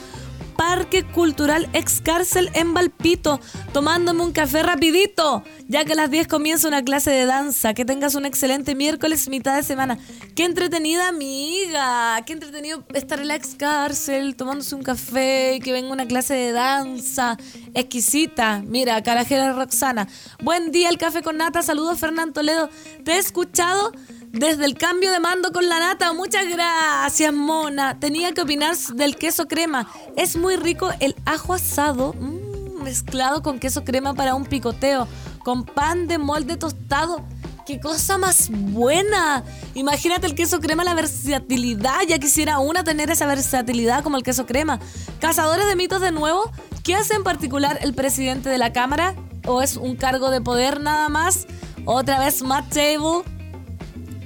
Parque 0.57 1.03
Cultural 1.03 1.69
Ex 1.73 2.01
Cárcel 2.01 2.49
en 2.53 2.73
Valpito, 2.73 3.39
tomándome 3.73 4.23
un 4.23 4.31
café 4.31 4.63
rapidito, 4.63 5.43
ya 5.67 5.85
que 5.85 5.93
a 5.93 5.95
las 5.95 6.09
10 6.09 6.27
comienza 6.27 6.67
una 6.67 6.83
clase 6.83 7.11
de 7.11 7.25
danza. 7.25 7.73
Que 7.73 7.85
tengas 7.85 8.15
un 8.15 8.25
excelente 8.25 8.75
miércoles, 8.75 9.29
mitad 9.29 9.55
de 9.55 9.63
semana. 9.63 9.97
Qué 10.35 10.45
entretenida 10.45 11.07
amiga, 11.07 12.21
qué 12.25 12.33
entretenido 12.33 12.83
estar 12.93 13.19
en 13.19 13.27
la 13.27 13.35
Ex 13.35 13.55
Cárcel, 13.55 14.35
tomándose 14.35 14.75
un 14.75 14.83
café, 14.83 15.59
que 15.63 15.71
venga 15.71 15.91
una 15.91 16.07
clase 16.07 16.33
de 16.33 16.51
danza. 16.51 17.37
Exquisita. 17.73 18.63
Mira, 18.65 19.01
carajera 19.03 19.53
Roxana. 19.53 20.07
Buen 20.41 20.71
día, 20.71 20.89
el 20.89 20.97
café 20.97 21.21
con 21.21 21.37
nata. 21.37 21.61
Saludos, 21.61 21.99
Fernán 21.99 22.33
Toledo. 22.33 22.69
Te 23.03 23.13
he 23.13 23.17
escuchado 23.19 23.91
desde 24.37 24.65
el 24.65 24.75
cambio 24.75 25.11
de 25.11 25.19
mando 25.19 25.51
con 25.51 25.67
la 25.67 25.79
nata. 25.79 26.13
Muchas 26.13 26.47
gracias, 26.47 27.33
mona. 27.33 27.99
Tenía 27.99 28.33
que 28.33 28.41
opinar 28.41 28.75
del 28.77 29.15
queso 29.15 29.47
crema. 29.47 29.87
Es 30.15 30.35
muy 30.35 30.55
rico 30.55 30.91
el 30.99 31.15
ajo 31.25 31.53
asado 31.53 32.13
mm, 32.13 32.83
mezclado 32.83 33.41
con 33.41 33.59
queso 33.59 33.83
crema 33.83 34.13
para 34.13 34.35
un 34.35 34.45
picoteo, 34.45 35.07
con 35.43 35.65
pan 35.65 36.07
de 36.07 36.17
molde 36.17 36.57
tostado. 36.57 37.25
¡Qué 37.65 37.79
cosa 37.81 38.17
más 38.17 38.49
buena! 38.49 39.43
Imagínate 39.73 40.27
el 40.27 40.35
queso 40.35 40.59
crema, 40.59 40.83
la 40.83 40.93
versatilidad. 40.93 42.01
Ya 42.07 42.17
quisiera 42.17 42.59
una 42.59 42.83
tener 42.83 43.09
esa 43.09 43.25
versatilidad 43.25 44.03
como 44.03 44.17
el 44.17 44.23
queso 44.23 44.45
crema. 44.45 44.79
Cazadores 45.19 45.67
de 45.67 45.75
mitos 45.75 45.99
de 45.99 46.11
nuevo. 46.11 46.49
¿Qué 46.83 46.95
hace 46.95 47.15
en 47.15 47.23
particular 47.23 47.79
el 47.81 47.93
presidente 47.93 48.49
de 48.49 48.57
la 48.57 48.71
Cámara? 48.71 49.15
¿O 49.45 49.61
es 49.61 49.75
un 49.75 49.97
cargo 49.97 50.29
de 50.29 50.39
poder 50.39 50.79
nada 50.79 51.09
más? 51.09 51.45
Otra 51.85 52.19
vez 52.19 52.41
Matt 52.41 52.73
Table 52.73 53.36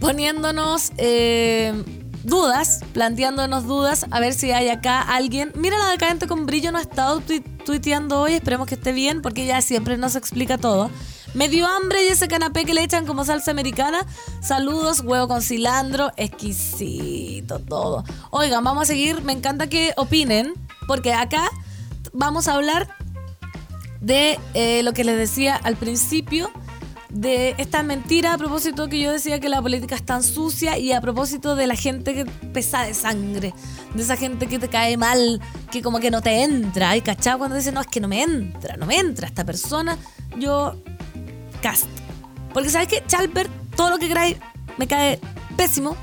poniéndonos 0.01 0.91
eh, 0.97 1.73
dudas, 2.23 2.81
planteándonos 2.91 3.65
dudas, 3.65 4.07
a 4.09 4.19
ver 4.19 4.33
si 4.33 4.51
hay 4.51 4.67
acá 4.67 5.01
alguien. 5.01 5.51
Mira, 5.55 5.77
la 5.77 5.91
decadente 5.91 6.27
con 6.27 6.45
brillo 6.45 6.71
no 6.71 6.79
ha 6.79 6.81
estado 6.81 7.21
tuiteando 7.65 8.19
hoy, 8.19 8.33
esperemos 8.33 8.67
que 8.67 8.75
esté 8.75 8.91
bien, 8.91 9.21
porque 9.21 9.45
ya 9.45 9.61
siempre 9.61 9.97
nos 9.97 10.15
explica 10.15 10.57
todo. 10.57 10.89
Me 11.33 11.47
dio 11.47 11.65
hambre 11.65 12.03
y 12.03 12.07
ese 12.09 12.27
canapé 12.27 12.65
que 12.65 12.73
le 12.73 12.83
echan 12.83 13.05
como 13.05 13.23
salsa 13.23 13.51
americana. 13.51 14.05
Saludos, 14.41 15.01
huevo 15.01 15.29
con 15.29 15.41
cilantro, 15.41 16.11
exquisito 16.17 17.59
todo. 17.59 18.03
Oigan, 18.31 18.63
vamos 18.63 18.83
a 18.83 18.85
seguir, 18.87 19.21
me 19.21 19.31
encanta 19.31 19.67
que 19.67 19.93
opinen, 19.95 20.53
porque 20.87 21.13
acá 21.13 21.49
vamos 22.11 22.47
a 22.47 22.55
hablar 22.55 22.89
de 24.01 24.39
eh, 24.55 24.81
lo 24.83 24.93
que 24.93 25.03
les 25.03 25.15
decía 25.15 25.55
al 25.55 25.77
principio 25.77 26.51
de 27.11 27.55
esta 27.57 27.83
mentira 27.83 28.33
a 28.33 28.37
propósito 28.37 28.87
que 28.87 28.99
yo 28.99 29.11
decía 29.11 29.39
que 29.39 29.49
la 29.49 29.61
política 29.61 29.95
es 29.95 30.03
tan 30.03 30.23
sucia 30.23 30.77
y 30.77 30.93
a 30.93 31.01
propósito 31.01 31.55
de 31.55 31.67
la 31.67 31.75
gente 31.75 32.13
que 32.13 32.25
pesa 32.25 32.83
de 32.83 32.93
sangre, 32.93 33.53
de 33.93 34.01
esa 34.01 34.15
gente 34.15 34.47
que 34.47 34.59
te 34.59 34.69
cae 34.69 34.95
mal, 34.97 35.41
que 35.71 35.81
como 35.81 35.99
que 35.99 36.09
no 36.09 36.21
te 36.21 36.43
entra. 36.43 36.91
¿Hay 36.91 37.01
cachado 37.01 37.39
cuando 37.39 37.57
dicen, 37.57 37.73
no, 37.73 37.81
es 37.81 37.87
que 37.87 37.99
no 37.99 38.07
me 38.07 38.23
entra, 38.23 38.77
no 38.77 38.85
me 38.85 38.97
entra 38.97 39.27
esta 39.27 39.43
persona? 39.43 39.97
Yo, 40.37 40.75
cast. 41.61 41.87
Porque 42.53 42.69
sabes 42.69 42.87
que 42.87 43.03
Chalper, 43.05 43.49
todo 43.75 43.89
lo 43.89 43.97
que 43.97 44.09
cae, 44.09 44.37
me 44.77 44.87
cae 44.87 45.19
pésimo, 45.57 45.97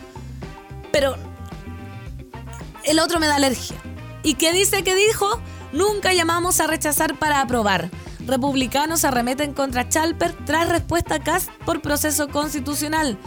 pero 0.92 1.16
el 2.84 2.98
otro 2.98 3.18
me 3.18 3.26
da 3.26 3.36
alergia. 3.36 3.76
¿Y 4.22 4.34
qué 4.34 4.52
dice 4.52 4.84
que 4.84 4.94
dijo? 4.94 5.40
Nunca 5.72 6.12
llamamos 6.12 6.60
a 6.60 6.66
rechazar 6.66 7.18
para 7.18 7.40
aprobar 7.40 7.90
republicanos 8.28 9.04
arremeten 9.04 9.54
contra 9.54 9.88
Chalper 9.88 10.32
tras 10.44 10.68
respuesta 10.68 11.16
a 11.16 11.18
Cast 11.18 11.50
por 11.64 11.82
proceso 11.82 12.28
constitucional. 12.28 13.18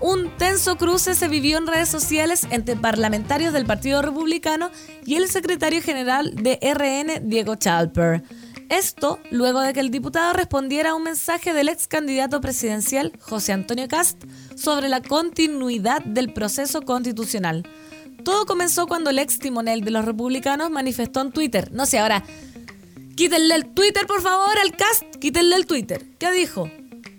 Un 0.00 0.30
tenso 0.36 0.76
cruce 0.76 1.14
se 1.14 1.28
vivió 1.28 1.58
en 1.58 1.66
redes 1.66 1.88
sociales 1.88 2.46
entre 2.50 2.76
parlamentarios 2.76 3.52
del 3.52 3.66
Partido 3.66 4.00
Republicano 4.00 4.70
y 5.04 5.16
el 5.16 5.28
secretario 5.28 5.82
general 5.82 6.34
de 6.36 6.58
RN, 6.62 7.28
Diego 7.28 7.56
Chalper. 7.56 8.22
Esto 8.70 9.18
luego 9.30 9.60
de 9.60 9.72
que 9.72 9.80
el 9.80 9.90
diputado 9.90 10.32
respondiera 10.32 10.90
a 10.90 10.94
un 10.94 11.02
mensaje 11.02 11.52
del 11.52 11.68
ex 11.68 11.88
candidato 11.88 12.40
presidencial 12.40 13.12
José 13.20 13.52
Antonio 13.52 13.88
Cast 13.88 14.22
sobre 14.54 14.88
la 14.88 15.02
continuidad 15.02 16.04
del 16.04 16.32
proceso 16.32 16.82
constitucional. 16.82 17.66
Todo 18.22 18.46
comenzó 18.46 18.86
cuando 18.86 19.10
el 19.10 19.18
ex 19.18 19.38
timonel 19.38 19.80
de 19.80 19.90
los 19.90 20.04
republicanos 20.04 20.70
manifestó 20.70 21.20
en 21.20 21.32
Twitter, 21.32 21.72
no 21.72 21.84
sé 21.84 21.98
ahora, 21.98 22.22
Quítenle 23.20 23.54
el 23.54 23.66
Twitter, 23.66 24.06
por 24.06 24.22
favor, 24.22 24.58
al 24.64 24.74
cast. 24.74 25.02
Quítenle 25.16 25.54
el 25.54 25.66
Twitter. 25.66 26.06
¿Qué 26.18 26.32
dijo? 26.32 26.70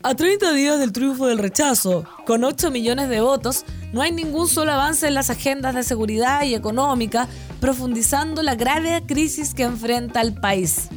A 0.02 0.16
30 0.16 0.52
días 0.54 0.80
del 0.80 0.94
triunfo 0.94 1.28
del 1.28 1.38
rechazo, 1.38 2.06
con 2.26 2.44
8 2.44 2.72
millones 2.72 3.08
de 3.08 3.22
votos, 3.22 3.66
no 3.94 4.02
hay 4.02 4.12
ningún 4.12 4.48
solo 4.48 4.72
avance 4.72 5.06
en 5.06 5.14
las 5.14 5.30
agendas 5.30 5.76
de 5.76 5.84
seguridad 5.84 6.42
y 6.42 6.56
económica, 6.56 7.28
profundizando 7.60 8.42
la 8.42 8.56
grave 8.56 9.04
crisis 9.06 9.54
que 9.54 9.62
enfrenta 9.62 10.22
el 10.22 10.34
país. 10.34 10.90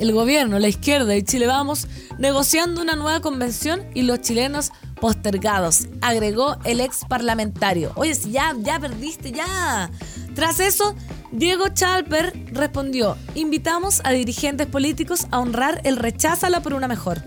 El 0.00 0.10
gobierno, 0.12 0.58
la 0.58 0.66
izquierda 0.66 1.14
y 1.14 1.22
Chile 1.22 1.46
Vamos 1.46 1.86
negociando 2.18 2.82
una 2.82 2.96
nueva 2.96 3.20
convención 3.20 3.86
y 3.94 4.02
los 4.02 4.20
chilenos 4.20 4.72
postergados, 5.00 5.86
agregó 6.00 6.56
el 6.64 6.80
ex 6.80 7.04
parlamentario. 7.08 7.92
Oye, 7.94 8.16
si 8.16 8.32
ya, 8.32 8.52
ya 8.58 8.80
perdiste, 8.80 9.30
ya. 9.30 9.92
Tras 10.34 10.58
eso, 10.58 10.96
Diego 11.34 11.66
Chalper 11.68 12.32
respondió, 12.52 13.16
invitamos 13.34 14.00
a 14.04 14.12
dirigentes 14.12 14.68
políticos 14.68 15.26
a 15.32 15.40
honrar 15.40 15.80
el 15.82 15.96
rechazo 15.96 16.46
a 16.46 16.50
la 16.50 16.62
por 16.62 16.74
una 16.74 16.86
mejor. 16.86 17.22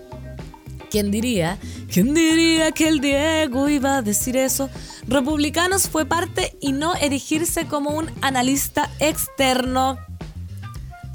¿Quién 0.90 1.10
diría? 1.10 1.58
¿Quién 1.92 2.14
diría 2.14 2.72
que 2.72 2.88
el 2.88 3.00
Diego 3.00 3.68
iba 3.68 3.98
a 3.98 4.02
decir 4.02 4.38
eso? 4.38 4.70
Republicanos 5.06 5.90
fue 5.90 6.06
parte 6.06 6.56
y 6.58 6.72
no 6.72 6.94
erigirse 6.94 7.66
como 7.66 7.90
un 7.90 8.10
analista 8.22 8.90
externo. 8.98 9.98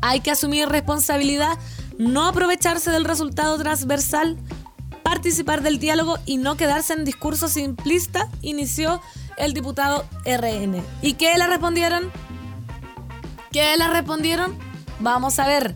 Hay 0.04 0.20
que 0.20 0.30
asumir 0.30 0.70
responsabilidad, 0.70 1.58
no 1.98 2.28
aprovecharse 2.28 2.92
del 2.92 3.06
resultado 3.06 3.58
transversal, 3.58 4.38
participar 5.02 5.64
del 5.64 5.80
diálogo 5.80 6.20
y 6.28 6.38
no 6.38 6.58
quedarse 6.58 6.94
en 6.94 7.06
discurso 7.06 7.48
simplista, 7.48 8.30
inició 8.44 9.02
el 9.38 9.54
diputado 9.54 10.06
RN. 10.26 10.84
¿Y 11.02 11.14
qué 11.14 11.36
le 11.40 11.48
respondieron? 11.48 12.12
¿Qué 13.54 13.78
le 13.78 13.88
respondieron? 13.88 14.58
Vamos 15.00 15.38
a 15.38 15.46
ver. 15.46 15.76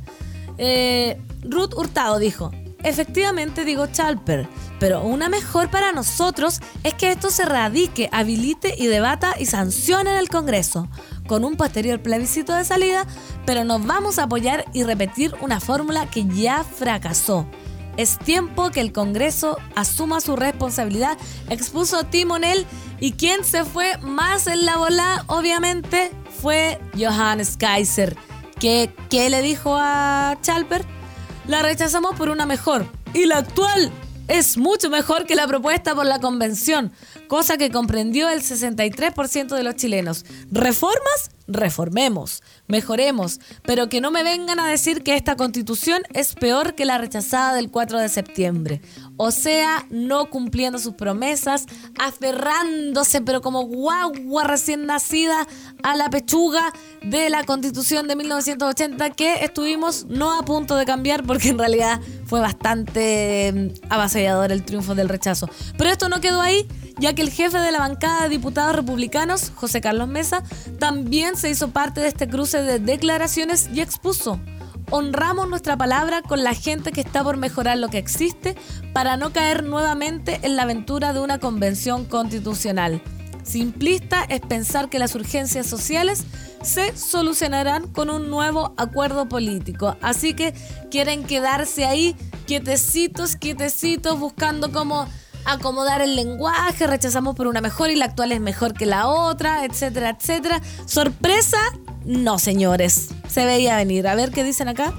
Eh, 0.58 1.22
Ruth 1.44 1.76
Hurtado 1.76 2.18
dijo, 2.18 2.50
efectivamente 2.82 3.66
digo 3.66 3.86
Chalper, 3.86 4.50
pero 4.80 5.04
una 5.04 5.30
mejor 5.30 5.70
para 5.70 5.92
nosotros 5.92 6.60
es 6.84 6.96
que 6.96 7.12
esto 7.12 7.30
se 7.30 7.46
radique, 7.46 8.10
habilite 8.12 8.74
y 8.76 8.88
debata 8.88 9.36
y 9.40 9.46
sancione 9.46 10.10
en 10.10 10.18
el 10.18 10.28
Congreso, 10.28 10.90
con 11.28 11.46
un 11.46 11.56
posterior 11.56 12.02
plebiscito 12.02 12.56
de 12.56 12.66
salida, 12.66 13.06
pero 13.46 13.64
nos 13.64 13.86
vamos 13.86 14.18
a 14.18 14.24
apoyar 14.24 14.66
y 14.74 14.82
repetir 14.82 15.36
una 15.42 15.60
fórmula 15.60 16.10
que 16.10 16.26
ya 16.26 16.64
fracasó. 16.64 17.46
Es 17.96 18.18
tiempo 18.18 18.72
que 18.72 18.82
el 18.82 18.92
Congreso 18.92 19.58
asuma 19.76 20.20
su 20.20 20.36
responsabilidad, 20.36 21.18
expuso 21.50 22.06
Timonel 22.06 22.66
y 23.00 23.12
quien 23.12 23.44
se 23.44 23.66
fue 23.66 23.98
más 24.00 24.48
en 24.48 24.66
la 24.66 24.78
bola, 24.78 25.24
obviamente, 25.28 26.12
fue 26.42 26.80
Johannes 26.98 27.58
Kaiser, 27.58 28.16
que, 28.60 28.94
¿qué 29.10 29.30
le 29.30 29.42
dijo 29.42 29.76
a 29.78 30.38
Chalper? 30.42 30.86
La 31.48 31.62
rechazamos 31.62 32.16
por 32.16 32.30
una 32.30 32.46
mejor. 32.46 32.86
Y 33.14 33.26
la 33.26 33.38
actual 33.38 33.92
es 34.28 34.58
mucho 34.58 34.90
mejor 34.90 35.26
que 35.26 35.36
la 35.36 35.48
propuesta 35.48 35.96
por 35.96 36.06
la 36.06 36.20
convención, 36.20 36.92
cosa 37.28 37.58
que 37.58 37.72
comprendió 37.72 38.30
el 38.30 38.42
63% 38.42 39.56
de 39.56 39.64
los 39.64 39.76
chilenos. 39.76 40.26
¿Reformas? 40.52 41.32
Reformemos, 41.48 42.44
mejoremos, 42.68 43.40
pero 43.64 43.90
que 43.90 44.02
no 44.02 44.12
me 44.12 44.24
vengan 44.24 44.60
a 44.60 44.68
decir 44.68 45.04
que 45.04 45.16
esta 45.16 45.36
constitución 45.36 46.02
es 46.14 46.36
peor 46.36 46.76
que 46.76 46.86
la 46.86 46.98
rechazada 46.98 47.54
del 47.54 47.72
4 47.72 48.00
de 48.00 48.10
septiembre. 48.10 48.82
O 49.16 49.32
sea, 49.32 49.86
no 49.90 50.30
cumpliendo 50.30 50.78
sus 50.78 50.94
promesas, 50.96 51.66
aferrándose, 52.00 53.22
pero 53.22 53.42
como 53.42 53.64
guagua 53.64 54.44
recién 54.44 54.86
nacida, 54.86 55.48
a 55.84 55.96
la 55.96 56.10
pechuga 56.10 56.74
de 57.04 57.30
la 57.30 57.44
constitución 57.44 58.08
de 58.08 58.16
1980 58.16 59.10
que 59.12 59.44
estuvimos 59.44 60.06
no 60.06 60.38
a 60.38 60.44
punto 60.44 60.76
de 60.76 60.86
cambiar 60.86 61.24
porque 61.24 61.50
en 61.50 61.58
realidad 61.58 62.02
fue 62.26 62.40
bastante 62.40 63.54
mm, 63.54 63.92
avasallador 63.92 64.52
el 64.52 64.64
triunfo 64.64 64.96
del 64.96 65.10
rechazo. 65.10 65.50
Pero 65.78 65.90
esto 65.90 66.10
no 66.10 66.20
quedó 66.22 66.42
ahí, 66.42 66.68
ya 67.00 67.14
que 67.14 67.22
el 67.22 67.32
jefe 67.32 67.60
de 67.60 67.72
la 67.72 67.80
bancada 67.80 68.24
de 68.24 68.30
diputados 68.30 68.76
republicanos, 68.76 69.52
José 69.56 69.82
Carlos 69.82 70.08
Mesa, 70.08 70.44
también 70.80 71.36
se 71.38 71.50
hizo 71.50 71.70
parte 71.70 72.02
de 72.02 72.08
este 72.08 72.28
cruce 72.28 72.62
de 72.62 72.80
declaraciones 72.80 73.70
y 73.74 73.82
expuso 73.82 74.40
honramos 74.90 75.50
nuestra 75.50 75.76
palabra 75.78 76.22
con 76.22 76.44
la 76.44 76.54
gente 76.54 76.92
que 76.92 77.02
está 77.02 77.24
por 77.24 77.38
mejorar 77.38 77.78
lo 77.78 77.90
que 77.90 77.98
existe 77.98 78.56
para 78.94 79.18
no 79.18 79.34
caer 79.34 79.64
nuevamente 79.64 80.40
en 80.44 80.56
la 80.56 80.64
aventura 80.64 81.14
de 81.14 81.20
una 81.20 81.40
convención 81.40 82.06
constitucional. 82.06 83.02
Simplista 83.44 84.24
es 84.24 84.42
pensar 84.42 84.90
que 84.90 85.00
las 85.00 85.16
urgencias 85.16 85.68
sociales 85.68 86.26
se 86.62 86.96
solucionarán 86.98 87.88
con 87.88 88.10
un 88.10 88.30
nuevo 88.30 88.74
acuerdo 88.78 89.30
político. 89.30 89.96
Así 90.02 90.34
que 90.34 90.54
quieren 90.92 91.24
quedarse 91.24 91.86
ahí 91.86 92.16
quietecitos, 92.46 93.38
quietecitos, 93.38 94.20
buscando 94.20 94.72
cómo 94.72 95.08
acomodar 95.48 96.02
el 96.02 96.16
lenguaje, 96.16 96.86
rechazamos 96.88 97.36
por 97.36 97.48
una 97.48 97.62
mejor 97.62 97.90
y 97.90 97.96
la 97.96 98.06
actual 98.06 98.32
es 98.32 98.40
mejor 98.42 98.74
que 98.74 98.86
la 98.86 99.08
otra, 99.08 99.66
etcétera, 99.66 100.10
etcétera. 100.10 100.62
Sorpresa, 100.86 101.58
No, 102.06 102.38
señores, 102.40 103.10
se 103.28 103.46
veía 103.46 103.76
venir. 103.78 104.08
A 104.08 104.16
ver 104.16 104.32
qué 104.32 104.44
dicen 104.44 104.68
acá. 104.70 104.94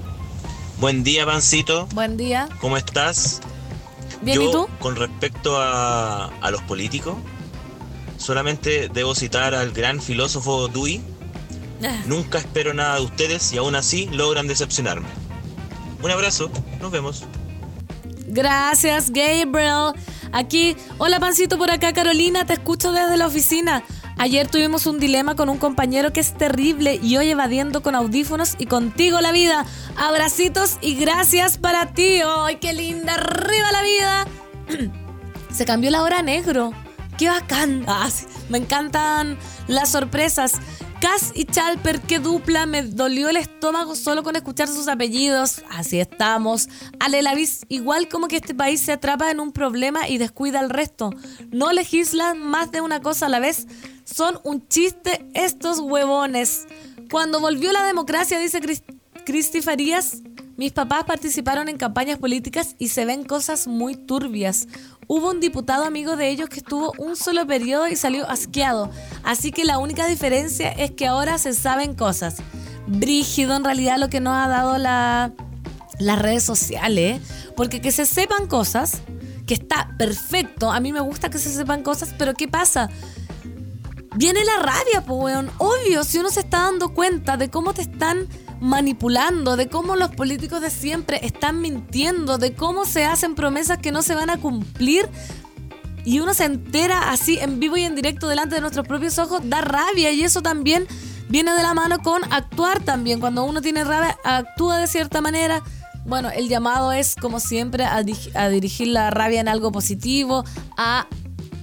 Buen 0.79 1.03
día, 1.03 1.25
Pancito. 1.25 1.87
Buen 1.93 2.17
día. 2.17 2.47
¿Cómo 2.61 2.77
estás? 2.77 3.41
Bien, 4.21 4.37
Yo, 4.39 4.49
¿y 4.49 4.51
tú? 4.51 4.67
con 4.79 4.95
respecto 4.95 5.57
a, 5.61 6.25
a 6.41 6.51
los 6.51 6.61
políticos, 6.63 7.15
solamente 8.17 8.89
debo 8.93 9.15
citar 9.15 9.53
al 9.55 9.71
gran 9.71 10.01
filósofo 10.01 10.67
Dewey. 10.67 11.01
Ah, 11.83 11.95
Nunca 12.05 12.37
espero 12.39 12.73
nada 12.73 12.95
de 12.95 13.01
ustedes 13.01 13.53
y 13.53 13.57
aún 13.57 13.75
así 13.75 14.07
logran 14.11 14.47
decepcionarme. 14.47 15.07
Un 16.03 16.11
abrazo, 16.11 16.49
nos 16.81 16.91
vemos. 16.91 17.23
Gracias, 18.27 19.09
Gabriel. 19.11 19.93
Aquí, 20.31 20.75
hola 20.99 21.19
Pancito 21.19 21.57
por 21.57 21.71
acá, 21.71 21.91
Carolina, 21.93 22.45
te 22.45 22.53
escucho 22.53 22.91
desde 22.91 23.17
la 23.17 23.27
oficina. 23.27 23.83
Ayer 24.17 24.47
tuvimos 24.47 24.85
un 24.85 24.99
dilema 24.99 25.35
con 25.35 25.49
un 25.49 25.57
compañero 25.57 26.11
que 26.13 26.19
es 26.19 26.37
terrible 26.37 26.99
y 27.01 27.17
hoy 27.17 27.29
evadiendo 27.29 27.81
con 27.81 27.95
audífonos 27.95 28.55
y 28.59 28.65
contigo 28.65 29.21
la 29.21 29.31
vida. 29.31 29.65
Abracitos 29.95 30.77
y 30.81 30.95
gracias 30.95 31.57
para 31.57 31.93
ti. 31.93 32.19
¡Ay, 32.23 32.57
qué 32.57 32.73
linda! 32.73 33.15
¡Arriba 33.15 33.71
la 33.71 33.81
vida! 33.81 34.27
Se 35.51 35.65
cambió 35.65 35.89
la 35.89 36.03
hora 36.03 36.19
a 36.19 36.21
negro. 36.21 36.73
¡Qué 37.17 37.29
bacán! 37.29 37.85
Ah, 37.87 38.09
me 38.49 38.57
encantan 38.57 39.37
las 39.67 39.89
sorpresas. 39.89 40.53
Cass 41.01 41.31
y 41.33 41.45
Chalper, 41.45 42.01
qué 42.01 42.19
dupla, 42.19 42.65
me 42.65 42.81
dolió 42.83 43.29
el 43.29 43.37
estómago 43.37 43.95
solo 43.95 44.21
con 44.21 44.35
escuchar 44.35 44.67
sus 44.67 44.89
apellidos. 44.89 45.63
Así 45.69 45.97
estamos. 45.99 46.67
Ale 46.99 47.21
Lavis, 47.21 47.61
igual 47.69 48.09
como 48.09 48.27
que 48.27 48.35
este 48.35 48.53
país 48.53 48.81
se 48.81 48.91
atrapa 48.91 49.31
en 49.31 49.39
un 49.39 49.53
problema 49.53 50.09
y 50.09 50.17
descuida 50.17 50.59
el 50.59 50.69
resto. 50.69 51.11
No 51.51 51.71
legislan 51.71 52.39
más 52.39 52.71
de 52.71 52.81
una 52.81 53.01
cosa 53.01 53.27
a 53.27 53.29
la 53.29 53.39
vez. 53.39 53.67
Son 54.03 54.39
un 54.43 54.67
chiste 54.67 55.25
estos 55.35 55.79
huevones. 55.79 56.67
Cuando 57.09 57.39
volvió 57.39 57.71
la 57.71 57.85
democracia, 57.85 58.37
dice 58.37 58.59
Cris- 58.59 58.83
Cristi 59.25 59.61
Farías, 59.61 60.17
mis 60.57 60.73
papás 60.73 61.05
participaron 61.05 61.69
en 61.69 61.77
campañas 61.77 62.19
políticas 62.19 62.75
y 62.77 62.89
se 62.89 63.05
ven 63.05 63.23
cosas 63.23 63.67
muy 63.67 63.95
turbias. 63.95 64.67
Hubo 65.11 65.31
un 65.31 65.39
diputado 65.39 65.85
amigo 65.85 66.17
de 66.17 66.29
ellos 66.29 66.49
que 66.49 66.59
estuvo 66.59 66.93
un 66.99 67.15
solo 67.15 67.47
periodo 67.47 67.87
y 67.87 67.95
salió 67.95 68.29
asqueado. 68.29 68.91
Así 69.23 69.51
que 69.51 69.65
la 69.65 69.79
única 69.79 70.05
diferencia 70.05 70.71
es 70.71 70.91
que 70.91 71.07
ahora 71.07 71.39
se 71.39 71.55
saben 71.55 71.95
cosas. 71.95 72.35
Brígido 72.85 73.55
en 73.55 73.63
realidad 73.63 73.97
lo 73.97 74.11
que 74.11 74.19
nos 74.19 74.35
ha 74.35 74.47
dado 74.47 74.77
la, 74.77 75.31
las 75.97 76.19
redes 76.19 76.43
sociales. 76.43 77.23
Porque 77.55 77.81
que 77.81 77.91
se 77.91 78.05
sepan 78.05 78.45
cosas, 78.45 79.01
que 79.47 79.55
está 79.55 79.95
perfecto. 79.97 80.71
A 80.71 80.79
mí 80.79 80.93
me 80.93 80.99
gusta 80.99 81.31
que 81.31 81.39
se 81.39 81.51
sepan 81.51 81.81
cosas, 81.81 82.13
pero 82.15 82.35
¿qué 82.35 82.47
pasa? 82.47 82.91
Viene 84.19 84.43
la 84.43 84.57
rabia, 84.57 84.99
weón. 85.07 85.49
Obvio, 85.59 86.03
si 86.03 86.17
uno 86.17 86.29
se 86.29 86.41
está 86.41 86.63
dando 86.63 86.93
cuenta 86.93 87.37
de 87.37 87.49
cómo 87.49 87.73
te 87.73 87.83
están 87.83 88.27
manipulando, 88.59 89.55
de 89.55 89.69
cómo 89.69 89.95
los 89.95 90.09
políticos 90.09 90.59
de 90.59 90.69
siempre 90.69 91.25
están 91.25 91.61
mintiendo, 91.61 92.37
de 92.37 92.53
cómo 92.53 92.83
se 92.83 93.05
hacen 93.05 93.33
promesas 93.33 93.77
que 93.77 93.93
no 93.93 94.01
se 94.01 94.15
van 94.15 94.29
a 94.29 94.35
cumplir. 94.35 95.07
Y 96.03 96.19
uno 96.19 96.33
se 96.33 96.43
entera 96.43 97.11
así 97.11 97.39
en 97.39 97.61
vivo 97.61 97.77
y 97.77 97.83
en 97.83 97.95
directo 97.95 98.27
delante 98.27 98.55
de 98.55 98.61
nuestros 98.61 98.85
propios 98.85 99.17
ojos, 99.19 99.39
da 99.45 99.61
rabia 99.61 100.11
y 100.11 100.21
eso 100.21 100.41
también 100.41 100.85
viene 101.29 101.53
de 101.53 101.63
la 101.63 101.73
mano 101.73 101.99
con 101.99 102.21
actuar 102.29 102.83
también. 102.83 103.21
Cuando 103.21 103.45
uno 103.45 103.61
tiene 103.61 103.85
rabia, 103.85 104.17
actúa 104.25 104.79
de 104.79 104.87
cierta 104.87 105.21
manera. 105.21 105.63
Bueno, 106.05 106.29
el 106.29 106.49
llamado 106.49 106.91
es 106.91 107.15
como 107.15 107.39
siempre 107.39 107.85
a 107.85 108.03
dirigir 108.49 108.89
la 108.89 109.11
rabia 109.11 109.39
en 109.39 109.47
algo 109.47 109.71
positivo, 109.71 110.43
a 110.75 111.07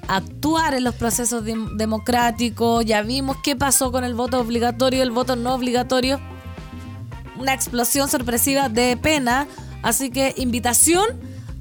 actuar 0.08 0.74
en 0.74 0.84
los 0.84 0.94
procesos 0.94 1.44
dem- 1.44 1.76
democráticos. 1.76 2.84
Ya 2.84 3.02
vimos 3.02 3.36
qué 3.42 3.56
pasó 3.56 3.92
con 3.92 4.04
el 4.04 4.14
voto 4.14 4.40
obligatorio, 4.40 5.02
el 5.02 5.10
voto 5.10 5.36
no 5.36 5.54
obligatorio. 5.54 6.20
Una 7.38 7.52
explosión 7.54 8.08
sorpresiva 8.08 8.68
de 8.68 8.96
pena. 8.96 9.46
Así 9.82 10.10
que 10.10 10.34
invitación 10.36 11.04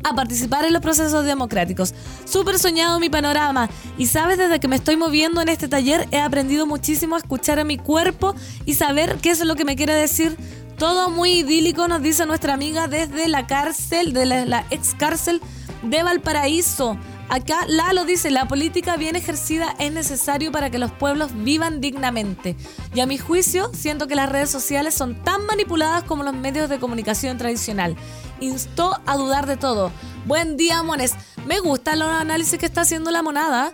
a 0.04 0.14
participar 0.14 0.66
en 0.66 0.74
los 0.74 0.82
procesos 0.82 1.26
democráticos. 1.26 1.94
Súper 2.26 2.60
soñado 2.60 3.00
mi 3.00 3.10
panorama. 3.10 3.70
Y 3.98 4.06
sabes, 4.08 4.38
desde 4.38 4.60
que 4.60 4.68
me 4.68 4.76
estoy 4.76 4.96
moviendo 4.98 5.42
en 5.42 5.50
este 5.50 5.68
taller 5.68 6.08
he 6.12 6.20
aprendido 6.20 6.66
muchísimo 6.66 7.16
a 7.16 7.18
escuchar 7.18 7.60
a 7.60 7.64
mi 7.64 7.78
cuerpo 7.78 8.36
y 8.66 8.76
saber 8.76 9.18
qué 9.22 9.32
es 9.32 9.44
lo 9.44 9.56
que 9.56 9.66
me 9.66 9.76
quiere 9.76 9.94
decir. 9.94 10.38
Todo 10.78 11.10
muy 11.10 11.40
idílico, 11.40 11.88
nos 11.88 12.02
dice 12.02 12.26
nuestra 12.26 12.54
amiga 12.54 12.88
desde 12.88 13.28
la 13.30 13.48
cárcel, 13.48 14.14
de 14.14 14.26
la, 14.26 14.46
la 14.46 14.66
ex 14.70 14.94
cárcel 14.94 15.42
de 15.84 16.04
Valparaíso. 16.04 16.98
Acá 17.28 17.66
Lalo 17.68 18.06
dice, 18.06 18.30
la 18.30 18.48
política 18.48 18.98
bien 18.98 19.16
ejercida 19.16 19.76
es 19.80 19.92
necesario 19.92 20.52
para 20.52 20.70
que 20.70 20.78
los 20.78 20.92
pueblos 20.92 21.32
vivan 21.44 21.82
dignamente. 21.82 22.56
Y 22.94 23.00
a 23.00 23.08
mi 23.08 23.18
juicio, 23.18 23.72
siento 23.74 24.08
que 24.08 24.16
las 24.16 24.30
redes 24.30 24.50
sociales 24.50 24.94
son 24.94 25.24
tan 25.24 25.46
manipuladas 25.46 26.04
como 26.04 26.24
los 26.24 26.36
medios 26.36 26.70
de 26.70 26.80
comunicación 26.80 27.38
tradicional. 27.38 27.96
Instó 28.40 29.00
a 29.06 29.18
dudar 29.18 29.48
de 29.48 29.58
todo. 29.58 29.92
Buen 30.26 30.56
día, 30.56 30.84
mones. 30.84 31.16
Me 31.48 31.60
gusta 31.60 31.96
los 31.96 32.10
análisis 32.10 32.60
que 32.60 32.66
está 32.68 32.82
haciendo 32.82 33.10
la 33.10 33.24
monada. 33.24 33.74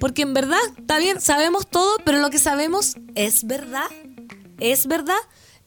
Porque 0.00 0.22
en 0.22 0.34
verdad, 0.34 0.58
está 0.78 0.98
bien, 0.98 1.20
sabemos 1.20 1.66
todo, 1.66 1.98
pero 2.04 2.18
lo 2.18 2.30
que 2.30 2.38
sabemos 2.38 2.96
es 3.14 3.46
verdad. 3.46 3.86
¿Es 4.58 4.86
verdad? 4.86 5.16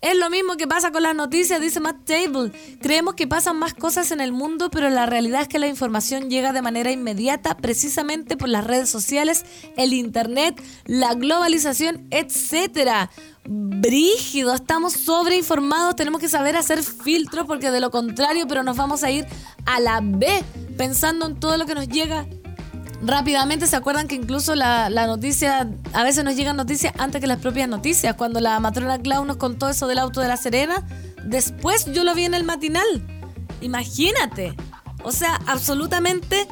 Es 0.02 0.18
lo 0.18 0.30
mismo 0.30 0.56
que 0.56 0.66
pasa 0.66 0.92
con 0.92 1.04
las 1.04 1.14
noticias, 1.14 1.60
dice 1.60 1.82
Matt 1.82 2.06
Table. 2.06 2.54
Creemos 2.82 3.16
que 3.16 3.28
pasan 3.28 3.60
más 3.60 3.74
cosas 3.74 4.12
en 4.12 4.22
el 4.22 4.32
mundo, 4.32 4.70
pero 4.70 4.90
la 4.90 5.06
realidad 5.06 5.42
es 5.42 5.50
que 5.50 5.60
la 5.60 5.68
información 5.68 6.30
llega 6.30 6.54
de 6.54 6.62
manera 6.62 6.90
inmediata 6.90 7.58
precisamente 7.58 8.38
por 8.38 8.48
las 8.48 8.64
redes 8.64 8.90
sociales, 8.90 9.44
el 9.76 9.92
internet, 9.92 10.62
la 10.86 11.16
globalización, 11.16 12.08
etcétera. 12.12 13.12
Brígido, 13.44 14.54
estamos 14.54 14.94
sobreinformados, 14.94 15.98
tenemos 15.98 16.22
que 16.22 16.30
saber 16.30 16.56
hacer 16.56 16.82
filtros 16.82 17.46
porque 17.46 17.70
de 17.70 17.82
lo 17.82 17.92
contrario, 17.92 18.46
pero 18.48 18.64
nos 18.64 18.78
vamos 18.78 19.04
a 19.04 19.12
ir 19.12 19.26
a 19.66 19.82
la 19.82 20.00
B 20.02 20.28
pensando 20.78 21.26
en 21.26 21.38
todo 21.42 21.58
lo 21.58 21.66
que 21.66 21.76
nos 21.76 21.90
llega 21.90 22.26
rápidamente 23.02 23.68
se 23.68 23.76
acuerdan 23.76 24.08
que 24.08 24.16
incluso 24.16 24.56
la, 24.56 24.90
la 24.90 25.08
noticia, 25.08 25.70
a 25.94 26.04
veces 26.04 26.24
nos 26.24 26.36
llegan 26.36 26.58
noticias 26.58 26.94
antes 26.98 27.22
que 27.22 27.28
las 27.28 27.40
propias 27.40 27.70
noticias. 27.70 28.16
Cuando 28.16 28.40
la 28.40 28.60
matrona 28.60 29.00
Clau 29.00 29.26
nos 29.26 29.38
contó 29.38 29.70
eso 29.70 29.88
del 29.88 30.00
auto 30.00 30.22
de 30.22 30.28
la 30.28 30.38
Serena, 30.38 30.86
después 31.24 31.86
yo 31.94 32.04
lo 32.04 32.14
vi 32.16 32.26
en 32.26 32.34
el 32.34 32.44
matinal. 32.44 32.86
Imagínate. 33.62 34.56
O 35.04 35.12
sea, 35.12 35.40
absolutamente, 35.48 36.48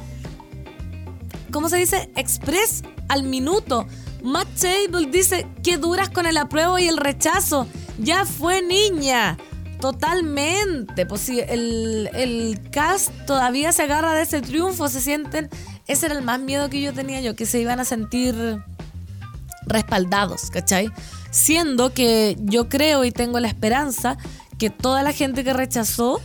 ¿cómo 1.52 1.70
se 1.70 1.78
dice? 1.78 2.10
Express 2.16 2.84
al 3.10 3.24
minuto. 3.24 3.86
Matt 4.24 4.48
Table 4.60 5.08
dice 5.08 5.48
que 5.64 5.78
duras 5.78 6.10
con 6.10 6.26
el 6.26 6.38
apruebo 6.38 6.80
y 6.80 6.88
el 6.88 6.98
rechazo. 6.98 7.68
Ya 8.00 8.26
fue 8.26 8.62
niña. 8.62 9.38
Totalmente. 9.80 11.06
Pues 11.06 11.22
si 11.22 11.40
el, 11.40 12.10
el 12.14 12.60
cast 12.72 13.12
todavía 13.26 13.72
se 13.72 13.84
agarra 13.84 14.14
de 14.14 14.24
ese 14.24 14.42
triunfo, 14.42 14.88
se 14.88 15.02
sienten. 15.02 15.50
Ese 15.88 16.08
era 16.08 16.16
el 16.16 16.24
más 16.24 16.40
miedo 16.40 16.70
que 16.70 16.82
yo 16.82 16.94
tenía 16.94 17.22
yo, 17.22 17.36
que 17.36 17.46
se 17.46 17.60
iban 17.60 17.80
a 17.80 17.86
sentir 17.86 18.36
respaldados, 19.66 20.50
¿cachai? 20.50 20.92
Siendo 21.32 21.94
que 21.94 22.38
yo 22.42 22.70
creo 22.70 23.04
y 23.06 23.12
tengo 23.12 23.40
la 23.40 23.48
esperanza 23.48 24.18
que 24.58 24.70
toda 24.70 25.04
la 25.04 25.12
gente 25.14 25.44
que 25.44 25.54
rechazó 25.54 26.22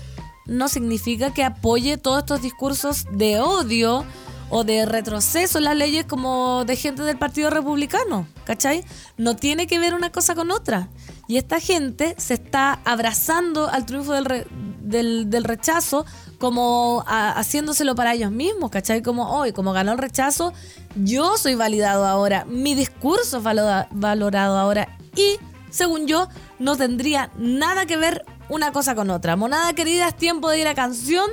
no 0.46 0.68
significa 0.68 1.32
que 1.32 1.44
apoye 1.44 1.96
todos 1.98 2.20
estos 2.20 2.42
discursos 2.42 3.06
de 3.12 3.40
odio 3.40 4.04
o 4.50 4.64
de 4.64 4.84
retroceso 4.84 5.58
en 5.58 5.64
las 5.64 5.76
leyes 5.76 6.04
como 6.04 6.64
de 6.66 6.76
gente 6.76 7.02
del 7.02 7.16
Partido 7.16 7.48
Republicano, 7.50 8.26
¿cachai? 8.44 8.84
No 9.16 9.34
tiene 9.36 9.66
que 9.66 9.78
ver 9.78 9.94
una 9.94 10.10
cosa 10.10 10.34
con 10.34 10.50
otra. 10.50 10.88
Y 11.26 11.38
esta 11.38 11.58
gente 11.60 12.14
se 12.18 12.34
está 12.34 12.80
abrazando 12.84 13.68
al 13.70 13.86
triunfo 13.86 14.12
del, 14.12 14.24
re- 14.26 14.46
del, 14.82 15.30
del 15.30 15.44
rechazo 15.44 16.04
como 16.42 17.04
a- 17.06 17.38
haciéndoselo 17.38 17.94
para 17.94 18.14
ellos 18.14 18.32
mismos, 18.32 18.68
¿cachai? 18.68 19.00
Como 19.00 19.30
hoy, 19.38 19.52
como 19.52 19.72
ganó 19.72 19.92
el 19.92 19.98
rechazo, 19.98 20.52
yo 20.96 21.38
soy 21.38 21.54
validado 21.54 22.04
ahora, 22.04 22.44
mi 22.46 22.74
discurso 22.74 23.36
es 23.38 23.44
valorado 23.44 24.58
ahora 24.58 24.88
y, 25.14 25.36
según 25.70 26.08
yo, 26.08 26.26
no 26.58 26.76
tendría 26.76 27.30
nada 27.38 27.86
que 27.86 27.96
ver 27.96 28.24
una 28.48 28.72
cosa 28.72 28.96
con 28.96 29.08
otra. 29.10 29.36
Monada 29.36 29.72
querida, 29.74 30.08
es 30.08 30.16
tiempo 30.16 30.50
de 30.50 30.58
ir 30.58 30.66
a 30.66 30.74
canción 30.74 31.30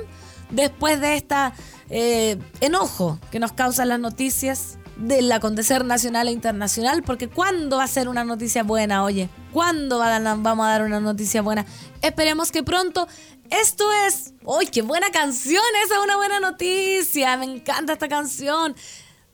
después 0.50 1.00
de 1.00 1.16
esta 1.16 1.54
eh, 1.88 2.38
enojo 2.60 3.18
que 3.32 3.40
nos 3.40 3.50
causan 3.50 3.88
las 3.88 3.98
noticias 3.98 4.78
del 4.96 5.32
acontecer 5.32 5.84
nacional 5.84 6.28
e 6.28 6.30
internacional, 6.30 7.02
porque 7.02 7.26
¿cuándo 7.26 7.78
va 7.78 7.84
a 7.84 7.88
ser 7.88 8.08
una 8.08 8.22
noticia 8.22 8.62
buena? 8.62 9.02
Oye, 9.02 9.28
¿cuándo 9.52 9.98
vamos 9.98 10.66
a 10.66 10.68
dar 10.70 10.82
una 10.82 11.00
noticia 11.00 11.42
buena? 11.42 11.66
Esperemos 12.00 12.52
que 12.52 12.62
pronto. 12.62 13.08
Esto 13.50 13.90
es... 14.06 14.34
¡Uy, 14.44 14.66
qué 14.66 14.82
buena 14.82 15.10
canción! 15.10 15.62
Esa 15.84 15.96
es 15.96 16.04
una 16.04 16.16
buena 16.16 16.40
noticia. 16.40 17.36
Me 17.36 17.46
encanta 17.46 17.92
esta 17.94 18.08
canción. 18.08 18.74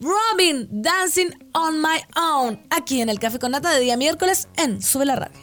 Robin, 0.01 0.69
Dancing 0.71 1.31
on 1.55 1.81
My 1.81 2.01
Own, 2.17 2.67
aquí 2.69 3.01
en 3.01 3.09
el 3.09 3.19
Café 3.19 3.39
con 3.39 3.53
Nata 3.53 3.71
de 3.71 3.81
día 3.81 3.97
miércoles 3.97 4.47
en 4.57 4.83
Sube 4.83 5.07
la 5.07 5.17
Radio. 5.17 5.39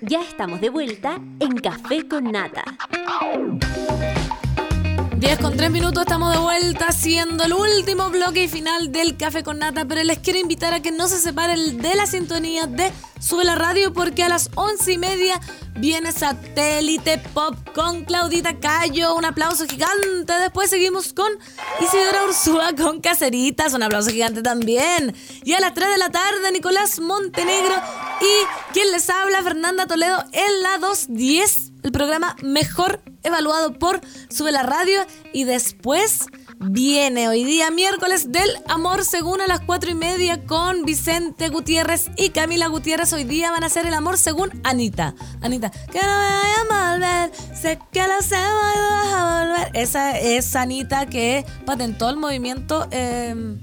Ya 0.00 0.22
estamos 0.22 0.60
de 0.60 0.70
vuelta 0.70 1.16
en 1.40 1.56
Café 1.58 2.06
con 2.08 2.24
Nata. 2.24 2.64
10 5.24 5.38
con 5.38 5.56
3 5.56 5.70
minutos 5.70 6.02
estamos 6.02 6.34
de 6.34 6.38
vuelta 6.38 6.88
haciendo 6.88 7.44
el 7.44 7.54
último 7.54 8.10
bloque 8.10 8.44
y 8.44 8.48
final 8.48 8.92
del 8.92 9.16
Café 9.16 9.42
con 9.42 9.58
Nata, 9.58 9.86
pero 9.86 10.04
les 10.04 10.18
quiero 10.18 10.38
invitar 10.38 10.74
a 10.74 10.82
que 10.82 10.92
no 10.92 11.08
se 11.08 11.18
separen 11.18 11.78
de 11.78 11.94
la 11.94 12.04
sintonía 12.04 12.66
de 12.66 12.92
Sube 13.20 13.42
la 13.42 13.54
Radio 13.54 13.94
porque 13.94 14.22
a 14.22 14.28
las 14.28 14.50
11 14.54 14.92
y 14.92 14.98
media 14.98 15.40
viene 15.78 16.12
Satélite 16.12 17.16
Pop 17.32 17.56
con 17.74 18.04
Claudita 18.04 18.60
Cayo, 18.60 19.14
un 19.14 19.24
aplauso 19.24 19.66
gigante. 19.66 20.30
Después 20.42 20.68
seguimos 20.68 21.14
con 21.14 21.32
Isidora 21.80 22.26
Ursúa 22.28 22.74
con 22.76 23.00
Caceritas, 23.00 23.72
un 23.72 23.82
aplauso 23.82 24.10
gigante 24.10 24.42
también. 24.42 25.16
Y 25.42 25.54
a 25.54 25.60
las 25.60 25.72
3 25.72 25.88
de 25.88 25.98
la 25.98 26.10
tarde 26.10 26.52
Nicolás 26.52 27.00
Montenegro 27.00 27.74
y 28.20 28.74
quien 28.74 28.92
les 28.92 29.08
habla 29.08 29.42
Fernanda 29.42 29.86
Toledo 29.86 30.22
en 30.32 30.62
la 30.62 30.76
210, 30.76 31.72
el 31.82 31.92
programa 31.92 32.36
mejor 32.42 33.00
evaluado 33.24 33.72
por 33.72 34.00
Sube 34.28 34.52
la 34.52 34.62
Radio 34.62 35.04
y 35.32 35.44
después 35.44 36.26
viene 36.60 37.28
hoy 37.28 37.44
día 37.44 37.70
miércoles 37.70 38.30
del 38.30 38.48
amor 38.68 39.04
según 39.04 39.40
a 39.40 39.46
las 39.46 39.60
cuatro 39.60 39.90
y 39.90 39.94
media 39.94 40.44
con 40.46 40.84
Vicente 40.84 41.48
Gutiérrez 41.48 42.10
y 42.16 42.30
Camila 42.30 42.68
Gutiérrez. 42.68 43.12
Hoy 43.12 43.24
día 43.24 43.50
van 43.50 43.64
a 43.64 43.66
hacer 43.66 43.86
el 43.86 43.94
amor 43.94 44.18
según 44.18 44.50
Anita. 44.62 45.14
Anita, 45.40 45.70
que 45.70 46.00
no 46.00 46.06
me 46.06 46.28
vaya 46.30 46.54
a 46.70 46.92
volver, 46.92 47.56
sé 47.56 47.78
que 47.92 48.02
lo 48.06 48.22
sé, 48.22 48.36
a 48.36 49.42
volver. 49.42 49.70
Esa 49.74 50.18
es 50.18 50.54
Anita 50.54 51.06
que 51.06 51.44
patentó 51.66 52.08
el 52.08 52.16
movimiento. 52.16 52.86
Eh, 52.90 53.56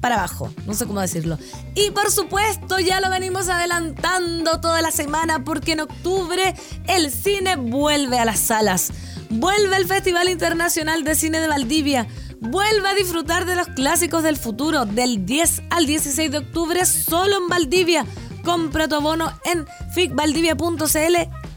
para 0.00 0.16
abajo, 0.16 0.52
no 0.66 0.74
sé 0.74 0.86
cómo 0.86 1.00
decirlo. 1.00 1.38
Y 1.74 1.90
por 1.90 2.10
supuesto, 2.10 2.78
ya 2.78 3.00
lo 3.00 3.10
venimos 3.10 3.48
adelantando 3.48 4.60
toda 4.60 4.82
la 4.82 4.90
semana 4.90 5.44
porque 5.44 5.72
en 5.72 5.80
octubre 5.80 6.54
el 6.86 7.10
cine 7.10 7.56
vuelve 7.56 8.18
a 8.18 8.24
las 8.24 8.40
salas. 8.40 8.92
Vuelve 9.30 9.76
el 9.76 9.86
Festival 9.86 10.28
Internacional 10.28 11.04
de 11.04 11.14
Cine 11.14 11.40
de 11.40 11.48
Valdivia. 11.48 12.06
Vuelve 12.40 12.88
a 12.88 12.94
disfrutar 12.94 13.46
de 13.46 13.56
los 13.56 13.68
clásicos 13.68 14.22
del 14.22 14.36
futuro 14.36 14.84
del 14.84 15.26
10 15.26 15.62
al 15.70 15.86
16 15.86 16.30
de 16.30 16.38
octubre 16.38 16.84
solo 16.86 17.38
en 17.38 17.48
Valdivia. 17.48 18.06
Compra 18.44 18.86
tu 18.86 18.94
abono 18.94 19.32
en 19.44 19.66
ficvaldivia.cl 19.94 21.16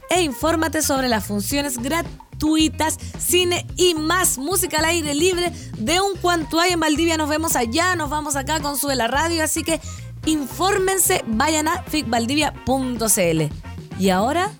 e 0.09 0.21
infórmate 0.21 0.81
sobre 0.81 1.09
las 1.09 1.25
funciones 1.25 1.77
gratuitas 1.77 2.28
gratuitas, 2.39 2.97
cine 3.17 3.65
y 3.75 3.93
más. 3.95 4.37
Música 4.37 4.79
al 4.79 4.85
aire 4.85 5.13
libre 5.13 5.51
de 5.77 5.99
un 5.99 6.15
cuanto 6.21 6.59
hay 6.59 6.71
en 6.71 6.79
Valdivia. 6.79 7.17
Nos 7.17 7.29
vemos 7.29 7.55
allá, 7.55 7.95
nos 7.95 8.09
vamos 8.09 8.35
acá 8.35 8.61
con 8.61 8.77
Sube 8.77 8.95
la 8.95 9.07
Radio. 9.07 9.43
Así 9.43 9.63
que 9.63 9.81
infórmense, 10.25 11.23
vayan 11.27 11.67
a 11.67 11.83
ficvaldivia.cl. 11.83 13.41
Y 13.99 14.09
ahora. 14.09 14.51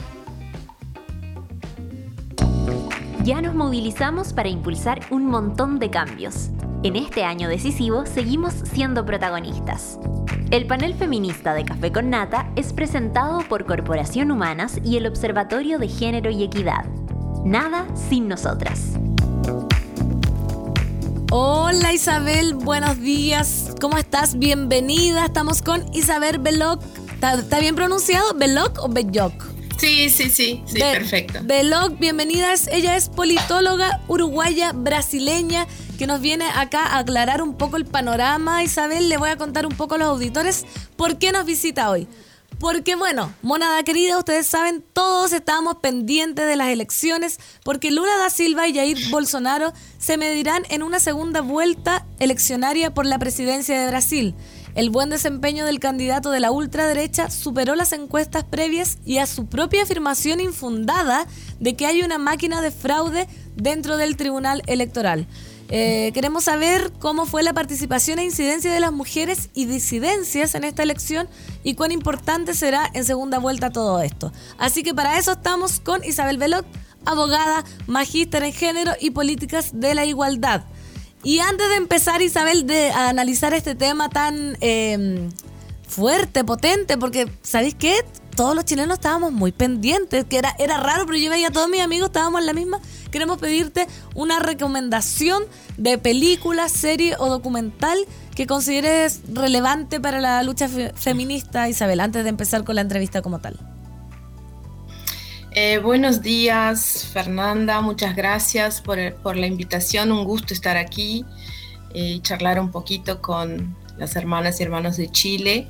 Ya 3.23 3.41
nos 3.41 3.53
movilizamos 3.53 4.34
para 4.34 4.49
impulsar 4.49 5.01
un 5.11 5.25
montón 5.25 5.77
de 5.80 5.89
cambios. 5.89 6.49
En 6.84 6.95
este 6.95 7.23
año 7.23 7.49
decisivo 7.49 8.05
seguimos 8.05 8.53
siendo 8.73 9.05
protagonistas. 9.05 9.99
El 10.51 10.65
panel 10.65 10.95
feminista 10.95 11.53
de 11.53 11.63
Café 11.63 11.91
con 11.91 12.09
Nata 12.09 12.49
es 12.55 12.73
presentado 12.73 13.39
por 13.47 13.65
Corporación 13.65 14.32
Humanas 14.32 14.80
y 14.84 14.97
el 14.97 15.05
Observatorio 15.05 15.77
de 15.77 15.89
Género 15.89 16.32
y 16.32 16.43
Equidad. 16.43 16.86
Nada 17.46 17.88
sin 18.10 18.28
nosotras. 18.28 18.82
Hola 21.32 21.94
Isabel, 21.94 22.54
buenos 22.54 23.00
días. 23.00 23.74
¿Cómo 23.80 23.98
estás? 23.98 24.38
Bienvenida. 24.38 25.26
Estamos 25.26 25.62
con 25.62 25.86
Isabel 25.94 26.40
Beloc. 26.40 26.84
¿Está, 27.22 27.60
bien 27.60 27.76
pronunciado? 27.76 28.34
¿Beloc 28.34 28.84
o 28.84 28.90
Belloc? 28.90 29.34
Sí, 29.78 30.10
sí, 30.10 30.30
sí, 30.30 30.62
sí, 30.66 30.80
perfecto. 30.80 31.40
Beloc, 31.44 31.98
bienvenida. 31.98 32.54
Ella 32.72 32.98
es 32.98 33.08
politóloga 33.08 34.02
uruguaya 34.10 34.74
brasileña 34.74 35.66
que 35.98 36.08
nos 36.08 36.20
viene 36.20 36.46
acá 36.46 36.86
a 36.86 37.00
aclarar 37.00 37.42
un 37.42 37.56
poco 37.56 37.78
el 37.78 37.86
panorama. 37.86 38.64
Isabel, 38.64 39.08
le 39.08 39.18
voy 39.18 39.30
a 39.30 39.38
contar 39.38 39.66
un 39.66 39.76
poco 39.76 39.96
a 39.96 39.98
los 39.98 40.08
auditores 40.10 40.66
por 40.98 41.18
qué 41.18 41.32
nos 41.32 41.46
visita 41.46 41.90
hoy. 41.90 42.08
Porque 42.60 42.97
bueno, 42.97 43.34
monada 43.41 43.82
querida, 43.84 44.18
ustedes 44.18 44.45
saben, 44.45 44.84
todos 44.91 45.32
estamos 45.32 45.78
pendientes 45.78 46.45
de 46.45 46.57
las 46.57 46.68
elecciones 46.68 47.39
porque 47.64 47.89
Lula 47.89 48.12
da 48.18 48.30
Silva 48.30 48.68
y 48.68 48.76
Jair 48.76 48.97
Bolsonaro 49.10 49.72
se 49.97 50.18
medirán 50.18 50.64
en 50.70 50.84
una 50.84 50.99
segunda 50.99 51.39
vuelta 51.39 52.05
eleccionaria 52.20 52.93
por 52.93 53.05
la 53.05 53.18
presidencia 53.18 53.80
de 53.80 53.88
Brasil. 53.88 54.36
El 54.76 54.89
buen 54.89 55.10
desempeño 55.10 55.66
del 55.66 55.80
candidato 55.80 56.32
de 56.32 56.41
la 56.41 56.51
ultraderecha 56.51 57.30
superó 57.30 57.76
las 57.76 57.93
encuestas 57.93 58.43
previas 58.43 58.97
y 59.05 59.20
a 59.20 59.26
su 59.26 59.45
propia 59.45 59.84
afirmación 59.84 60.41
infundada 60.41 61.28
de 61.62 61.78
que 61.78 61.86
hay 61.86 62.01
una 62.01 62.18
máquina 62.18 62.62
de 62.62 62.72
fraude 62.72 63.30
dentro 63.55 63.95
del 63.95 64.18
Tribunal 64.18 64.64
Electoral. 64.68 65.28
Eh, 65.72 66.11
queremos 66.15 66.45
saber 66.45 66.91
cómo 66.97 67.28
fue 67.28 67.43
la 67.43 67.53
participación 67.53 68.17
e 68.17 68.24
incidencia 68.24 68.74
de 68.74 68.80
las 68.80 68.91
mujeres 68.91 69.49
y 69.53 69.65
disidencias 69.65 70.55
en 70.55 70.63
esta 70.63 70.82
elección 70.82 71.30
y 71.63 71.76
cuán 71.76 71.91
importante 71.91 72.55
será 72.55 72.89
en 72.93 73.05
segunda 73.05 73.38
vuelta 73.38 73.70
todo 73.70 74.01
esto. 74.01 74.32
Así 74.57 74.82
que 74.82 74.95
para 74.95 75.20
eso 75.20 75.34
estamos 75.34 75.80
con 75.80 76.03
Isabel 76.03 76.39
Velot, 76.39 76.65
abogada, 77.05 77.63
magíster 77.86 78.43
en 78.43 78.53
género 78.53 78.93
y 78.99 79.11
políticas 79.11 79.72
de 79.74 79.93
la 79.93 80.05
igualdad. 80.05 80.63
Y 81.24 81.39
antes 81.39 81.70
de 81.70 81.76
empezar, 81.76 82.22
Isabel, 82.22 82.65
de 82.65 82.91
analizar 82.91 83.53
este 83.53 83.76
tema 83.76 84.09
tan 84.09 84.57
em, 84.61 85.30
fuerte, 85.88 86.43
potente, 86.43 86.97
porque 86.97 87.30
¿sabéis 87.43 87.76
qué? 87.76 88.05
Todos 88.36 88.55
los 88.55 88.65
chilenos 88.65 88.95
estábamos 88.95 89.32
muy 89.34 89.51
pendientes, 89.51 90.25
que 90.25 90.38
era, 90.38 90.55
era 90.59 90.77
raro, 90.77 91.05
pero 91.05 91.17
yo 91.17 91.30
veía 91.30 91.49
a 91.49 91.51
todos 91.51 91.69
mis 91.69 91.82
amigos, 91.82 92.07
estábamos 92.07 92.41
en 92.41 92.47
la 92.47 92.53
misma 92.53 92.80
queremos 93.09 93.38
pedirte 93.39 93.88
una 94.15 94.39
recomendación 94.39 95.43
de 95.77 95.97
película, 95.97 96.69
serie 96.69 97.15
o 97.17 97.27
documental 97.27 97.97
que 98.36 98.47
consideres 98.47 99.21
relevante 99.34 99.99
para 99.99 100.21
la 100.21 100.41
lucha 100.43 100.69
feminista, 100.95 101.67
Isabel, 101.67 101.99
antes 101.99 102.23
de 102.23 102.30
empezar 102.30 102.63
con 102.63 102.75
la 102.75 102.82
entrevista 102.82 103.21
como 103.21 103.39
tal. 103.39 103.59
Eh, 105.51 105.80
buenos 105.80 106.21
días, 106.21 107.07
Fernanda. 107.11 107.82
Muchas 107.82 108.15
gracias 108.15 108.82
por, 108.82 109.36
la 109.36 109.47
invitación. 109.47 110.11
Un 110.11 110.23
gusto 110.23 110.53
estar 110.53 110.77
aquí 110.77 111.25
eh, 111.93 112.13
y 112.13 112.19
charlar 112.21 112.59
un 112.59 112.71
poquito 112.71 113.21
con 113.21 113.75
las 113.97 114.15
hermanas 114.15 114.59
y 114.59 114.63
hermanos 114.63 114.95
de 114.97 115.09
Chile. 115.11 115.67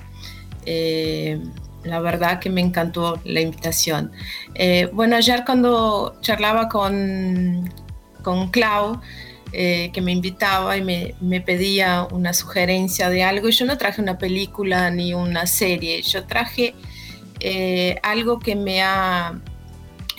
Eh, 0.66 1.42
la 1.84 2.00
verdad 2.00 2.40
que 2.40 2.50
me 2.50 2.62
encantó 2.62 3.20
la 3.24 3.42
invitación. 3.42 4.12
Eh, 4.56 4.90
bueno, 4.94 5.16
ayer 5.16 5.44
cuando 5.46 6.16
charlaba 6.22 6.70
con, 6.70 7.72
con 8.22 8.50
Clau, 8.50 9.00
eh, 9.52 9.90
que 9.94 10.02
me 10.02 10.12
invitaba 10.12 10.78
y 10.78 10.84
me, 10.84 11.42
pedía 11.42 12.08
una 12.12 12.34
sugerencia 12.34 13.10
de 13.10 13.24
algo, 13.24 13.50
yo 13.50 13.66
no 13.66 13.78
traje 13.78 14.02
una 14.02 14.18
película 14.18 14.92
ni 14.92 15.14
una 15.14 15.48
serie, 15.48 16.04
yo 16.04 16.26
traje 16.26 16.76
eh, 17.40 17.98
algo 18.04 18.38
que 18.38 18.56
me 18.56 18.84
ha 18.84 19.40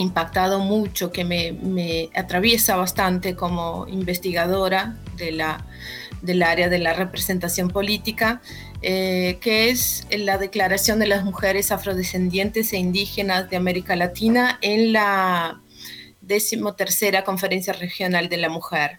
impactado 0.00 0.60
mucho, 0.60 1.12
que 1.12 1.24
me, 1.24 1.52
me 1.52 2.10
atraviesa 2.14 2.76
bastante 2.76 3.36
como 3.36 3.86
investigadora 3.88 4.96
de 5.16 5.32
la, 5.32 5.66
del 6.22 6.42
área 6.42 6.68
de 6.68 6.78
la 6.78 6.92
representación 6.94 7.68
política 7.68 8.40
eh, 8.82 9.36
que 9.42 9.68
es 9.68 10.06
la 10.10 10.38
Declaración 10.38 10.98
de 11.00 11.06
las 11.06 11.22
Mujeres 11.22 11.70
Afrodescendientes 11.70 12.72
e 12.72 12.78
Indígenas 12.78 13.50
de 13.50 13.56
América 13.56 13.94
Latina 13.94 14.58
en 14.62 14.94
la 14.94 15.60
decimotercera 16.22 17.22
Conferencia 17.22 17.74
Regional 17.74 18.30
de 18.30 18.38
la 18.38 18.48
Mujer. 18.48 18.96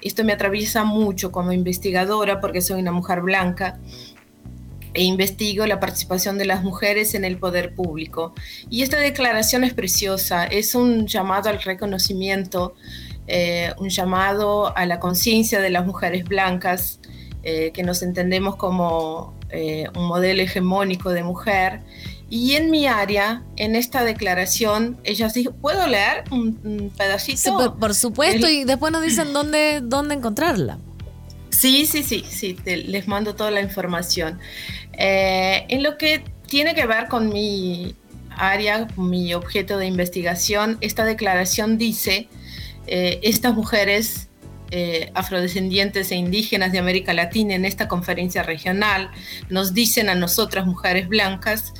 Esto 0.00 0.24
me 0.24 0.32
atraviesa 0.32 0.82
mucho 0.82 1.30
como 1.30 1.52
investigadora 1.52 2.40
porque 2.40 2.60
soy 2.60 2.80
una 2.80 2.90
mujer 2.90 3.20
blanca 3.20 3.78
e 4.94 5.02
investigo 5.02 5.66
la 5.66 5.80
participación 5.80 6.38
de 6.38 6.44
las 6.44 6.62
mujeres 6.62 7.14
en 7.14 7.24
el 7.24 7.38
poder 7.38 7.74
público. 7.74 8.34
Y 8.70 8.82
esta 8.82 8.98
declaración 8.98 9.64
es 9.64 9.74
preciosa, 9.74 10.44
es 10.44 10.74
un 10.74 11.06
llamado 11.06 11.48
al 11.48 11.62
reconocimiento, 11.62 12.74
eh, 13.26 13.72
un 13.78 13.88
llamado 13.88 14.76
a 14.76 14.84
la 14.86 14.98
conciencia 14.98 15.60
de 15.60 15.70
las 15.70 15.86
mujeres 15.86 16.24
blancas 16.24 17.00
eh, 17.44 17.70
que 17.72 17.82
nos 17.82 18.02
entendemos 18.02 18.56
como 18.56 19.34
eh, 19.50 19.86
un 19.96 20.06
modelo 20.06 20.42
hegemónico 20.42 21.10
de 21.10 21.22
mujer. 21.22 21.80
Y 22.30 22.54
en 22.54 22.70
mi 22.70 22.86
área, 22.86 23.42
en 23.56 23.76
esta 23.76 24.04
declaración, 24.04 24.98
ellas 25.04 25.34
dijo, 25.34 25.52
¿puedo 25.52 25.86
leer 25.86 26.24
un, 26.30 26.90
pedacito? 26.96 27.76
por, 27.78 27.94
supuesto, 27.94 28.48
y 28.48 28.64
después 28.64 28.90
nos 28.90 29.02
dicen 29.02 29.32
dónde, 29.34 29.80
dónde 29.82 30.14
encontrarla. 30.14 30.78
Sí, 31.50 31.84
sí, 31.84 32.02
sí, 32.02 32.24
sí, 32.28 32.56
les 32.64 33.06
mando 33.06 33.34
toda 33.34 33.50
la 33.50 33.60
información. 33.60 34.40
Eh, 34.98 35.64
en 35.68 35.82
lo 35.82 35.98
que 35.98 36.24
tiene 36.46 36.74
que 36.74 36.86
ver 36.86 37.08
con 37.08 37.28
mi 37.28 37.94
área, 38.30 38.88
mi 38.96 39.34
objeto 39.34 39.78
de 39.78 39.86
investigación, 39.86 40.78
esta 40.80 41.04
declaración 41.04 41.78
dice, 41.78 42.28
estas 42.86 43.54
mujeres 43.54 44.28
eh, 44.74 45.10
afrodescendientes 45.12 46.10
e 46.12 46.14
indígenas 46.14 46.72
de 46.72 46.78
América 46.78 47.12
Latina 47.12 47.54
en 47.54 47.66
esta 47.66 47.88
conferencia 47.88 48.42
regional 48.42 49.10
nos 49.50 49.74
dicen 49.74 50.08
a 50.08 50.14
nosotras, 50.14 50.64
mujeres 50.64 51.08
blancas, 51.08 51.74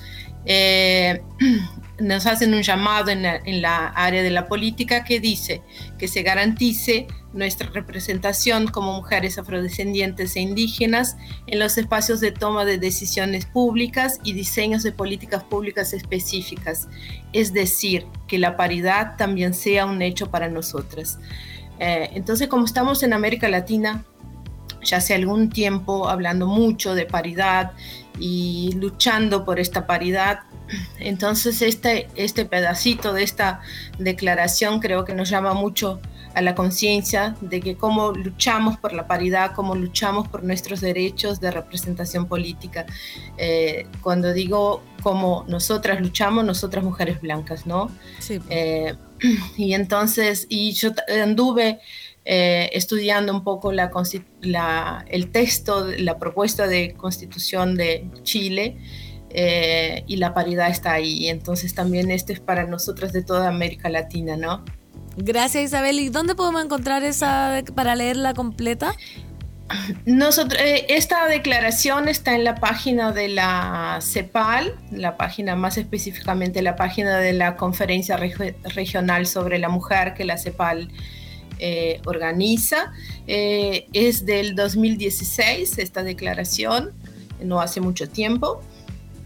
eh, 0.45 1.23
nos 1.99 2.27
hacen 2.27 2.55
un 2.55 2.63
llamado 2.63 3.11
en 3.11 3.23
la, 3.63 3.87
área 3.89 4.23
de 4.23 4.31
la 4.31 4.47
política 4.47 5.05
que 5.05 5.21
dice 5.21 5.63
que 5.99 6.09
se 6.09 6.23
garantice 6.23 7.07
nuestra 7.33 7.71
representación 7.71 8.67
como 8.67 8.93
mujeres 8.93 9.39
afrodescendientes 9.39 10.37
e 10.37 10.41
indígenas 10.41 11.17
en 11.47 11.59
los 11.59 11.79
espacios 11.79 12.21
de 12.21 12.31
toma 12.31 12.65
de 12.65 12.79
decisiones 12.79 13.47
públicas 13.47 14.21
y 14.23 14.33
diseños 14.33 14.83
de 14.83 14.93
políticas 14.93 15.43
públicas 15.45 15.93
específicas, 15.93 16.89
es 17.33 17.53
decir, 17.53 18.07
que 18.27 18.39
la 18.39 18.57
paridad 18.57 19.17
también 19.17 19.55
sea 19.55 19.87
un 19.87 20.03
hecho 20.03 20.31
para 20.31 20.49
nosotras. 20.49 21.19
Eh, 21.79 22.11
entonces, 22.15 22.49
como 22.49 22.67
estamos 22.67 23.03
en 23.03 23.13
América 23.13 23.49
Latina, 23.49 24.05
ya 24.85 24.99
hace 24.99 25.15
algún 25.15 25.49
tiempo 25.49 26.09
hablando 26.09 26.47
mucho 26.47 26.95
de 26.95 27.07
paridad 27.07 27.73
y 28.19 28.73
luchando 28.77 29.45
por 29.45 29.59
esta 29.59 29.87
paridad, 29.87 30.41
entonces 30.99 31.63
este, 31.63 32.09
este 32.15 32.45
pedacito 32.45 33.13
de 33.13 33.23
esta 33.23 33.61
declaración 33.99 34.81
creo 34.81 35.05
que 35.05 35.15
nos 35.15 35.29
llama 35.29 35.55
mucho 35.55 36.01
a 36.35 36.41
la 36.41 36.55
conciencia 36.55 37.37
de 37.41 37.61
que 37.61 37.77
cómo 37.77 38.13
luchamos 38.13 38.79
por 38.79 38.93
la 38.93 39.07
paridad, 39.07 39.53
cómo 39.55 39.75
luchamos 39.75 40.29
por 40.29 40.43
nuestros 40.45 40.81
derechos 40.81 41.41
de 41.41 41.51
representación 41.51 42.27
política. 42.27 42.87
Eh, 43.37 43.87
cuando 44.01 44.33
digo 44.33 44.83
cómo 45.03 45.45
nosotras 45.49 46.01
luchamos, 46.01 46.45
nosotras 46.45 46.85
mujeres 46.85 47.21
blancas, 47.21 47.67
¿no? 47.67 47.91
Sí. 48.19 48.41
Eh, 48.49 48.95
y 49.57 49.75
entonces, 49.75 50.47
y 50.49 50.73
yo 50.73 50.91
anduve 51.23 51.81
eh, 52.25 52.71
estudiando 52.73 53.33
un 53.33 53.45
poco 53.45 53.73
la, 53.73 53.91
la, 54.41 55.05
el 55.09 55.31
texto, 55.31 55.87
la 55.99 56.19
propuesta 56.19 56.67
de 56.67 56.95
constitución 56.95 57.77
de 57.77 58.09
Chile. 58.23 58.77
y 60.07 60.17
la 60.17 60.35
paridad 60.35 60.69
está 60.69 60.93
ahí. 60.93 61.29
Entonces 61.29 61.75
también 61.75 62.11
esto 62.11 62.33
es 62.33 62.41
para 62.41 62.67
nosotras 62.67 63.13
de 63.13 63.23
toda 63.23 63.49
América 63.49 63.89
Latina, 63.89 64.37
¿no? 64.37 64.65
Gracias 65.17 65.65
Isabel. 65.65 66.01
¿Y 66.01 66.09
dónde 66.09 66.35
podemos 66.35 66.65
encontrar 66.65 67.03
esa 67.03 67.63
para 67.75 67.95
leerla 67.95 68.35
completa? 68.35 68.95
Nosotros, 70.05 70.61
eh, 70.61 70.87
esta 70.89 71.27
declaración 71.27 72.09
está 72.09 72.35
en 72.35 72.45
la 72.45 72.57
página 72.57 73.13
de 73.13 73.29
la 73.29 73.99
CEPAL, 74.03 74.75
la 74.91 75.17
página 75.17 75.57
más 75.57 75.79
específicamente 75.79 76.63
la 76.63 76.77
página 76.77 77.19
de 77.19 77.33
la 77.33 77.57
Conferencia 77.57 78.19
Regional 78.65 79.27
sobre 79.27 79.59
la 79.59 79.69
Mujer 79.69 80.15
que 80.15 80.25
la 80.25 80.37
CEPAL 80.37 80.91
eh, 81.63 82.01
organiza. 82.07 82.93
Eh, 83.27 83.87
es 83.93 84.27
del 84.27 84.55
2016 84.57 85.79
esta 85.79 86.03
declaración, 86.03 86.93
no 87.41 87.61
hace 87.61 87.81
mucho 87.81 88.09
tiempo. 88.09 88.61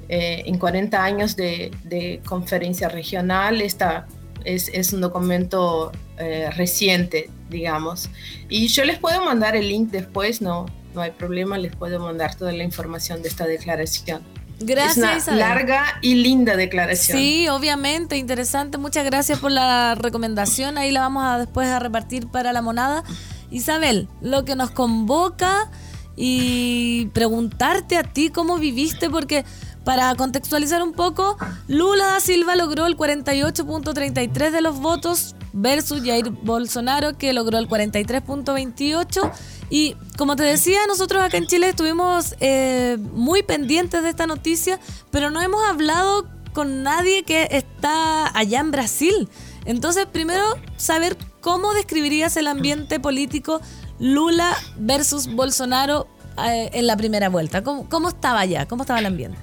en 0.09 0.59
40 0.59 1.03
años 1.03 1.35
de, 1.35 1.73
de 1.83 2.21
conferencia 2.25 2.89
regional, 2.89 3.61
esta 3.61 4.07
es, 4.47 4.93
un 4.93 5.01
documento 5.01 5.93
eh, 6.19 6.51
reciente, 6.57 7.31
digamos. 7.51 8.09
Y 8.49 8.69
yo 8.69 8.85
les 8.85 8.99
puedo 8.99 9.25
mandar 9.25 9.57
el 9.57 9.69
link 9.69 9.91
después, 9.91 10.41
no, 10.41 10.67
no 10.95 11.01
hay 11.01 11.11
problema, 11.11 11.59
les 11.59 11.75
puedo 11.75 11.99
mandar 12.01 12.37
toda 12.37 12.53
la 12.53 12.65
información 12.65 13.23
de 13.23 13.29
esta 13.29 13.47
declaración. 13.47 14.23
Gracias. 14.61 15.23
Es 15.23 15.29
una 15.29 15.37
larga 15.37 15.85
y 16.01 16.15
linda 16.15 16.57
declaración. 16.57 17.19
Sí, 17.19 17.49
obviamente, 17.49 18.17
interesante. 18.17 18.79
Muchas 18.79 19.05
gracias 19.05 19.39
por 19.39 19.51
la 19.51 19.95
recomendación. 19.95 20.79
Ahí 20.79 20.91
la 20.91 21.01
vamos 21.01 21.25
a 21.25 21.39
después 21.39 21.69
a 21.69 21.79
repartir 21.79 22.29
para 22.29 22.53
la 22.53 22.63
monada. 22.63 23.05
Isabel, 23.51 24.09
lo 24.21 24.45
que 24.45 24.57
nos 24.57 24.71
convoca 24.71 25.71
y 26.17 27.07
preguntarte 27.13 27.99
a 27.99 28.03
ti 28.03 28.31
cómo 28.31 28.59
viviste, 28.59 29.11
porque 29.11 29.45
para 29.87 30.13
contextualizar 30.17 30.83
un 30.83 30.93
poco, 30.93 31.39
Lula 31.69 32.07
da 32.07 32.19
Silva 32.21 32.57
logró 32.57 32.87
el 32.87 32.97
48.33 32.97 34.51
de 34.51 34.61
los 34.61 34.81
votos 34.81 35.37
versus 35.53 36.03
Jair 36.05 36.31
Bolsonaro 36.31 37.17
que 37.17 37.33
logró 37.33 37.57
el 37.59 37.69
43.28 37.69 39.31
y 39.71 39.95
como 40.19 40.35
te 40.35 40.43
decía, 40.43 40.81
nosotros 40.89 41.23
acá 41.23 41.37
en 41.37 41.47
Chile 41.47 41.69
estuvimos 41.69 42.35
eh, 42.41 42.99
muy 43.13 43.45
pendientes 43.45 44.03
de 44.03 44.09
esta 44.09 44.27
noticia, 44.27 44.81
pero 45.13 45.31
no 45.31 45.41
hemos 45.41 45.65
hablado 45.65 46.27
con 46.53 46.83
nadie 46.83 47.23
que 47.23 47.47
está 47.53 48.37
allá 48.37 48.59
en 48.59 48.73
Brasil. 48.73 49.29
Entonces, 49.67 50.07
primero, 50.07 50.43
saber 50.77 51.17
cómo 51.41 51.75
describirías 51.75 52.37
el 52.37 52.49
ambiente 52.49 52.99
político 52.99 53.61
Lula 54.01 54.53
versus 54.79 55.33
Bolsonaro 55.33 56.09
eh, 56.45 56.71
en 56.73 56.89
la 56.89 56.97
primera 56.97 57.29
vuelta. 57.29 57.63
¿Cómo, 57.63 57.89
¿Cómo 57.89 58.09
estaba 58.09 58.41
allá? 58.41 58.67
¿Cómo 58.67 58.83
estaba 58.83 58.99
el 58.99 59.07
ambiente? 59.07 59.39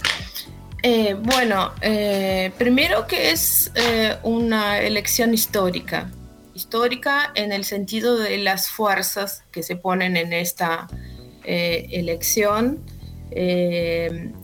Eh, 0.86 1.13
bueno, 1.13 1.71
eh, 1.79 2.51
primero 2.57 3.07
que 3.07 3.31
es 3.31 3.71
eh, 3.73 4.17
una 4.21 4.81
elección 4.81 5.34
histórica, 5.34 6.11
histórica 6.53 7.31
en 7.36 7.53
el 7.53 7.63
sentido 7.63 8.17
de 8.17 8.38
las 8.39 8.69
fuerzas 8.69 9.45
que 9.49 9.63
se 9.63 9.77
ponen 9.77 10.17
en 10.17 10.34
esta 10.34 10.88
elección. 11.45 12.79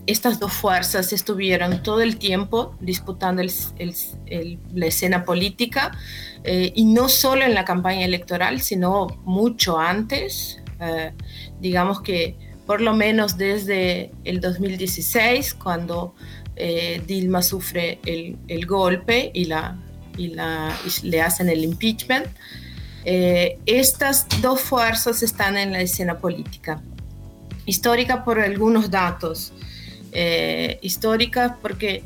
estas 0.06 0.38
dos 0.40 0.52
fuerzas 0.52 1.12
estuvieron 1.12 1.82
todo 1.82 2.00
el 2.00 2.18
tiempo 2.18 2.74
disputando 2.80 3.42
la 3.42 4.86
escena 4.86 5.24
política 5.24 5.92
y 6.44 6.84
no 6.84 7.08
solo 7.08 7.44
en 7.44 7.54
la 7.54 7.64
campaña 7.64 8.04
electoral, 8.04 8.60
sino 8.60 9.06
mucho 9.24 9.78
antes. 9.78 10.58
digamos 11.58 12.02
que 12.02 12.36
por 12.70 12.80
lo 12.80 12.94
menos 12.94 13.36
desde 13.36 14.12
el 14.22 14.40
2016, 14.40 15.54
cuando 15.54 16.14
eh, 16.54 17.02
Dilma 17.04 17.42
sufre 17.42 17.98
el, 18.06 18.64
golpe 18.64 19.32
y, 19.34 19.46
la, 19.46 19.76
le 20.16 21.20
hacen 21.20 21.48
el 21.48 21.64
impeachment. 21.64 22.28
Eh, 23.04 23.58
estas 23.66 24.28
dos 24.40 24.60
fuerzas 24.60 25.24
están 25.24 25.56
en 25.56 25.72
la 25.72 25.80
escena 25.80 26.18
política. 26.18 26.80
Histórica 27.66 28.24
por 28.24 28.38
algunos 28.38 28.88
datos. 28.88 29.52
Eh, 30.12 30.78
histórica 30.80 31.58
porque, 31.60 32.04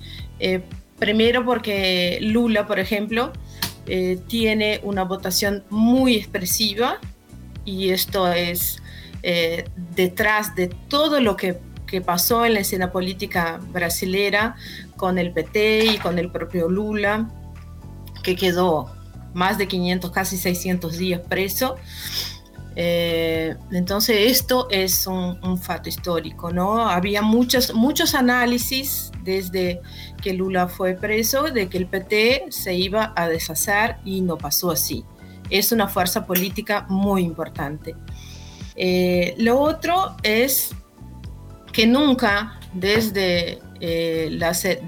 primero 0.99 1.45
porque 1.45 2.21
Lula, 2.23 2.67
por 2.67 2.79
ejemplo, 2.79 3.35
tiene 4.29 4.81
una 4.83 5.05
votación 5.05 5.63
muy 5.69 6.17
expresiva 6.17 7.01
y 7.67 7.91
esto 7.91 8.33
es 8.33 8.81
eh, 9.27 9.65
detrás 9.97 10.55
de 10.55 10.69
todo 10.69 11.19
lo 11.19 11.35
que, 11.35 11.59
pasó 12.05 12.45
en 12.45 12.55
la 12.55 12.59
escena 12.61 12.91
política 12.91 13.61
brasilera 13.71 14.57
con 14.97 15.17
el 15.17 15.31
PT 15.33 15.85
y 15.85 15.99
con 15.99 16.19
el 16.19 16.29
propio 16.29 16.69
Lula, 16.69 17.31
que 18.25 18.35
quedó 18.35 18.93
más 19.33 19.59
de 19.59 19.69
500, 19.69 20.11
casi 20.11 20.37
600 20.37 20.99
días 20.99 21.21
preso. 21.21 21.77
Eh, 22.75 23.55
entonces 23.71 24.33
esto 24.33 24.67
es 24.71 25.07
un, 25.07 25.39
un, 25.45 25.57
fato 25.57 25.89
histórico, 25.89 26.53
¿no? 26.53 26.85
Había 26.89 27.23
muchos, 27.23 27.73
muchos 27.73 28.17
análisis 28.17 29.13
desde 29.23 29.81
que 30.21 30.33
Lula 30.33 30.67
fue 30.67 30.95
preso 30.95 31.45
de 31.45 31.69
que 31.69 31.79
el 31.79 31.87
PT 31.87 32.47
se 32.49 32.75
iba 32.75 33.13
a 33.15 33.29
deshacer 33.29 33.99
y 34.05 34.21
no 34.21 34.37
pasó 34.37 34.73
así. 34.73 35.05
Es 35.49 35.71
una 35.71 35.87
fuerza 35.87 36.27
política 36.27 36.87
muy 36.89 37.23
importante. 37.23 37.95
Eh, 38.77 39.35
lo 39.39 39.61
otro 39.61 40.17
es 40.23 40.75
que 41.73 41.87
nunca 41.87 42.59
desde, 42.73 43.61
eh, 43.81 44.39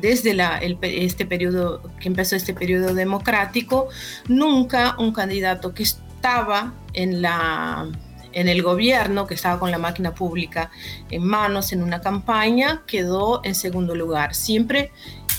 desde 0.01 1.05
este 1.05 1.27
periodo, 1.27 1.83
que 2.01 2.09
empezó 2.09 2.37
este 2.37 2.55
periodo 2.55 2.95
democrático, 2.95 3.89
nunca 4.29 4.97
un 4.99 5.13
candidato 5.13 5.75
que 5.75 5.85
estaba 5.85 6.75
en, 6.93 7.23
la, 7.23 7.89
en 8.33 8.49
el 8.49 8.63
gobierno, 8.63 9.27
que 9.27 9.35
estaba 9.35 9.59
con 9.59 9.71
la 9.71 9.79
máquina 9.79 10.15
pública 10.15 10.71
en 11.11 11.25
manos 11.25 11.73
en 11.73 11.83
una 11.83 12.01
campaña, 12.01 12.83
quedó 12.87 13.41
en 13.45 13.55
segundo 13.55 13.95
lugar. 13.95 14.35
Siempre 14.35 14.93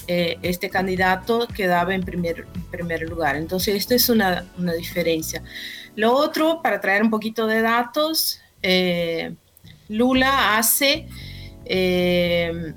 eh, 0.08 0.38
este 0.42 0.70
candidato 0.70 1.48
quedaba 1.48 1.94
en 1.94 2.02
primer, 2.02 2.48
primer 2.72 3.02
lugar. 3.02 3.36
Entonces, 3.36 3.76
esto 3.76 3.94
es 3.94 4.08
una, 4.08 4.46
una 4.58 4.74
diferencia. 4.74 5.44
Lo 5.98 6.14
otro, 6.14 6.62
para 6.62 6.80
traer 6.80 7.02
un 7.02 7.10
poquito 7.10 7.48
de 7.48 7.64
datos, 7.64 8.40
eh, 8.62 9.36
Lula 9.90 10.56
hace 10.56 11.08
eh, 11.66 12.76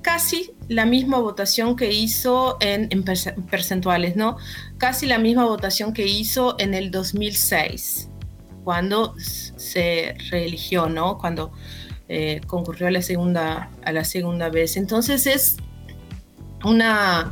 casi 0.00 0.52
la 0.66 0.86
misma 0.86 1.18
votación 1.18 1.76
que 1.76 1.92
hizo 1.92 2.56
en, 2.60 3.04
percentuales, 3.50 4.16
¿no? 4.16 4.38
Casi 4.78 5.04
la 5.04 5.18
misma 5.18 5.44
votación 5.44 5.92
que 5.92 6.06
hizo 6.06 6.56
en 6.58 6.72
el 6.72 6.90
2006, 6.90 8.08
cuando 8.64 9.14
se 9.18 10.16
reeligió, 10.30 10.88
¿no? 10.88 11.18
Cuando 11.18 11.52
eh, 12.08 12.40
concurrió 12.46 12.86
a 12.86 12.90
la, 12.90 13.02
segunda, 13.02 13.70
a 13.84 13.92
la 13.92 14.04
segunda 14.04 14.48
vez. 14.48 14.78
Entonces 14.78 15.26
es 15.26 15.58
una 16.64 17.30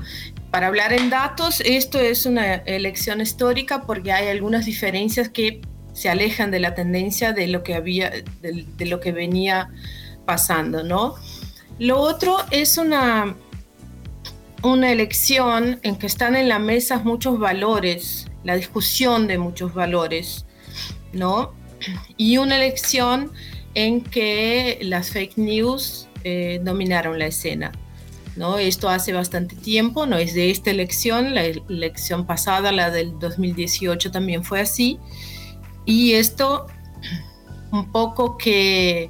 para 0.51 0.69
hablar 0.69 0.93
en 0.93 1.11
datos, 1.11 1.61
esto 1.65 1.99
es 1.99 2.27
una 2.27 2.55
elección 2.55 3.21
histórica 3.21 3.83
porque 3.83 4.13
hay 4.13 4.29
algunas 4.29 4.65
diferencias 4.65 5.29
que 5.29 5.61
se 5.93 6.09
alejan 6.09 6.51
de 6.51 6.61
la 6.61 6.75
tendencia 6.75 7.33
de 7.33 7.47
lo 7.49 7.63
que 7.63 7.75
había, 7.75 8.11
de, 8.43 8.87
lo 8.87 9.01
que 9.01 9.13
venía 9.13 9.71
pasando, 10.25 10.83
¿no? 10.83 11.15
Lo 11.79 11.99
otro 11.99 12.39
es 12.51 12.79
una, 12.79 13.35
una 14.63 14.93
elección 14.93 15.81
en 15.83 15.97
que 15.97 16.07
están 16.07 16.37
en 16.37 16.49
la 16.49 16.59
mesa 16.59 16.99
muchos 16.99 17.39
valores, 17.39 18.27
la 18.45 18.57
discusión 18.57 19.27
de 19.27 19.39
muchos 19.39 19.75
valores, 19.75 20.45
¿no? 21.13 21.55
Y 22.17 22.39
una 22.39 22.57
elección 22.57 23.33
en 23.75 24.03
que 24.03 24.79
las 24.83 25.11
fake 25.11 25.37
news 25.37 26.09
eh, 26.25 26.61
dominaron 26.63 27.19
la 27.19 27.27
escena. 27.27 27.73
¿No? 28.37 28.59
Esto 28.59 28.89
hace 28.89 29.13
bastante 29.13 29.57
tiempo, 29.57 30.07
no 30.07 30.17
es 30.17 30.35
de 30.35 30.51
esta 30.51 30.71
elección, 30.71 31.35
la 31.35 31.45
elección 31.45 32.27
pasada, 32.27 32.73
la 32.73 32.91
del 32.91 33.19
2018 33.19 34.11
también 34.11 34.45
fue 34.45 34.61
así. 34.61 34.99
Y 35.85 36.13
esto 36.15 36.67
un 37.73 37.91
poco 37.93 38.37
que 38.37 39.09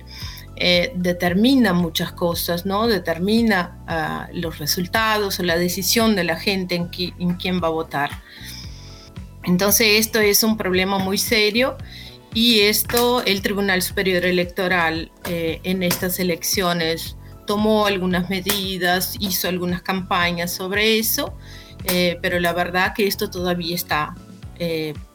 eh, 0.59 0.93
determina 0.95 1.75
muchas 1.75 2.13
cosas, 2.13 2.65
¿no? 2.65 2.87
Determina 2.87 3.79
ah, 3.87 4.29
los 4.33 4.59
resultados 4.59 5.39
o 5.39 5.43
la 5.43 5.59
decisión 5.59 6.17
de 6.17 6.25
la 6.25 6.37
gente 6.37 6.75
en, 6.75 7.35
quién 7.35 7.61
va 7.63 7.69
a 7.69 7.71
votar. 7.71 8.11
Entonces 9.45 9.99
esto 9.99 10.19
es 10.19 10.43
un 10.43 10.57
problema 10.57 10.99
muy 10.99 11.19
serio 11.19 11.77
y 12.33 12.61
esto 12.61 13.23
el 13.25 13.43
Tribunal 13.43 13.83
Superior 13.83 14.25
Electoral 14.25 15.13
eh, 15.29 15.61
en 15.63 15.83
estas 15.83 16.19
elecciones 16.19 17.17
tomó 17.47 17.87
algunas 17.87 18.29
medidas, 18.29 19.17
hizo 19.21 19.49
algunas 19.49 19.83
campañas 19.83 20.53
sobre 20.53 20.99
eso, 20.99 21.35
eh, 21.85 22.19
pero 22.21 22.39
la 22.41 22.53
verdad 22.53 22.93
que 22.95 23.07
esto 23.07 23.31
todavía 23.31 23.75
está 23.75 24.15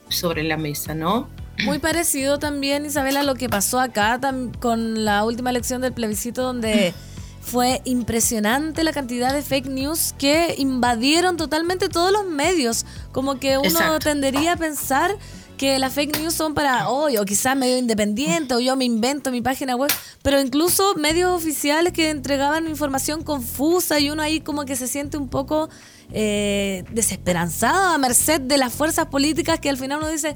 sobre 0.09 0.43
la 0.43 0.57
mesa, 0.57 0.93
¿no? 0.93 1.27
Muy 1.63 1.79
parecido 1.79 2.39
también, 2.39 2.85
Isabela, 2.85 3.21
a 3.21 3.23
lo 3.23 3.35
que 3.35 3.49
pasó 3.49 3.79
acá 3.79 4.19
con 4.59 5.05
la 5.05 5.23
última 5.23 5.49
elección 5.49 5.81
del 5.81 5.93
plebiscito 5.93 6.41
donde 6.41 6.93
fue 7.41 7.81
impresionante 7.85 8.83
la 8.83 8.93
cantidad 8.93 9.33
de 9.33 9.41
fake 9.41 9.67
news 9.67 10.13
que 10.17 10.55
invadieron 10.57 11.37
totalmente 11.37 11.89
todos 11.89 12.11
los 12.11 12.25
medios. 12.25 12.85
Como 13.11 13.39
que 13.39 13.57
uno 13.57 13.99
tendería 13.99 14.53
a 14.53 14.57
pensar 14.57 15.15
que 15.61 15.77
las 15.77 15.93
fake 15.93 16.17
news 16.17 16.33
son 16.33 16.55
para 16.55 16.89
hoy, 16.89 17.17
o 17.17 17.23
quizás 17.23 17.55
medio 17.55 17.77
independiente, 17.77 18.55
o 18.55 18.59
yo 18.59 18.75
me 18.75 18.83
invento 18.83 19.29
mi 19.29 19.41
página 19.43 19.75
web, 19.75 19.91
pero 20.23 20.41
incluso 20.41 20.95
medios 20.95 21.29
oficiales 21.29 21.93
que 21.93 22.09
entregaban 22.09 22.67
información 22.67 23.21
confusa 23.21 23.99
y 23.99 24.09
uno 24.09 24.23
ahí 24.23 24.39
como 24.39 24.65
que 24.65 24.75
se 24.75 24.87
siente 24.87 25.17
un 25.17 25.29
poco 25.29 25.69
eh, 26.13 26.83
desesperanzado 26.89 27.93
a 27.93 27.99
merced 27.99 28.41
de 28.41 28.57
las 28.57 28.73
fuerzas 28.73 29.05
políticas 29.05 29.59
que 29.59 29.69
al 29.69 29.77
final 29.77 29.99
uno 29.99 30.09
dice, 30.09 30.35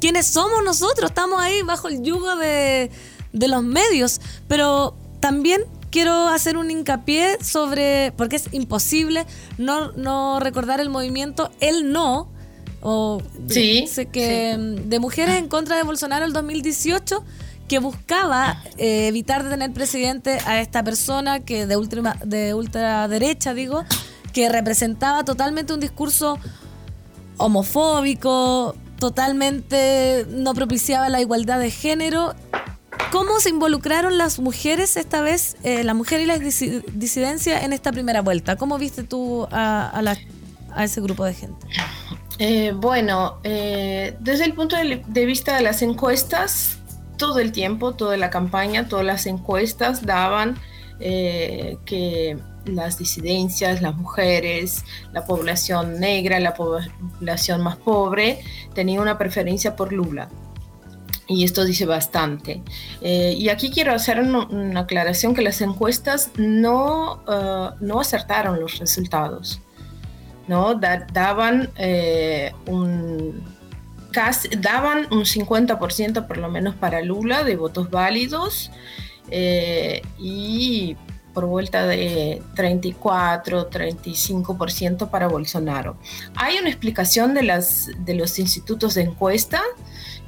quiénes 0.00 0.26
somos 0.26 0.64
nosotros, 0.64 1.10
estamos 1.10 1.40
ahí 1.40 1.62
bajo 1.62 1.86
el 1.86 2.02
yugo 2.02 2.34
de, 2.34 2.90
los 3.32 3.62
medios, 3.62 4.20
pero 4.48 4.96
también 5.20 5.66
quiero 5.92 6.26
hacer 6.26 6.56
un 6.56 6.68
hincapié 6.68 7.38
sobre, 7.44 8.12
porque 8.16 8.34
es 8.34 8.48
imposible 8.50 9.24
no, 9.56 9.92
no 9.92 10.40
recordar 10.40 10.80
el 10.80 10.90
movimiento 10.90 11.48
El 11.60 11.92
No, 11.92 12.32
o 12.80 13.20
sí, 13.48 13.86
sé 13.86 14.06
que 14.06 14.56
mm, 14.56 14.88
de 14.88 14.98
mujeres 15.00 15.36
en 15.36 15.48
contra 15.48 15.76
de 15.76 15.82
Bolsonaro 15.82 16.24
el 16.24 16.32
2018 16.32 17.24
que 17.68 17.78
buscaba 17.78 18.62
eh, 18.78 19.08
evitar 19.08 19.44
de 19.44 19.50
tener 19.50 19.72
presidente 19.72 20.38
a 20.46 20.60
esta 20.60 20.82
persona 20.82 21.40
que 21.40 21.66
de 21.66 21.76
ultra, 21.76 22.16
de 22.24 22.54
ultraderecha 22.54 23.52
digo 23.52 23.84
que 24.32 24.48
representaba 24.48 25.24
totalmente 25.24 25.72
un 25.74 25.80
discurso 25.80 26.38
homofóbico 27.36 28.74
totalmente 28.98 30.26
no 30.28 30.54
propiciaba 30.54 31.08
la 31.08 31.20
igualdad 31.20 31.60
de 31.60 31.70
género. 31.70 32.34
¿Cómo 33.12 33.40
se 33.40 33.50
involucraron 33.50 34.18
las 34.18 34.38
mujeres 34.38 34.96
esta 34.96 35.22
vez, 35.22 35.56
eh, 35.62 35.82
la 35.84 35.94
mujer 35.94 36.20
y 36.20 36.26
la 36.26 36.38
disidencia 36.38 37.64
en 37.64 37.72
esta 37.72 37.92
primera 37.92 38.20
vuelta? 38.20 38.56
¿Cómo 38.56 38.76
viste 38.76 39.02
tú 39.02 39.46
a, 39.50 40.02
ese 40.78 41.00
grupo 41.00 41.24
de 41.24 41.34
gente? 41.34 41.66
Eh, 42.38 42.72
bueno, 42.74 43.40
eh, 43.42 44.16
desde 44.20 44.44
el 44.44 44.54
punto 44.54 44.76
de 44.76 45.26
vista 45.26 45.56
de 45.56 45.62
las 45.62 45.82
encuestas, 45.82 46.78
todo 47.16 47.40
el 47.40 47.50
tiempo, 47.50 47.94
toda 47.94 48.16
la 48.16 48.30
campaña, 48.30 48.88
todas 48.88 49.04
las 49.04 49.26
encuestas 49.26 50.06
daban 50.06 50.58
que 51.00 52.36
las 52.64 52.98
disidencias, 52.98 53.82
las 53.82 53.96
mujeres, 53.96 54.84
la 55.12 55.24
población 55.24 56.00
negra, 56.00 56.40
la 56.40 56.54
población 56.54 57.62
más 57.62 57.76
pobre, 57.76 58.40
tenía 58.74 59.00
una 59.00 59.16
preferencia 59.16 59.76
por 59.76 59.92
Lula. 59.92 60.28
Y 61.28 61.44
esto 61.44 61.64
dice 61.64 61.86
bastante. 61.86 62.62
Eh, 63.00 63.34
y 63.38 63.48
aquí 63.48 63.70
quiero 63.70 63.92
hacer 63.92 64.18
una, 64.18 64.80
aclaración 64.80 65.34
que 65.34 65.42
las 65.42 65.60
encuestas 65.60 66.30
no, 66.36 67.22
no 67.80 68.00
acertaron 68.00 68.58
los 68.58 68.78
resultados. 68.78 69.60
¿No? 70.48 70.74
daban, 70.74 71.70
eh, 71.76 72.52
un, 72.66 73.42
casi, 74.10 74.48
daban 74.48 75.06
un 75.12 75.24
50% 75.24 76.26
por 76.26 76.38
lo 76.38 76.48
menos 76.48 76.74
para 76.74 77.02
Lula 77.02 77.44
de 77.44 77.56
votos 77.56 77.90
válidos 77.90 78.70
eh, 79.30 80.02
y 80.18 80.96
por 81.34 81.46
vuelta 81.46 81.86
de 81.86 82.42
34, 82.56 83.70
35% 83.70 85.08
para 85.08 85.28
Bolsonaro. 85.28 85.96
Hay 86.34 86.58
una 86.58 86.68
explicación 86.68 87.32
de, 87.34 87.44
las, 87.44 87.90
de 87.98 88.14
los 88.14 88.40
institutos 88.40 88.94
de 88.94 89.02
encuesta. 89.02 89.62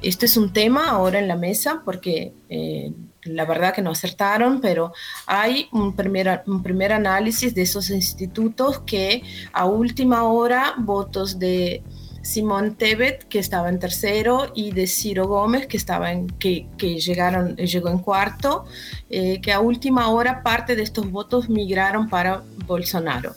Este 0.01 0.25
es 0.25 0.37
un 0.37 0.53
tema 0.53 0.89
ahora 0.89 1.19
en 1.19 1.27
la 1.27 1.35
mesa 1.35 1.81
porque 1.83 2.33
eh, 2.47 2.93
la 3.23 3.45
verdad 3.45 3.73
que 3.73 3.81
no 3.81 3.91
acertaron, 3.91 4.61
pero 4.61 4.93
hay 5.25 5.67
un 5.71 5.95
primer, 5.95 6.43
un 6.47 6.63
primer 6.63 6.91
análisis 6.93 7.53
de 7.53 7.61
esos 7.61 7.89
institutos 7.89 8.79
que 8.79 9.23
a 9.53 9.65
última 9.65 10.23
hora 10.23 10.75
votos 10.77 11.37
de 11.39 11.83
Simón 12.21 12.75
Tebet, 12.75 13.27
que 13.27 13.39
estaba 13.39 13.69
en 13.69 13.79
tercero, 13.79 14.51
y 14.53 14.71
de 14.71 14.87
Ciro 14.87 15.27
Gómez, 15.27 15.67
que, 15.67 15.77
estaba 15.77 16.09
que, 16.39 16.67
que 16.77 16.99
llegaron, 16.99 17.55
llegó 17.55 17.89
en 17.89 17.99
cuarto, 17.99 18.65
eh, 19.09 19.41
que 19.41 19.51
a 19.51 19.59
última 19.59 20.09
hora 20.09 20.43
parte 20.43 20.75
de 20.75 20.83
estos 20.83 21.09
votos 21.09 21.49
migraron 21.49 22.09
para 22.09 22.43
Bolsonaro. 22.65 23.33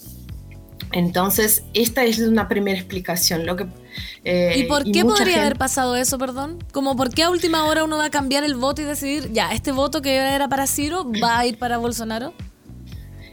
Entonces, 0.94 1.64
esta 1.74 2.04
es 2.04 2.20
una 2.20 2.48
primera 2.48 2.78
explicación. 2.78 3.46
Lo 3.46 3.56
que, 3.56 3.66
eh, 4.24 4.54
¿Y 4.56 4.64
por 4.64 4.84
qué 4.84 5.04
podría 5.04 5.40
haber 5.40 5.58
pasado 5.58 5.96
eso, 5.96 6.18
perdón? 6.18 6.62
Como 6.72 6.96
por 6.96 7.10
qué 7.10 7.24
a 7.24 7.30
última 7.30 7.64
hora 7.64 7.82
uno 7.82 7.96
va 7.96 8.06
a 8.06 8.10
cambiar 8.10 8.44
el 8.44 8.54
voto 8.54 8.80
y 8.80 8.84
decidir, 8.84 9.32
ya, 9.32 9.52
este 9.52 9.72
voto 9.72 10.02
que 10.02 10.14
era 10.14 10.48
para 10.48 10.68
Ciro 10.68 11.04
va 11.22 11.40
a 11.40 11.46
ir 11.46 11.58
para 11.58 11.78
Bolsonaro? 11.78 12.32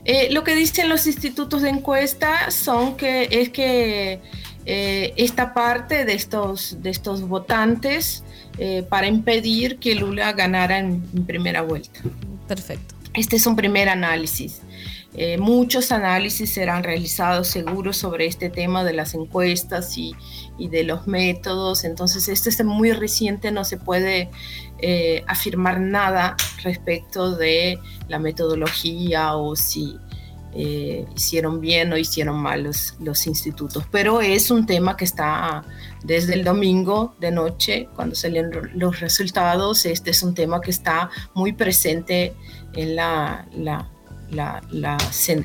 Eh, 0.06 0.30
lo 0.32 0.44
que 0.44 0.56
dicen 0.56 0.90
los 0.90 1.06
institutos 1.06 1.62
de 1.62 1.70
encuesta 1.70 2.50
son 2.50 2.98
que 2.98 3.28
es 3.30 3.50
que 3.50 4.20
eh, 4.66 5.14
esta 5.16 5.54
parte 5.54 6.04
de 6.04 6.14
estos, 6.14 6.82
de 6.82 6.90
estos 6.90 7.22
votantes 7.22 8.24
eh, 8.58 8.84
para 8.90 9.08
impedir 9.08 9.78
que 9.78 9.94
Lula 9.94 10.34
ganara 10.34 10.80
en, 10.80 11.02
primera 11.26 11.62
vuelta. 11.62 12.00
Perfecto. 12.48 12.96
Este 13.14 13.36
es 13.36 13.46
un 13.46 13.56
primer 13.56 13.90
análisis. 13.90 14.62
Eh, 15.14 15.38
muchos 15.38 15.92
análisis 15.92 16.54
serán 16.54 16.84
realizados 16.84 17.48
seguros 17.48 17.98
sobre 17.98 18.26
este 18.28 18.50
tema 18.50 18.84
de 18.84 18.94
las 18.94 19.14
encuestas 19.14 19.98
y, 19.98 20.16
de 20.58 20.84
los 20.84 21.08
métodos. 21.08 21.84
Entonces, 21.84 22.28
este 22.28 22.50
es 22.50 22.64
muy 22.64 22.92
reciente, 22.92 23.52
no 23.52 23.66
se 23.66 23.78
puede 23.78 24.30
afirmar 25.28 25.80
nada 25.80 26.36
respecto 26.64 27.36
de 27.36 27.80
la 28.08 28.20
metodología 28.20 29.36
o 29.36 29.56
si 29.56 30.00
eh, 30.54 31.06
hicieron 31.16 31.62
bien 31.62 31.94
o 31.94 31.98
hicieron 31.98 32.38
mal 32.42 32.64
los, 32.64 33.28
institutos. 33.28 33.86
Pero 33.90 34.20
es 34.20 34.52
un 34.52 34.66
tema 34.66 34.98
que 34.98 35.06
está 35.06 35.64
desde 36.04 36.34
el 36.34 36.44
domingo 36.44 37.16
de 37.22 37.32
noche, 37.32 37.88
cuando 37.96 38.16
salen 38.16 38.52
los 38.74 39.00
resultados, 39.00 39.86
este 39.86 40.12
es 40.12 40.24
un 40.24 40.36
tema 40.36 40.60
que 40.60 40.72
está 40.72 41.10
muy 41.34 41.54
presente 41.54 42.34
en 42.74 42.98
la, 42.98 43.48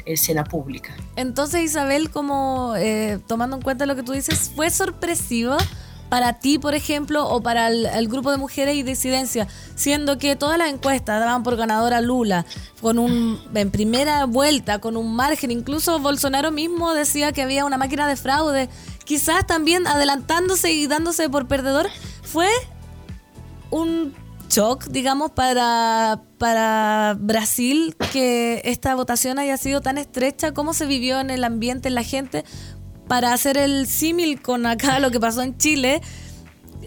escena 0.05 0.45
pública. 0.45 0.95
Entonces, 1.17 1.63
Isabel, 1.63 2.11
como 2.11 2.75
eh, 2.77 3.19
tomando 3.27 3.57
en 3.57 3.63
cuenta 3.63 3.87
lo 3.87 3.97
que 3.97 4.03
tú 4.03 4.13
dices, 4.13 4.51
¿fue 4.55 4.71
sorpresivo 4.71 5.57
para 6.09 6.35
ti, 6.35 6.59
por 6.59 6.75
ejemplo, 6.75 7.29
o 7.29 7.43
para 7.43 7.69
el, 7.69 8.09
grupo 8.09 8.31
de 8.31 8.37
mujeres 8.37 8.77
y 8.77 8.83
disidencia, 8.83 9.49
siendo 9.75 10.19
que 10.19 10.37
todas 10.37 10.59
las 10.59 10.71
encuestas 10.73 11.21
daban 11.21 11.43
por 11.43 11.57
ganadora 11.57 12.01
Lula, 12.01 12.47
con 12.81 12.99
un 12.99 13.41
en 13.55 13.71
primera 13.71 14.25
vuelta, 14.27 14.79
con 14.79 14.97
un 14.97 15.15
margen, 15.17 15.51
incluso 15.51 15.99
Bolsonaro 15.99 16.51
mismo 16.53 16.95
decía 16.95 17.33
que 17.33 17.43
había 17.43 17.65
una 17.65 17.79
máquina 17.79 18.07
de 18.07 18.17
fraude, 18.17 18.69
quizás 19.05 19.47
también 19.47 19.87
adelantándose 19.87 20.73
y 20.73 20.87
dándose 20.87 21.29
por 21.29 21.49
perdedor, 21.49 21.89
fue 22.23 22.49
un 23.71 24.15
shock, 24.49 24.85
digamos, 24.87 25.31
para, 25.33 26.23
para 26.39 27.17
Brasil 27.19 27.95
que 28.13 28.63
esta 28.65 28.95
votación 28.95 29.39
haya 29.39 29.57
sido 29.57 29.81
tan 29.81 29.99
estrecha, 29.99 30.53
cómo 30.53 30.75
se 30.75 30.87
vivió 30.87 31.21
en 31.21 31.31
el 31.31 31.45
ambiente, 31.45 31.89
en 31.89 31.95
la 31.95 32.03
gente, 32.03 32.45
para 33.09 33.33
hacer 33.33 33.57
el 33.57 33.87
símil 33.87 34.41
con 34.43 34.67
acá 34.67 34.99
lo 35.01 35.11
que 35.11 35.21
pasó 35.21 35.43
en 35.43 35.57
Chile, 35.59 36.01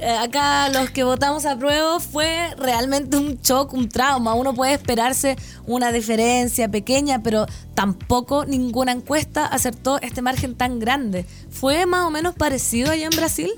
eh, 0.02 0.06
acá 0.06 0.70
los 0.70 0.92
que 0.92 1.04
votamos 1.04 1.46
a 1.46 1.58
prueba 1.58 2.00
fue 2.00 2.56
realmente 2.58 3.18
un 3.18 3.38
shock, 3.42 3.74
un 3.74 3.90
trauma. 3.90 4.34
Uno 4.34 4.54
puede 4.54 4.74
esperarse 4.74 5.36
una 5.66 5.92
diferencia 5.92 6.70
pequeña, 6.70 7.22
pero 7.22 7.46
tampoco 7.76 8.46
ninguna 8.46 8.94
encuesta 8.94 9.46
acertó 9.46 10.00
este 10.02 10.22
margen 10.22 10.56
tan 10.56 10.80
grande. 10.80 11.26
¿Fue 11.50 11.86
más 11.86 12.06
o 12.06 12.12
menos 12.12 12.34
parecido 12.36 12.92
allá 12.92 13.06
en 13.06 13.16
Brasil? 13.16 13.52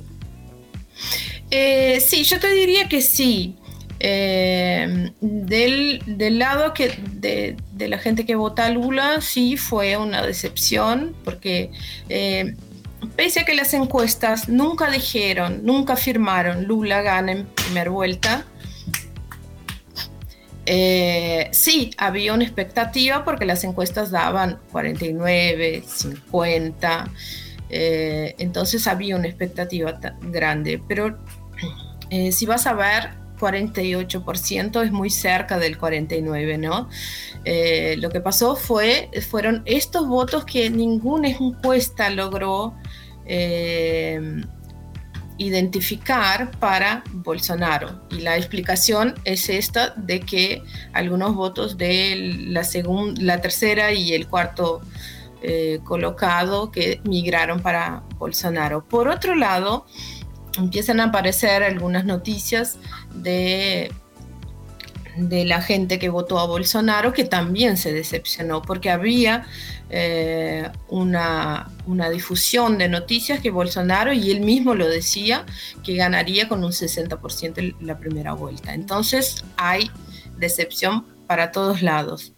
Eh, 1.51 2.03
sí, 2.05 2.23
yo 2.23 2.39
te 2.39 2.49
diría 2.49 2.89
que 2.89 3.01
sí. 3.01 3.57
Eh, 4.03 5.11
del, 5.21 6.39
lado 6.39 6.73
que 6.73 6.97
de, 7.13 7.55
la 7.87 7.99
gente 7.99 8.25
que 8.25 8.35
vota 8.35 8.65
a 8.65 8.69
Lula, 8.69 9.21
sí 9.21 9.57
fue 9.57 9.95
una 9.97 10.25
decepción, 10.25 11.15
porque 11.23 11.71
pese 13.15 13.41
a 13.41 13.45
que 13.45 13.53
las 13.53 13.73
encuestas 13.73 14.49
nunca 14.49 14.89
dijeron, 14.89 15.61
nunca 15.63 15.93
afirmaron 15.93 16.65
Lula 16.65 17.01
gana 17.01 17.31
en 17.31 17.45
primera 17.45 17.91
vuelta, 17.91 18.45
eh, 20.65 21.49
sí, 21.51 21.91
había 21.97 22.33
una 22.33 22.43
expectativa 22.43 23.25
porque 23.25 23.45
las 23.45 23.63
encuestas 23.63 24.11
daban 24.11 24.59
49, 24.71 25.83
50, 25.85 27.09
eh, 27.69 28.35
entonces 28.37 28.87
había 28.87 29.15
una 29.15 29.27
expectativa 29.27 29.99
grande, 30.21 30.81
pero 30.87 31.17
eh, 32.09 32.31
si 32.31 32.45
vas 32.45 32.67
a 32.67 32.73
ver, 32.73 33.20
48% 33.41 34.83
es 34.83 34.91
muy 34.91 35.09
cerca 35.09 35.57
del 35.57 35.77
49, 35.77 36.57
¿no? 36.57 36.89
lo 37.97 38.09
que 38.11 38.21
pasó 38.21 38.55
fue, 38.55 39.09
fueron 39.27 39.63
estos 39.65 40.07
votos 40.07 40.45
que 40.45 40.69
ninguna 40.69 41.29
encuesta 41.29 42.11
logró 42.11 42.75
eh, 43.25 44.43
identificar 45.37 46.51
para 46.59 47.03
Bolsonaro. 47.11 48.01
Y 48.11 48.19
la 48.19 48.37
explicación 48.37 49.15
es 49.23 49.49
esta 49.49 49.93
de 49.95 50.19
que 50.19 50.63
algunos 50.93 51.33
votos 51.33 51.77
de 51.77 52.35
la, 52.47 52.61
la 53.19 53.41
tercera 53.41 53.91
y 53.91 54.13
el 54.13 54.27
cuarto 54.27 54.81
eh, 55.41 55.79
colocado 55.83 56.71
que 56.71 57.01
migraron 57.05 57.61
para 57.61 58.03
Bolsonaro. 58.19 58.83
Por 58.83 59.07
otro 59.07 59.33
lado, 59.33 59.87
empiezan 60.57 60.99
a 60.99 61.05
aparecer 61.05 61.63
algunas 61.63 62.05
noticias 62.05 62.77
de 63.13 63.91
de 65.17 65.43
la 65.43 65.61
gente 65.61 65.99
que 65.99 66.09
votó 66.09 66.39
a 66.39 66.45
Bolsonaro 66.45 67.11
que 67.11 67.25
también 67.25 67.75
se 67.75 67.91
decepcionó 67.91 68.61
porque 68.61 68.89
había 68.89 69.45
eh, 69.89 70.69
una, 70.87 71.69
difusión 72.11 72.77
de 72.77 72.87
noticias 72.87 73.41
que 73.41 73.51
Bolsonaro, 73.51 74.13
y 74.13 74.31
él 74.31 74.39
mismo 74.39 74.73
lo 74.73 74.87
decía, 74.87 75.45
que 75.83 75.95
ganaría 75.95 76.47
con 76.47 76.63
un 76.63 76.71
60% 76.71 77.75
la 77.81 77.97
primera 77.99 78.33
vuelta. 78.33 78.73
Entonces 78.73 79.43
hay 79.57 79.91
decepción 80.37 81.05
para 81.27 81.51
todos 81.51 81.81
lados. 81.81 82.31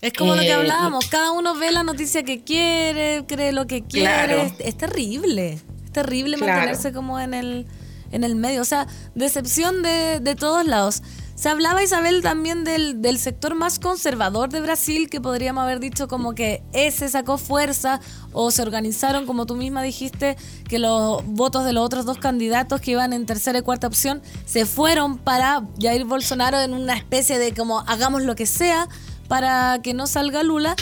Es 0.00 0.12
como 0.12 0.36
lo 0.36 0.42
que 0.42 0.48
eh, 0.48 0.52
hablábamos, 0.52 1.06
cada 1.06 1.32
uno 1.32 1.56
ve 1.56 1.72
la 1.72 1.82
noticia 1.82 2.22
que 2.22 2.44
quiere, 2.44 3.24
cree 3.26 3.52
lo 3.52 3.66
que 3.66 3.82
quiere. 3.82 4.52
Es, 4.60 4.76
terrible, 4.76 5.58
terrible 5.96 6.36
mantenerse 6.36 6.92
como 6.92 7.18
en 7.18 7.32
el, 7.32 7.66
en 8.12 8.22
el 8.22 8.36
medio. 8.36 8.60
O 8.60 8.66
sea, 8.66 8.86
decepción 9.14 9.82
de, 9.82 10.20
de 10.20 10.34
todos 10.34 10.66
lados. 10.66 11.02
Se 11.36 11.48
hablaba, 11.48 11.82
Isabel, 11.82 12.22
también 12.22 12.64
del, 12.64 13.00
del, 13.02 13.18
sector 13.18 13.54
más 13.54 13.78
conservador 13.78 14.50
de 14.50 14.60
Brasil, 14.60 15.08
que 15.10 15.20
podríamos 15.20 15.62
haber 15.62 15.80
dicho 15.80 16.06
como 16.06 16.34
que 16.34 16.62
ese 16.72 17.08
sacó 17.08 17.36
fuerza 17.38 18.00
o 18.32 18.50
se 18.50 18.62
organizaron, 18.62 19.26
como 19.26 19.44
tú 19.46 19.54
misma 19.54 19.82
dijiste, 19.82 20.36
que 20.68 20.78
los 20.78 21.24
votos 21.26 21.64
de 21.64 21.72
los 21.72 21.84
otros 21.84 22.04
dos 22.04 22.18
candidatos 22.18 22.80
que 22.80 22.92
iban 22.92 23.12
en 23.12 23.26
tercera 23.26 23.58
y 23.58 23.62
cuarta 23.62 23.86
opción 23.86 24.22
se 24.46 24.64
fueron 24.64 25.18
para 25.18 25.62
Jair 25.78 26.04
Bolsonaro 26.04 26.60
en 26.60 26.72
una 26.72 26.94
especie 26.94 27.38
de 27.38 27.52
como 27.52 27.80
hagamos 27.80 28.22
lo 28.22 28.34
que 28.34 28.46
sea 28.46 28.88
para 29.28 29.80
que 29.82 29.94
no 29.94 30.06
salga 30.06 30.42
Lula. 30.42 30.74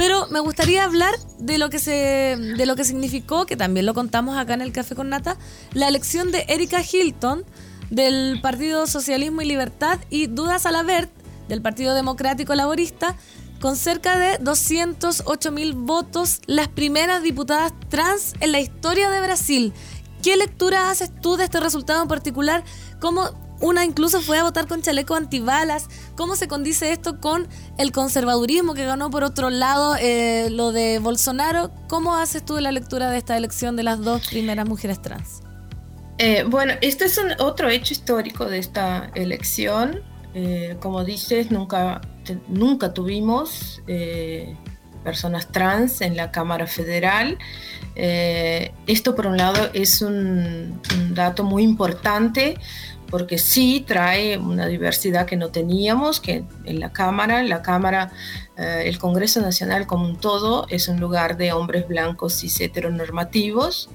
Pero 0.00 0.28
me 0.30 0.40
gustaría 0.40 0.84
hablar 0.84 1.14
de 1.40 1.58
lo 1.58 1.68
que 1.68 1.78
se 1.78 1.92
de 1.92 2.64
lo 2.64 2.74
que 2.74 2.84
significó, 2.84 3.44
que 3.44 3.54
también 3.54 3.84
lo 3.84 3.92
contamos 3.92 4.38
acá 4.38 4.54
en 4.54 4.62
el 4.62 4.72
Café 4.72 4.94
con 4.94 5.10
Nata, 5.10 5.36
la 5.74 5.88
elección 5.88 6.32
de 6.32 6.46
Erika 6.48 6.80
Hilton 6.82 7.44
del 7.90 8.40
Partido 8.40 8.86
Socialismo 8.86 9.42
y 9.42 9.44
Libertad 9.44 9.98
y 10.08 10.26
Duda 10.28 10.58
Salabert 10.58 11.10
del 11.48 11.60
Partido 11.60 11.94
Democrático 11.94 12.54
Laborista 12.54 13.14
con 13.60 13.76
cerca 13.76 14.18
de 14.18 14.38
208 14.38 15.52
mil 15.52 15.74
votos, 15.74 16.40
las 16.46 16.68
primeras 16.68 17.22
diputadas 17.22 17.74
trans 17.90 18.32
en 18.40 18.52
la 18.52 18.60
historia 18.60 19.10
de 19.10 19.20
Brasil. 19.20 19.74
¿Qué 20.22 20.34
lectura 20.38 20.90
haces 20.90 21.10
tú 21.20 21.36
de 21.36 21.44
este 21.44 21.60
resultado 21.60 22.00
en 22.00 22.08
particular? 22.08 22.64
¿Cómo 23.00 23.32
una 23.60 23.84
incluso 23.84 24.20
fue 24.22 24.38
a 24.38 24.42
votar 24.42 24.66
con 24.66 24.82
chaleco 24.82 25.14
antibalas? 25.14 25.88
¿Cómo 26.16 26.34
se 26.34 26.48
condice 26.48 26.92
esto 26.92 27.20
con 27.20 27.46
el 27.78 27.92
conservadurismo 27.92 28.74
que 28.74 28.84
ganó 28.84 29.10
por 29.10 29.22
otro 29.22 29.50
lado 29.50 29.96
eh, 30.00 30.48
lo 30.50 30.72
de 30.72 30.98
Bolsonaro? 30.98 31.70
¿Cómo 31.88 32.16
haces 32.16 32.44
tú 32.44 32.58
la 32.58 32.72
lectura 32.72 33.10
de 33.10 33.18
esta 33.18 33.36
elección 33.36 33.76
de 33.76 33.82
las 33.82 34.00
dos 34.00 34.26
primeras 34.28 34.66
mujeres 34.66 35.02
trans? 35.02 35.42
Eh, 36.18 36.44
bueno, 36.46 36.74
este 36.80 37.04
es 37.04 37.20
otro 37.38 37.68
hecho 37.68 37.92
histórico 37.92 38.46
de 38.46 38.58
esta 38.58 39.10
elección. 39.14 40.00
Eh, 40.34 40.76
como 40.80 41.04
dices, 41.04 41.50
nunca, 41.50 42.00
nunca 42.48 42.94
tuvimos 42.94 43.82
personas 45.04 45.48
trans 45.50 46.02
en 46.02 46.16
la 46.16 46.30
Cámara 46.30 46.66
Federal. 46.66 47.38
esto, 47.94 49.14
por 49.14 49.26
un 49.26 49.36
lado, 49.36 49.70
es 49.74 50.02
un, 50.02 50.80
dato 51.14 51.44
muy 51.44 51.62
importante 51.62 52.56
porque 53.10 53.38
sí 53.38 53.84
trae 53.86 54.38
una 54.38 54.66
diversidad 54.66 55.26
que 55.26 55.36
no 55.36 55.48
teníamos, 55.48 56.20
que 56.20 56.44
en 56.64 56.80
la 56.80 56.92
Cámara, 56.92 57.42
la 57.42 57.62
Cámara, 57.62 58.12
el 58.56 58.98
Congreso 58.98 59.40
Nacional 59.40 59.86
como 59.86 60.04
un 60.04 60.16
todo, 60.16 60.66
es 60.68 60.88
un 60.88 61.00
lugar 61.00 61.36
de 61.36 61.52
hombres 61.52 61.88
blancos 61.88 62.44
y 62.44 62.64
heteronormativos. 62.64 63.88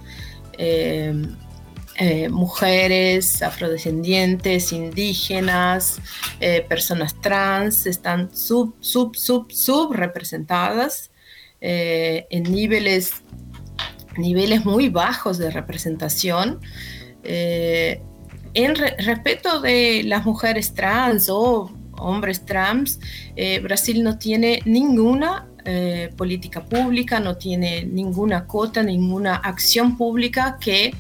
Eh, 1.97 2.27
mujeres, 2.27 3.41
afrodescendientes, 3.41 4.73
indígenas, 4.73 6.01
eh, 6.41 6.65
personas 6.67 7.15
trans, 7.21 7.85
están 7.85 8.35
sub, 8.35 8.75
sub, 8.81 9.15
sub, 9.15 9.49
sub 9.49 9.93
representadas 9.93 11.11
eh, 11.61 12.27
en 12.31 12.43
niveles, 12.43 13.23
niveles 14.17 14.65
muy 14.65 14.89
bajos 14.89 15.37
de 15.37 15.49
representación. 15.51 16.59
En 18.55 18.75
respeto 18.75 19.61
de 19.61 20.03
las 20.05 20.25
mujeres 20.25 20.73
trans 20.73 21.29
o 21.29 21.71
hombres 21.97 22.45
trans, 22.45 22.99
Brasil 23.61 24.03
no 24.03 24.17
tiene 24.17 24.61
ninguna 24.65 25.47
política 26.17 26.63
pública, 26.63 27.19
no 27.19 27.37
tiene 27.37 27.85
ninguna 27.85 28.45
cota, 28.47 28.83
ninguna 28.83 29.35
acción 29.35 29.97
pública 29.97 30.57
que 30.59 30.93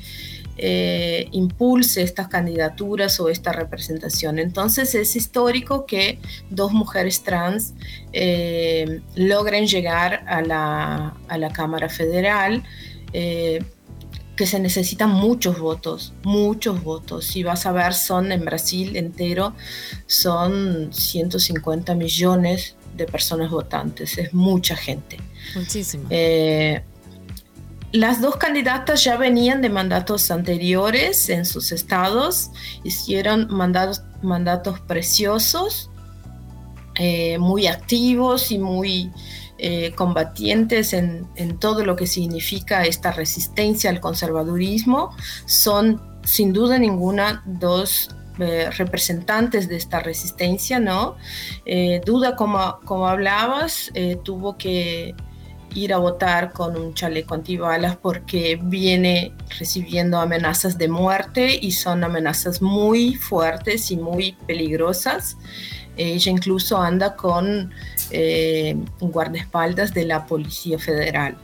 eh, 0.57 1.27
impulse 1.31 2.01
estas 2.01 2.29
candidaturas 2.29 3.19
o 3.19 3.27
esta 3.27 3.51
representación. 3.51 4.39
Entonces 4.39 4.95
es 4.95 5.17
histórico 5.17 5.85
que 5.85 6.17
dos 6.49 6.71
mujeres 6.71 7.23
trans 7.23 7.73
eh, 8.13 9.01
logren 9.15 9.67
llegar 9.67 10.23
a 10.27 10.41
la, 10.41 11.51
Cámara 11.53 11.89
Federal. 11.89 12.63
Eh, 14.35 14.37
que 14.37 14.45
se 14.45 14.59
necesitan 14.59 15.09
muchos 15.11 15.59
votos, 15.59 16.13
muchos 16.23 16.83
votos. 16.83 17.25
Si 17.25 17.43
vas 17.43 17.65
a 17.65 17.71
ver, 17.71 17.93
son 17.93 18.31
en 18.31 18.43
Brasil 18.43 18.95
entero, 18.95 19.53
son 20.07 20.93
150 20.93 21.95
millones 21.95 22.75
de 22.95 23.05
personas 23.05 23.49
votantes, 23.49 24.17
es 24.17 24.33
mucha 24.33 24.75
gente. 24.75 25.17
Muchísimo. 25.55 26.07
Las 27.95 28.19
dos 28.19 28.35
candidatas 28.35 29.05
ya 29.05 29.15
venían 29.15 29.61
de 29.61 29.69
mandatos 29.69 30.29
anteriores 30.29 31.29
en 31.29 31.45
sus 31.45 31.71
estados, 31.71 32.51
hicieron 32.83 33.47
mandatos, 33.49 34.01
mandatos 34.21 34.81
preciosos, 34.81 35.89
eh, 36.95 37.37
muy 37.37 37.67
activos 37.67 38.51
y 38.51 38.57
muy 38.57 39.11
eh, 39.57 39.93
combatientes 39.95 40.93
en, 40.93 41.27
todo 41.59 41.85
lo 41.85 41.95
que 41.95 42.07
significa 42.07 42.83
esta 42.83 43.11
resistencia 43.11 43.89
al 43.89 43.99
conservadurismo. 43.99 45.15
Son 45.45 46.01
sin 46.23 46.53
duda 46.53 46.77
ninguna 46.79 47.43
dos 47.45 48.09
eh, 48.39 48.69
representantes 48.71 49.69
de 49.69 49.77
esta 49.77 49.99
resistencia, 49.99 50.79
¿no? 50.79 51.15
Duda, 52.05 52.35
como, 52.35 52.79
como 52.85 53.07
hablabas, 53.07 53.91
tuvo 54.23 54.57
que 54.57 55.15
ir 55.75 55.93
a 55.93 55.97
votar 55.97 56.51
con 56.53 56.77
un 56.77 56.93
chaleco 56.93 57.35
antibalas 57.35 57.97
porque 57.97 58.57
viene 58.61 59.33
recibiendo 59.59 60.19
amenazas 60.19 60.77
de 60.77 60.87
muerte 60.87 61.59
y 61.61 61.71
son 61.73 62.03
amenazas 62.03 62.61
muy 62.61 63.15
fuertes 63.15 63.91
y 63.91 63.97
muy 63.97 64.37
peligrosas. 64.47 65.37
Ella 65.97 66.31
incluso 66.31 66.77
anda 66.77 67.15
con 67.15 67.71
eh, 68.11 68.75
guardaespaldas 68.99 69.93
de 69.93 70.05
la 70.05 70.25
Policía 70.25 70.79
Federal. 70.79 71.37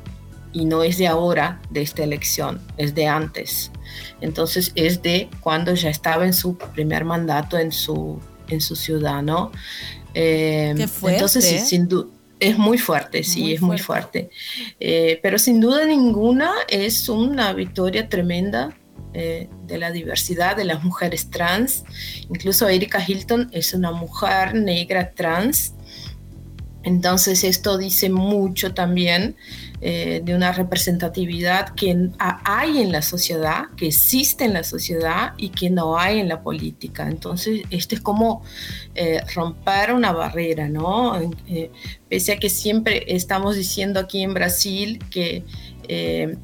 y 0.54 0.66
no 0.66 0.84
es 0.84 0.98
de 0.98 1.08
ahora, 1.08 1.62
de 1.70 1.82
esta 1.82 2.04
elección, 2.04 2.60
es 2.76 2.94
de 2.94 3.08
antes. 3.08 3.72
Entonces 4.20 4.74
es 4.76 5.02
de 5.02 5.30
cuando 5.40 5.74
ya 5.76 5.90
estaba 5.90 6.26
en 6.26 6.34
su 6.34 6.58
primer 6.58 7.06
mandato 7.06 7.58
en 7.58 7.72
su, 7.72 8.20
en 8.50 8.60
su 8.60 8.76
ciudad, 8.76 9.22
¿no? 9.24 9.54
Eh, 10.14 10.76
entonces, 11.04 11.46
sí, 11.46 11.60
sin 11.60 11.88
duda 11.88 12.10
es 12.42 12.58
muy 12.58 12.80
fuerte, 12.80 13.24
sí, 13.24 13.54
es 13.54 13.62
muy 13.62 13.78
fuerte. 13.78 14.32
Eh, 14.80 15.20
pero 15.22 15.38
sin 15.38 15.62
duda 15.62 15.86
ninguna 15.86 16.52
es 16.68 17.08
una 17.08 17.54
victoria 17.54 18.10
tremenda 18.10 18.76
eh, 19.14 19.50
de 19.68 19.78
la 19.78 19.92
diversidad 19.92 20.56
de 20.56 20.66
las 20.66 20.84
mujeres 20.84 21.30
trans. 21.30 21.84
Incluso 22.30 22.68
Erika 22.68 23.04
Hilton 23.06 23.50
es 23.52 23.74
una 23.74 23.92
mujer 23.92 24.54
negra 24.56 25.12
trans. 25.12 25.74
Entonces 26.84 27.44
esto 27.44 27.78
dice 27.78 28.10
mucho 28.10 28.74
también 28.74 29.36
eh, 29.84 30.22
de 30.24 30.36
una 30.36 30.52
representatividad 30.52 31.74
que 31.74 32.10
hay 32.20 32.78
en 32.78 32.92
la 32.92 33.02
sociedad, 33.02 33.64
que 33.76 33.88
existe 33.88 34.46
en 34.46 34.54
la 34.54 34.64
sociedad 34.64 35.34
y 35.38 35.50
que 35.50 35.72
no 35.72 35.98
hay 35.98 36.20
en 36.20 36.28
la 36.28 36.44
política. 36.44 37.08
Entonces, 37.08 37.64
esto 37.72 37.96
es 37.96 38.02
como 38.02 38.44
eh, 38.94 39.22
romper 39.34 39.94
una 39.94 40.12
barrera, 40.12 40.70
¿no? 40.70 41.20
Eh, 41.48 41.72
pese 42.08 42.34
a 42.34 42.38
que 42.38 42.52
siempre 42.52 43.06
estamos 43.08 43.56
diciendo 43.56 44.00
aquí 44.00 44.22
en 44.22 44.36
Brasil 44.36 45.04
que 45.10 45.46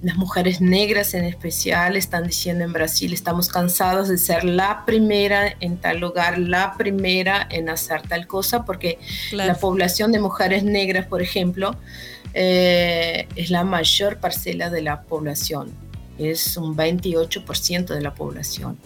las 0.01 0.17
mujeres 0.17 0.59
negras 0.59 1.13
en 1.13 1.23
especial 1.23 1.95
están 1.95 2.27
diciendo 2.27 2.65
en 2.65 2.73
Brasil, 2.73 3.13
estamos 3.13 3.47
cansados 3.47 4.09
de 4.09 4.17
ser 4.17 4.43
la 4.43 4.83
primera 4.85 5.55
en 5.59 5.77
tal 5.77 5.99
lugar, 5.99 6.37
la 6.37 6.73
primera 6.77 7.47
en 7.49 7.69
hacer 7.69 8.01
tal 8.01 8.27
cosa, 8.27 8.65
porque 8.65 8.99
la 9.31 9.55
población 9.55 10.11
de 10.11 10.19
mujeres 10.19 10.63
negras, 10.63 11.05
por 11.05 11.21
ejemplo, 11.21 11.75
eh, 12.33 13.27
es 13.35 13.49
la 13.49 13.63
mayor 13.63 14.17
parcela 14.17 14.69
de 14.69 14.81
la 14.81 15.03
población, 15.03 15.71
es 16.17 16.57
un 16.57 16.75
28% 16.75 17.93
de 17.93 18.01
la 18.01 18.13
población 18.13 18.77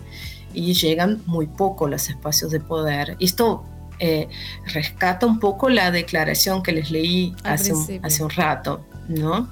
y 0.54 0.74
llegan 0.74 1.22
muy 1.26 1.48
poco 1.48 1.88
los 1.88 2.10
espacios 2.10 2.52
de 2.52 2.60
poder. 2.60 3.16
Esto 3.20 3.64
eh, 4.00 4.28
rescata 4.66 5.26
un 5.26 5.40
poco 5.40 5.70
la 5.70 5.92
declaración 5.92 6.62
que 6.62 6.72
les 6.72 6.92
leí 6.92 7.34
hace 7.44 7.74
un, 7.74 8.00
hace 8.04 8.24
un, 8.24 8.30
rato, 8.30 8.86
¿no? 9.08 9.50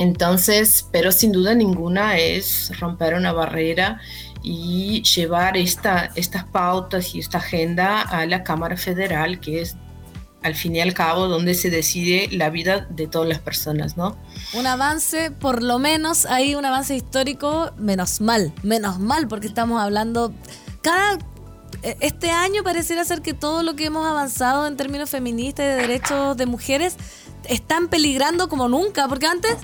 Entonces, 0.00 0.88
pero 0.90 1.12
sin 1.12 1.30
duda 1.30 1.54
ninguna 1.54 2.16
es 2.16 2.72
romper 2.80 3.12
una 3.12 3.34
barrera 3.34 4.00
y 4.42 5.02
llevar 5.02 5.58
esta, 5.58 6.10
estas 6.14 6.44
pautas 6.44 7.14
y 7.14 7.18
esta 7.18 7.36
agenda 7.36 8.00
a 8.00 8.24
la 8.24 8.42
Cámara 8.42 8.78
Federal, 8.78 9.40
que 9.40 9.60
es 9.60 9.76
al 10.42 10.54
fin 10.54 10.74
y 10.74 10.80
al 10.80 10.94
cabo 10.94 11.28
donde 11.28 11.52
se 11.52 11.68
decide 11.68 12.30
la 12.32 12.48
vida 12.48 12.86
de 12.88 13.08
todas 13.08 13.28
las 13.28 13.40
personas, 13.40 13.98
¿no? 13.98 14.16
Un 14.54 14.66
avance, 14.66 15.32
por 15.32 15.62
lo 15.62 15.78
menos 15.78 16.24
hay 16.24 16.54
un 16.54 16.64
avance 16.64 16.96
histórico, 16.96 17.70
menos 17.76 18.22
mal, 18.22 18.54
menos 18.62 18.98
mal, 19.00 19.28
porque 19.28 19.48
estamos 19.48 19.82
hablando 19.82 20.32
cada 20.80 21.18
e, 21.82 21.98
este 22.00 22.30
año 22.30 22.62
pareciera 22.62 23.04
ser 23.04 23.20
que 23.20 23.34
todo 23.34 23.62
lo 23.62 23.76
que 23.76 23.84
hemos 23.84 24.06
avanzado 24.06 24.66
en 24.66 24.78
términos 24.78 25.10
feministas 25.10 25.66
y 25.66 25.68
de 25.68 25.74
derechos 25.74 26.38
de 26.38 26.46
mujeres 26.46 26.96
están 27.44 27.88
peligrando 27.88 28.48
como 28.48 28.66
nunca, 28.66 29.06
porque 29.08 29.26
antes 29.26 29.58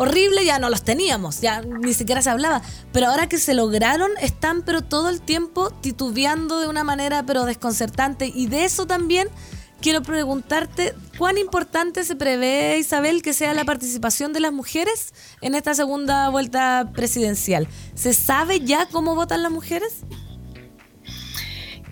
horrible 0.00 0.46
ya 0.46 0.58
no 0.58 0.70
los 0.70 0.82
teníamos, 0.82 1.42
ya 1.42 1.60
ni 1.60 1.92
siquiera 1.92 2.22
se 2.22 2.30
hablaba, 2.30 2.62
pero 2.90 3.08
ahora 3.08 3.28
que 3.28 3.36
se 3.36 3.52
lograron 3.52 4.10
están 4.22 4.62
pero 4.62 4.80
todo 4.80 5.10
el 5.10 5.20
tiempo 5.20 5.68
titubeando 5.70 6.58
de 6.58 6.68
una 6.68 6.84
manera 6.84 7.22
pero 7.26 7.44
desconcertante 7.44 8.32
y 8.34 8.46
de 8.46 8.64
eso 8.64 8.86
también 8.86 9.28
quiero 9.82 10.02
preguntarte 10.02 10.94
cuán 11.18 11.36
importante 11.36 12.02
se 12.04 12.16
prevé, 12.16 12.78
Isabel, 12.78 13.20
que 13.20 13.34
sea 13.34 13.52
la 13.52 13.66
participación 13.66 14.32
de 14.32 14.40
las 14.40 14.54
mujeres 14.54 15.12
en 15.42 15.54
esta 15.54 15.74
segunda 15.74 16.30
vuelta 16.30 16.92
presidencial. 16.94 17.68
¿Se 17.94 18.14
sabe 18.14 18.60
ya 18.60 18.86
cómo 18.86 19.14
votan 19.14 19.42
las 19.42 19.52
mujeres? 19.52 20.00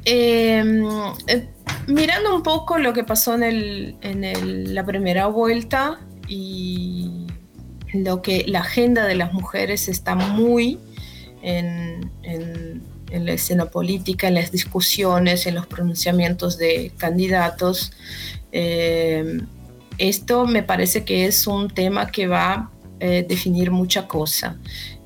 Em, 0.06 0.82
eh, 1.26 1.50
mirando 1.86 2.34
un 2.34 2.42
poco 2.42 2.78
lo 2.78 2.94
que 2.94 3.04
pasó 3.04 3.34
en, 3.34 4.74
la 4.74 4.86
primera 4.86 5.26
vuelta 5.26 6.00
y 6.26 7.27
lo 7.92 8.22
que 8.22 8.44
la 8.46 8.60
agenda 8.60 9.06
de 9.06 9.14
las 9.14 9.32
mujeres 9.32 9.88
está 9.88 10.14
muy 10.14 10.78
en 11.42 12.10
la 13.10 13.32
escena 13.32 13.66
política, 13.66 14.28
en 14.28 14.34
las 14.34 14.52
discusiones, 14.52 15.46
en 15.46 15.54
los 15.54 15.66
pronunciamientos 15.66 16.58
de 16.58 16.92
candidatos. 16.96 17.92
Eh, 18.52 19.40
esto 19.98 20.46
me 20.46 20.62
parece 20.62 21.04
que 21.04 21.26
es 21.26 21.46
un 21.46 21.68
tema 21.68 22.10
que 22.10 22.26
va 22.26 22.52
a 22.52 22.70
eh, 23.00 23.24
definir 23.28 23.70
mucha 23.70 24.06
cosa. 24.06 24.56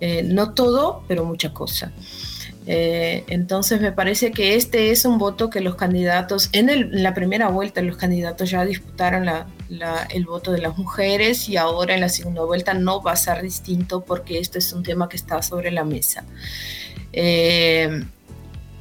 Eh, 0.01 0.23
no 0.23 0.55
todo, 0.55 1.05
pero 1.09 1.25
mucha 1.25 1.53
cosa. 1.53 1.93
Entonces 2.67 3.81
me 3.81 3.91
parece 3.91 4.31
que 4.31 4.55
este 4.55 4.93
es 4.93 5.05
un 5.05 5.19
voto 5.19 5.51
que 5.51 5.61
los 5.61 5.75
candidatos, 5.75 6.49
en, 6.53 7.03
la 7.03 7.13
primera 7.13 7.49
vuelta 7.49 7.83
los 7.83 7.97
candidatos 7.97 8.51
ya 8.51 8.65
disputaron 8.65 9.29
el 10.11 10.27
voto 10.27 10.53
de 10.53 10.61
las 10.61 10.79
mujeres 10.79 11.49
y 11.49 11.57
ahora 11.57 11.95
en 11.95 12.01
la 12.01 12.09
segunda 12.09 12.45
vuelta 12.45 12.75
no 12.75 13.03
va 13.03 13.13
a 13.13 13.17
ser 13.17 13.43
distinto 13.43 14.03
porque 14.05 14.39
esto 14.39 14.59
es 14.59 14.73
un 14.73 14.83
tema 14.83 15.09
que 15.09 15.17
está 15.17 15.43
sobre 15.43 15.71
la 15.73 15.85
mesa. 15.85 16.25
Eh, 17.13 18.05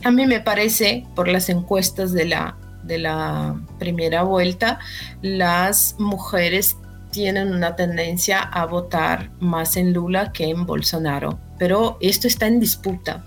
a 0.03 0.11
mí 0.11 0.25
me 0.25 0.39
parece, 0.39 1.05
por 1.15 1.27
las 1.27 1.49
encuestas 1.49 2.11
de 2.11 2.25
la 2.25 3.61
primera 3.79 4.23
vuelta, 4.23 4.79
las 5.21 5.95
mujeres 5.97 6.77
tienen 7.11 7.53
una 7.53 7.75
tendencia 7.75 8.39
a 8.39 8.65
votar 8.65 9.31
más 9.39 9.77
en 9.77 9.93
Lula 9.93 10.31
que 10.31 10.45
en 10.45 10.65
Bolsonaro. 10.65 11.39
Pero 11.59 11.97
esto 12.01 12.27
está 12.27 12.47
en 12.47 12.59
disputa. 12.59 13.23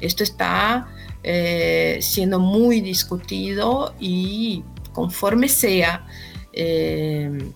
Esto 0.00 0.22
está 0.22 0.88
eh, 1.22 1.98
siendo 2.00 2.38
muy 2.38 2.80
discutido 2.80 3.94
y 4.00 4.64
conforme 4.92 5.48
sea 5.48 6.06
eh, 6.52 7.52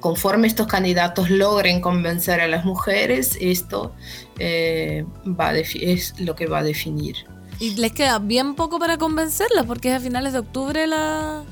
conforme 0.00 0.48
estos 0.48 0.66
candidatos 0.66 1.30
logren 1.30 1.80
convencer 1.80 2.40
a 2.40 2.48
las 2.48 2.64
mujeres, 2.64 3.36
esto 3.40 3.94
eh, 4.38 5.04
va 5.26 5.56
es 5.56 6.18
lo 6.18 6.34
que 6.34 6.46
va 6.46 6.58
a 6.58 6.62
definir. 6.62 7.16
Y 7.60 7.74
les 7.76 7.92
queda 7.92 8.18
bien 8.18 8.54
poco 8.54 8.78
para 8.78 8.96
convencerlas, 8.96 9.66
porque 9.66 9.90
es 9.90 9.96
a 9.96 10.00
finales 10.00 10.32
de 10.32 10.38
octubre 10.38 10.86
la... 10.86 11.44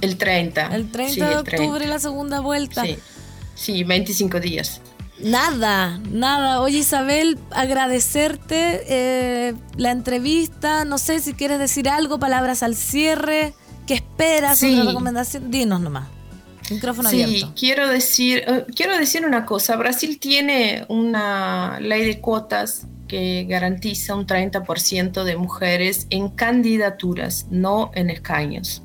El 0.00 0.16
30. 0.16 0.74
El 0.74 0.90
30 0.90 1.28
de 1.28 1.36
octubre 1.36 1.86
la 1.86 1.98
segunda 1.98 2.40
vuelta. 2.40 2.82
Sí. 2.82 2.96
sí, 3.54 3.84
25 3.84 4.40
días. 4.40 4.80
Nada, 5.22 6.00
nada. 6.10 6.60
Oye 6.60 6.78
Isabel, 6.78 7.38
agradecerte 7.50 8.82
eh, 8.88 9.54
la 9.76 9.90
entrevista. 9.90 10.84
No 10.84 10.98
sé 10.98 11.20
si 11.20 11.34
quieres 11.34 11.58
decir 11.58 11.88
algo, 11.88 12.18
palabras 12.18 12.62
al 12.62 12.74
cierre. 12.76 13.54
¿Qué 13.86 13.94
esperas? 13.94 14.58
Sí. 14.58 14.74
Una 14.74 14.84
recomendación. 14.84 15.50
Dinos 15.50 15.80
nomás. 15.80 16.08
Micrófono 16.70 17.10
sí, 17.10 17.44
quiero 17.58 17.88
decir, 17.88 18.44
eh, 18.46 18.64
quiero 18.74 18.96
decir 18.96 19.26
una 19.26 19.44
cosa. 19.44 19.76
Brasil 19.76 20.20
tiene 20.20 20.84
una 20.88 21.80
ley 21.80 22.04
de 22.04 22.20
cuotas 22.20 22.86
que 23.08 23.44
garantiza 23.48 24.14
un 24.14 24.24
30% 24.24 25.24
de 25.24 25.36
mujeres 25.36 26.06
en 26.10 26.28
candidaturas, 26.28 27.48
no 27.50 27.90
en 27.94 28.08
escaños, 28.08 28.84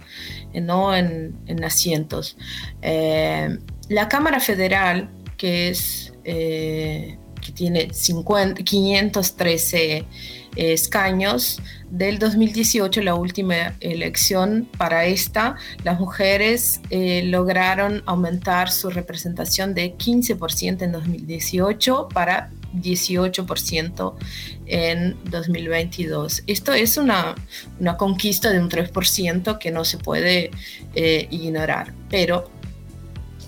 eh, 0.51 0.61
no 0.61 0.95
en, 0.95 1.63
asientos. 1.63 2.35
Eh, 2.81 3.59
la 3.87 4.09
Cámara 4.09 4.39
Federal, 4.39 5.11
que 5.37 5.69
es 5.69 6.14
que 6.25 7.51
tiene 7.53 7.93
50, 7.93 8.63
513 8.63 10.05
escaños, 10.55 11.61
del 11.89 12.19
2018, 12.19 13.01
la 13.03 13.15
última 13.15 13.75
elección 13.79 14.67
para 14.77 15.05
esta, 15.05 15.55
las 15.83 15.99
mujeres 15.99 16.81
eh, 16.89 17.23
lograron 17.23 18.03
aumentar 18.05 18.71
su 18.71 18.89
representación 18.89 19.73
de 19.73 19.95
15% 19.95 20.81
en 20.81 20.91
2018 20.91 22.09
para 22.13 22.49
18% 22.73 24.13
en 24.65 25.15
2022. 25.25 26.43
Esto 26.47 26.73
es 26.73 26.97
una, 26.97 27.35
una, 27.79 27.95
conquista 27.95 28.49
de 28.51 28.59
un 28.59 28.69
3% 28.69 29.57
que 29.57 29.71
no 29.71 29.85
se 29.85 29.97
puede 29.97 30.51
eh, 30.95 31.27
ignorar, 31.29 31.93
pero 32.09 32.51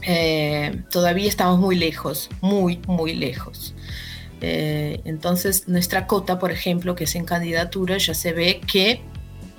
eh, 0.09 0.83
todavía 0.89 1.27
estamos 1.27 1.59
muy 1.59 1.75
lejos, 1.75 2.29
muy, 2.39 2.79
muy 2.87 3.13
lejos. 3.13 3.75
Eh, 4.39 5.01
entonces, 5.03 5.67
nuestra 5.67 6.07
cota, 6.07 6.39
por 6.39 6.51
ejemplo, 6.51 6.95
que 6.95 7.03
es 7.03 7.15
en 7.15 7.25
candidatura, 7.25 7.97
ya 7.97 8.13
se 8.13 8.31
ve 8.31 8.61
que 8.65 9.01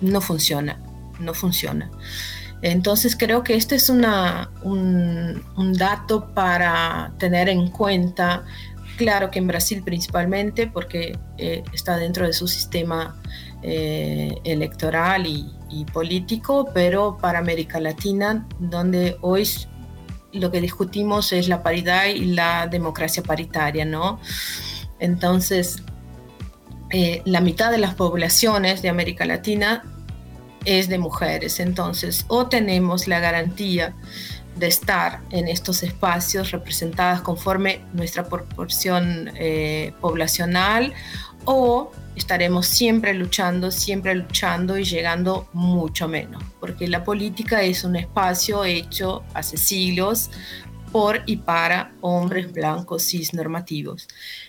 no 0.01 0.23
funciona, 0.23 0.81
no 1.21 1.35
funciona. 1.35 1.91
Entonces, 2.63 3.15
creo 3.15 3.45
que 3.45 3.57
este 3.57 3.75
es 3.75 3.91
una, 3.91 4.51
un, 4.63 5.43
dato 5.75 6.33
para 6.33 7.13
tener 7.19 7.51
en 7.51 7.69
cuenta. 7.69 8.45
Claro 8.97 9.31
que 9.31 9.41
en 9.41 9.49
Brasil 9.49 9.83
principalmente, 9.85 10.67
porque 10.67 11.19
eh, 11.37 11.63
está 11.75 11.99
dentro 11.99 12.27
de 12.27 12.33
su 12.33 12.49
sistema 12.49 13.21
eh, 13.63 14.35
electoral 14.45 15.27
y, 15.27 15.53
y 15.71 15.85
político, 15.85 16.71
pero 16.73 17.19
para 17.21 17.39
América 17.39 17.81
Latina, 17.81 18.49
donde 18.59 19.19
hoy 19.21 19.45
lo 20.33 20.51
que 20.51 20.61
discutimos 20.61 21.33
es 21.33 21.49
la 21.49 21.63
paridad 21.63 22.07
y 22.07 22.27
la 22.27 22.67
democracia 22.67 23.23
paritaria, 23.23 23.85
¿no? 23.85 24.21
Entonces, 24.99 25.83
eh, 26.91 27.23
la 27.25 27.41
mitad 27.41 27.71
de 27.71 27.79
las 27.79 27.95
poblaciones 27.95 28.83
de 28.83 28.89
América 28.89 29.25
Latina 29.25 29.85
es 30.65 30.89
de 30.89 30.99
mujeres, 30.99 31.61
entonces 31.61 32.25
o 32.29 32.47
tenemos 32.47 33.07
la 33.07 33.21
garantía 33.21 33.95
de 34.57 34.67
estar 34.67 35.21
en 35.31 35.49
estos 35.49 35.83
espacios 35.83 36.51
representadas 36.51 37.21
conforme 37.21 37.81
nuestra 37.93 38.29
proporción 38.29 39.31
eh, 39.37 39.93
poblacional 40.01 40.95
o 41.45 41.93
estaremos 42.19 42.67
siempre 42.67 43.15
luchando, 43.15 43.71
siempre 43.71 44.15
luchando 44.15 44.77
y 44.77 44.85
llegando 44.85 45.49
mucho 45.53 46.09
menos, 46.09 46.43
porque 46.61 46.87
la 46.87 47.05
política 47.05 47.63
es 47.63 47.85
un 47.85 47.97
espacio 47.97 48.65
hecho 48.65 49.25
hace 49.35 49.57
siglos 49.57 50.31
por 50.93 51.23
y 51.27 51.37
para 51.37 51.93
hombres 52.01 52.53
blancos 52.53 53.05
cis 53.05 53.35
normativos. 53.35 54.09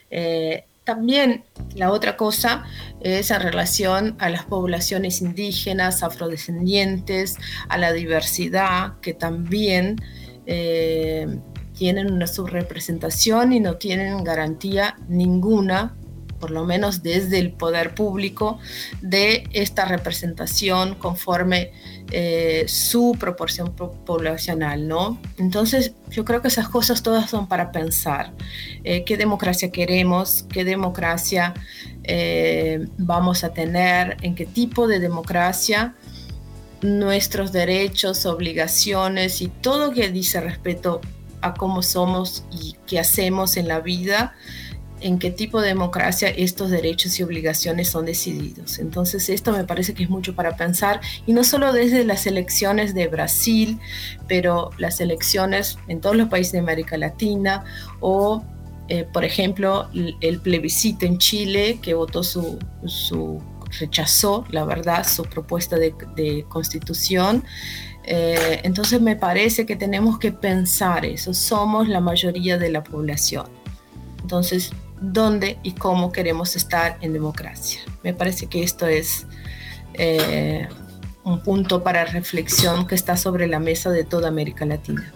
Eh, 0.10 0.66
también 0.84 1.44
la 1.76 1.92
otra 1.92 2.18
cosa 2.18 2.64
es 3.00 3.30
en 3.30 3.42
relación 3.42 4.16
a 4.18 4.30
las 4.30 4.46
poblaciones 4.46 5.22
indígenas, 5.22 6.02
afrodescendientes, 6.02 7.38
a 7.68 7.78
la 7.78 7.94
diversidad, 7.94 9.00
que 9.00 9.14
también 9.14 9.98
eh, 10.48 11.28
tienen 11.78 12.12
una 12.12 12.26
subrepresentación 12.26 13.54
y 13.54 13.60
no 13.60 13.76
tienen 13.76 14.24
garantía 14.24 14.98
ninguna 15.08 15.96
por 16.40 16.52
lo 16.52 16.66
menos 16.66 17.04
desde 17.04 17.40
el 17.40 17.52
poder 17.52 17.94
público, 17.94 18.60
de 19.02 19.48
esta 19.54 19.86
representación 19.86 20.96
conforme 20.96 21.72
eh, 22.12 22.66
su 22.68 23.16
proporción 23.20 23.74
poblacional, 23.76 24.88
¿no? 24.88 25.20
Entonces, 25.38 25.94
yo 26.10 26.26
creo 26.26 26.42
que 26.42 26.48
esas 26.48 26.70
cosas 26.70 27.04
todas 27.04 27.30
son 27.30 27.48
para 27.48 27.72
pensar. 27.72 28.34
Eh, 28.84 29.04
¿Qué 29.04 29.18
democracia 29.18 29.72
queremos? 29.72 30.46
¿Qué 30.50 30.64
democracia 30.64 31.54
eh, 32.04 32.88
vamos 32.98 33.44
a 33.44 33.54
tener? 33.54 34.18
¿En 34.22 34.36
qué 34.36 34.46
tipo 34.46 34.88
de 34.88 35.00
democracia? 35.00 35.96
nuestros 36.82 37.52
derechos, 37.52 38.26
obligaciones 38.26 39.42
y 39.42 39.50
todo 39.50 39.92
que 39.92 40.10
dice 40.10 40.40
respeto 40.40 41.02
a 41.42 41.54
cómo 41.54 41.82
somos 41.82 42.46
y 42.52 42.76
qué 42.86 43.00
hacemos 43.00 43.58
en 43.58 43.68
la 43.68 43.80
vida 43.80 44.36
en 45.02 45.20
qué 45.20 45.32
tipo 45.32 45.62
de 45.62 45.70
democracia 45.70 46.30
estos 46.30 46.70
derechos 46.70 47.20
y 47.20 47.24
obligaciones 47.24 47.90
son 47.90 48.06
decididos. 48.06 48.80
Entonces 48.80 49.30
esto 49.30 49.52
me 49.52 49.64
parece 49.64 49.94
que 49.94 50.04
es 50.04 50.10
mucho 50.10 50.36
para 50.36 50.56
pensar 50.56 51.02
y 51.26 51.34
no 51.34 51.44
solo 51.44 51.74
desde 51.74 52.06
las 52.06 52.28
elecciones 52.28 52.94
de 52.94 53.08
Brasil, 53.08 53.80
pero 54.28 54.72
las 54.78 55.00
elecciones 55.02 55.78
en 55.88 56.02
todos 56.02 56.16
los 56.16 56.30
países 56.30 56.54
de 56.54 56.60
América 56.60 56.98
Latina 56.98 57.64
o, 58.00 58.44
eh, 58.88 59.06
por 59.12 59.24
ejemplo, 59.24 59.90
el 60.22 60.40
plebiscito 60.42 61.06
en 61.06 61.18
Chile 61.18 61.80
que 61.82 61.94
votó 61.94 62.24
su, 62.24 62.60
rechazó, 63.80 64.46
la 64.50 64.66
verdad, 64.66 65.08
su 65.08 65.24
propuesta 65.24 65.78
de, 65.78 66.46
constitución. 66.48 67.44
Eh, 68.04 68.62
entonces 68.64 69.00
me 69.02 69.16
parece 69.16 69.66
que 69.66 69.76
tenemos 69.76 70.18
que 70.18 70.32
pensar 70.32 71.06
eso, 71.06 71.34
somos 71.34 71.88
la 71.88 72.00
mayoría 72.00 72.58
de 72.58 72.72
la 72.72 72.84
población. 72.84 73.46
Entonces 74.22 74.72
dónde 75.02 75.60
y 75.64 75.74
cómo 75.74 76.12
queremos 76.12 76.56
estar 76.56 76.98
en 77.02 77.14
democracia. 77.14 77.82
Me 78.04 78.14
parece 78.14 78.48
que 78.48 78.64
esto 78.64 78.88
es 78.88 79.26
eh, 79.94 80.68
un 81.24 81.42
punto 81.42 81.84
para 81.84 82.06
reflexión 82.06 82.88
que 82.88 82.96
está 82.96 83.18
sobre 83.18 83.48
la 83.48 83.60
mesa 83.60 83.90
de 83.90 84.04
toda 84.04 84.28
América 84.28 84.66
Latina. 84.66 85.12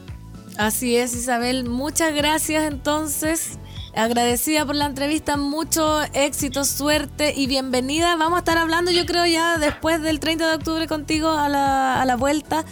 Así 0.58 0.96
es, 0.96 1.16
Isabel. 1.16 1.68
Muchas 1.68 2.14
gracias 2.14 2.72
entonces. 2.72 3.58
Agradecida 3.96 4.66
por 4.66 4.76
la 4.76 4.86
entrevista, 4.86 5.38
mucho 5.38 6.02
éxito, 6.14 6.66
suerte 6.66 7.34
y 7.36 7.46
bienvenida. 7.46 8.16
Vamos 8.16 8.38
a 8.38 8.40
estar 8.40 8.58
hablando, 8.58 8.90
yo 8.90 9.06
creo, 9.06 9.26
ya 9.26 9.58
después 9.60 10.02
del 10.02 10.20
30 10.20 10.48
de 10.48 10.56
octubre 10.56 10.88
contigo 10.88 11.30
a 11.30 11.48
la, 11.48 12.02
a 12.02 12.06
la 12.06 12.16
vuelta 12.16 12.66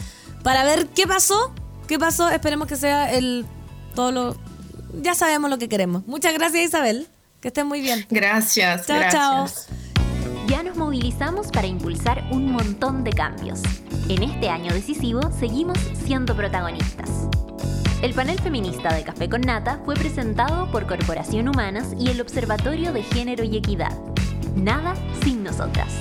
para 0.44 0.64
ver 0.64 0.88
qué 0.88 1.06
pasó. 1.08 1.54
¿Qué 1.88 2.00
pasó? 2.00 2.30
Esperemos 2.30 2.68
que 2.68 2.76
sea 2.76 3.12
el 3.14 3.46
todo 3.94 4.12
lo 4.12 4.36
ya 5.02 5.16
sabemos 5.16 5.50
lo 5.50 5.58
que 5.58 5.70
queremos. 5.70 6.06
Muchas 6.08 6.34
gracias 6.34 6.64
Isabel, 6.64 7.08
que 7.40 7.50
estén 7.50 7.68
muy 7.68 7.82
bien. 7.82 8.06
Gracias. 8.10 8.88
Chao, 8.88 9.02
chao. 9.12 9.48
Ya 10.48 10.64
nos 10.64 10.76
movilizamos 10.76 11.48
para 11.48 11.68
impulsar 11.68 12.28
un 12.32 12.52
montón 12.52 13.04
de 13.04 13.12
cambios. 13.12 13.62
En 14.10 14.24
este 14.24 14.50
año 14.50 14.74
decisivo 14.74 15.22
seguimos 15.40 15.78
siendo 16.06 16.36
protagonistas. 16.36 17.10
El 18.02 18.14
panel 18.14 18.40
feminista 18.40 18.94
de 18.94 19.04
Café 19.04 19.30
con 19.30 19.42
Nata 19.42 19.80
fue 19.86 19.94
presentado 19.96 20.70
por 20.72 20.88
Corporación 20.88 21.48
Humanas 21.48 21.94
y 22.00 22.10
el 22.10 22.20
Observatorio 22.20 22.92
de 22.94 23.04
Género 23.04 23.44
y 23.44 23.58
Equidad. 23.58 23.96
Nada 24.56 24.96
sin 25.24 25.44
nosotras. 25.44 25.94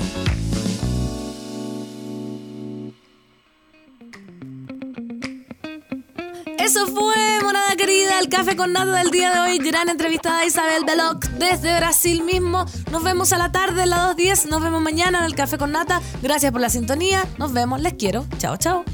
Eso 6.62 6.86
fue, 6.86 7.16
monada 7.42 7.74
querida, 7.74 8.18
el 8.18 8.28
café 8.28 8.54
con 8.54 8.72
nada 8.72 8.98
del 8.98 9.10
día 9.10 9.32
de 9.32 9.40
hoy. 9.40 9.58
Gran 9.58 9.88
entrevistada 9.88 10.40
a 10.40 10.46
Isabel 10.46 10.84
Beloc 10.84 11.24
desde 11.38 11.74
Brasil 11.78 12.22
mismo. 12.22 12.66
Nos 12.90 13.02
vemos 13.02 13.32
a 13.32 13.38
la 13.38 13.50
tarde, 13.50 13.84
en 13.84 13.90
la 13.90 14.14
2.10. 14.14 14.46
Nos 14.46 14.62
vemos 14.62 14.82
mañana 14.82 15.20
en 15.20 15.24
el 15.24 15.34
café 15.34 15.56
con 15.56 15.72
nata. 15.72 16.02
Gracias 16.22 16.52
por 16.52 16.60
la 16.60 16.68
sintonía. 16.68 17.24
Nos 17.38 17.52
vemos, 17.52 17.80
les 17.80 17.94
quiero. 17.94 18.26
Chao, 18.38 18.58
chao. 18.58 18.84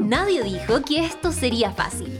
Nadie 0.00 0.42
dijo 0.42 0.82
que 0.82 1.04
esto 1.04 1.30
sería 1.30 1.70
fácil. 1.70 2.19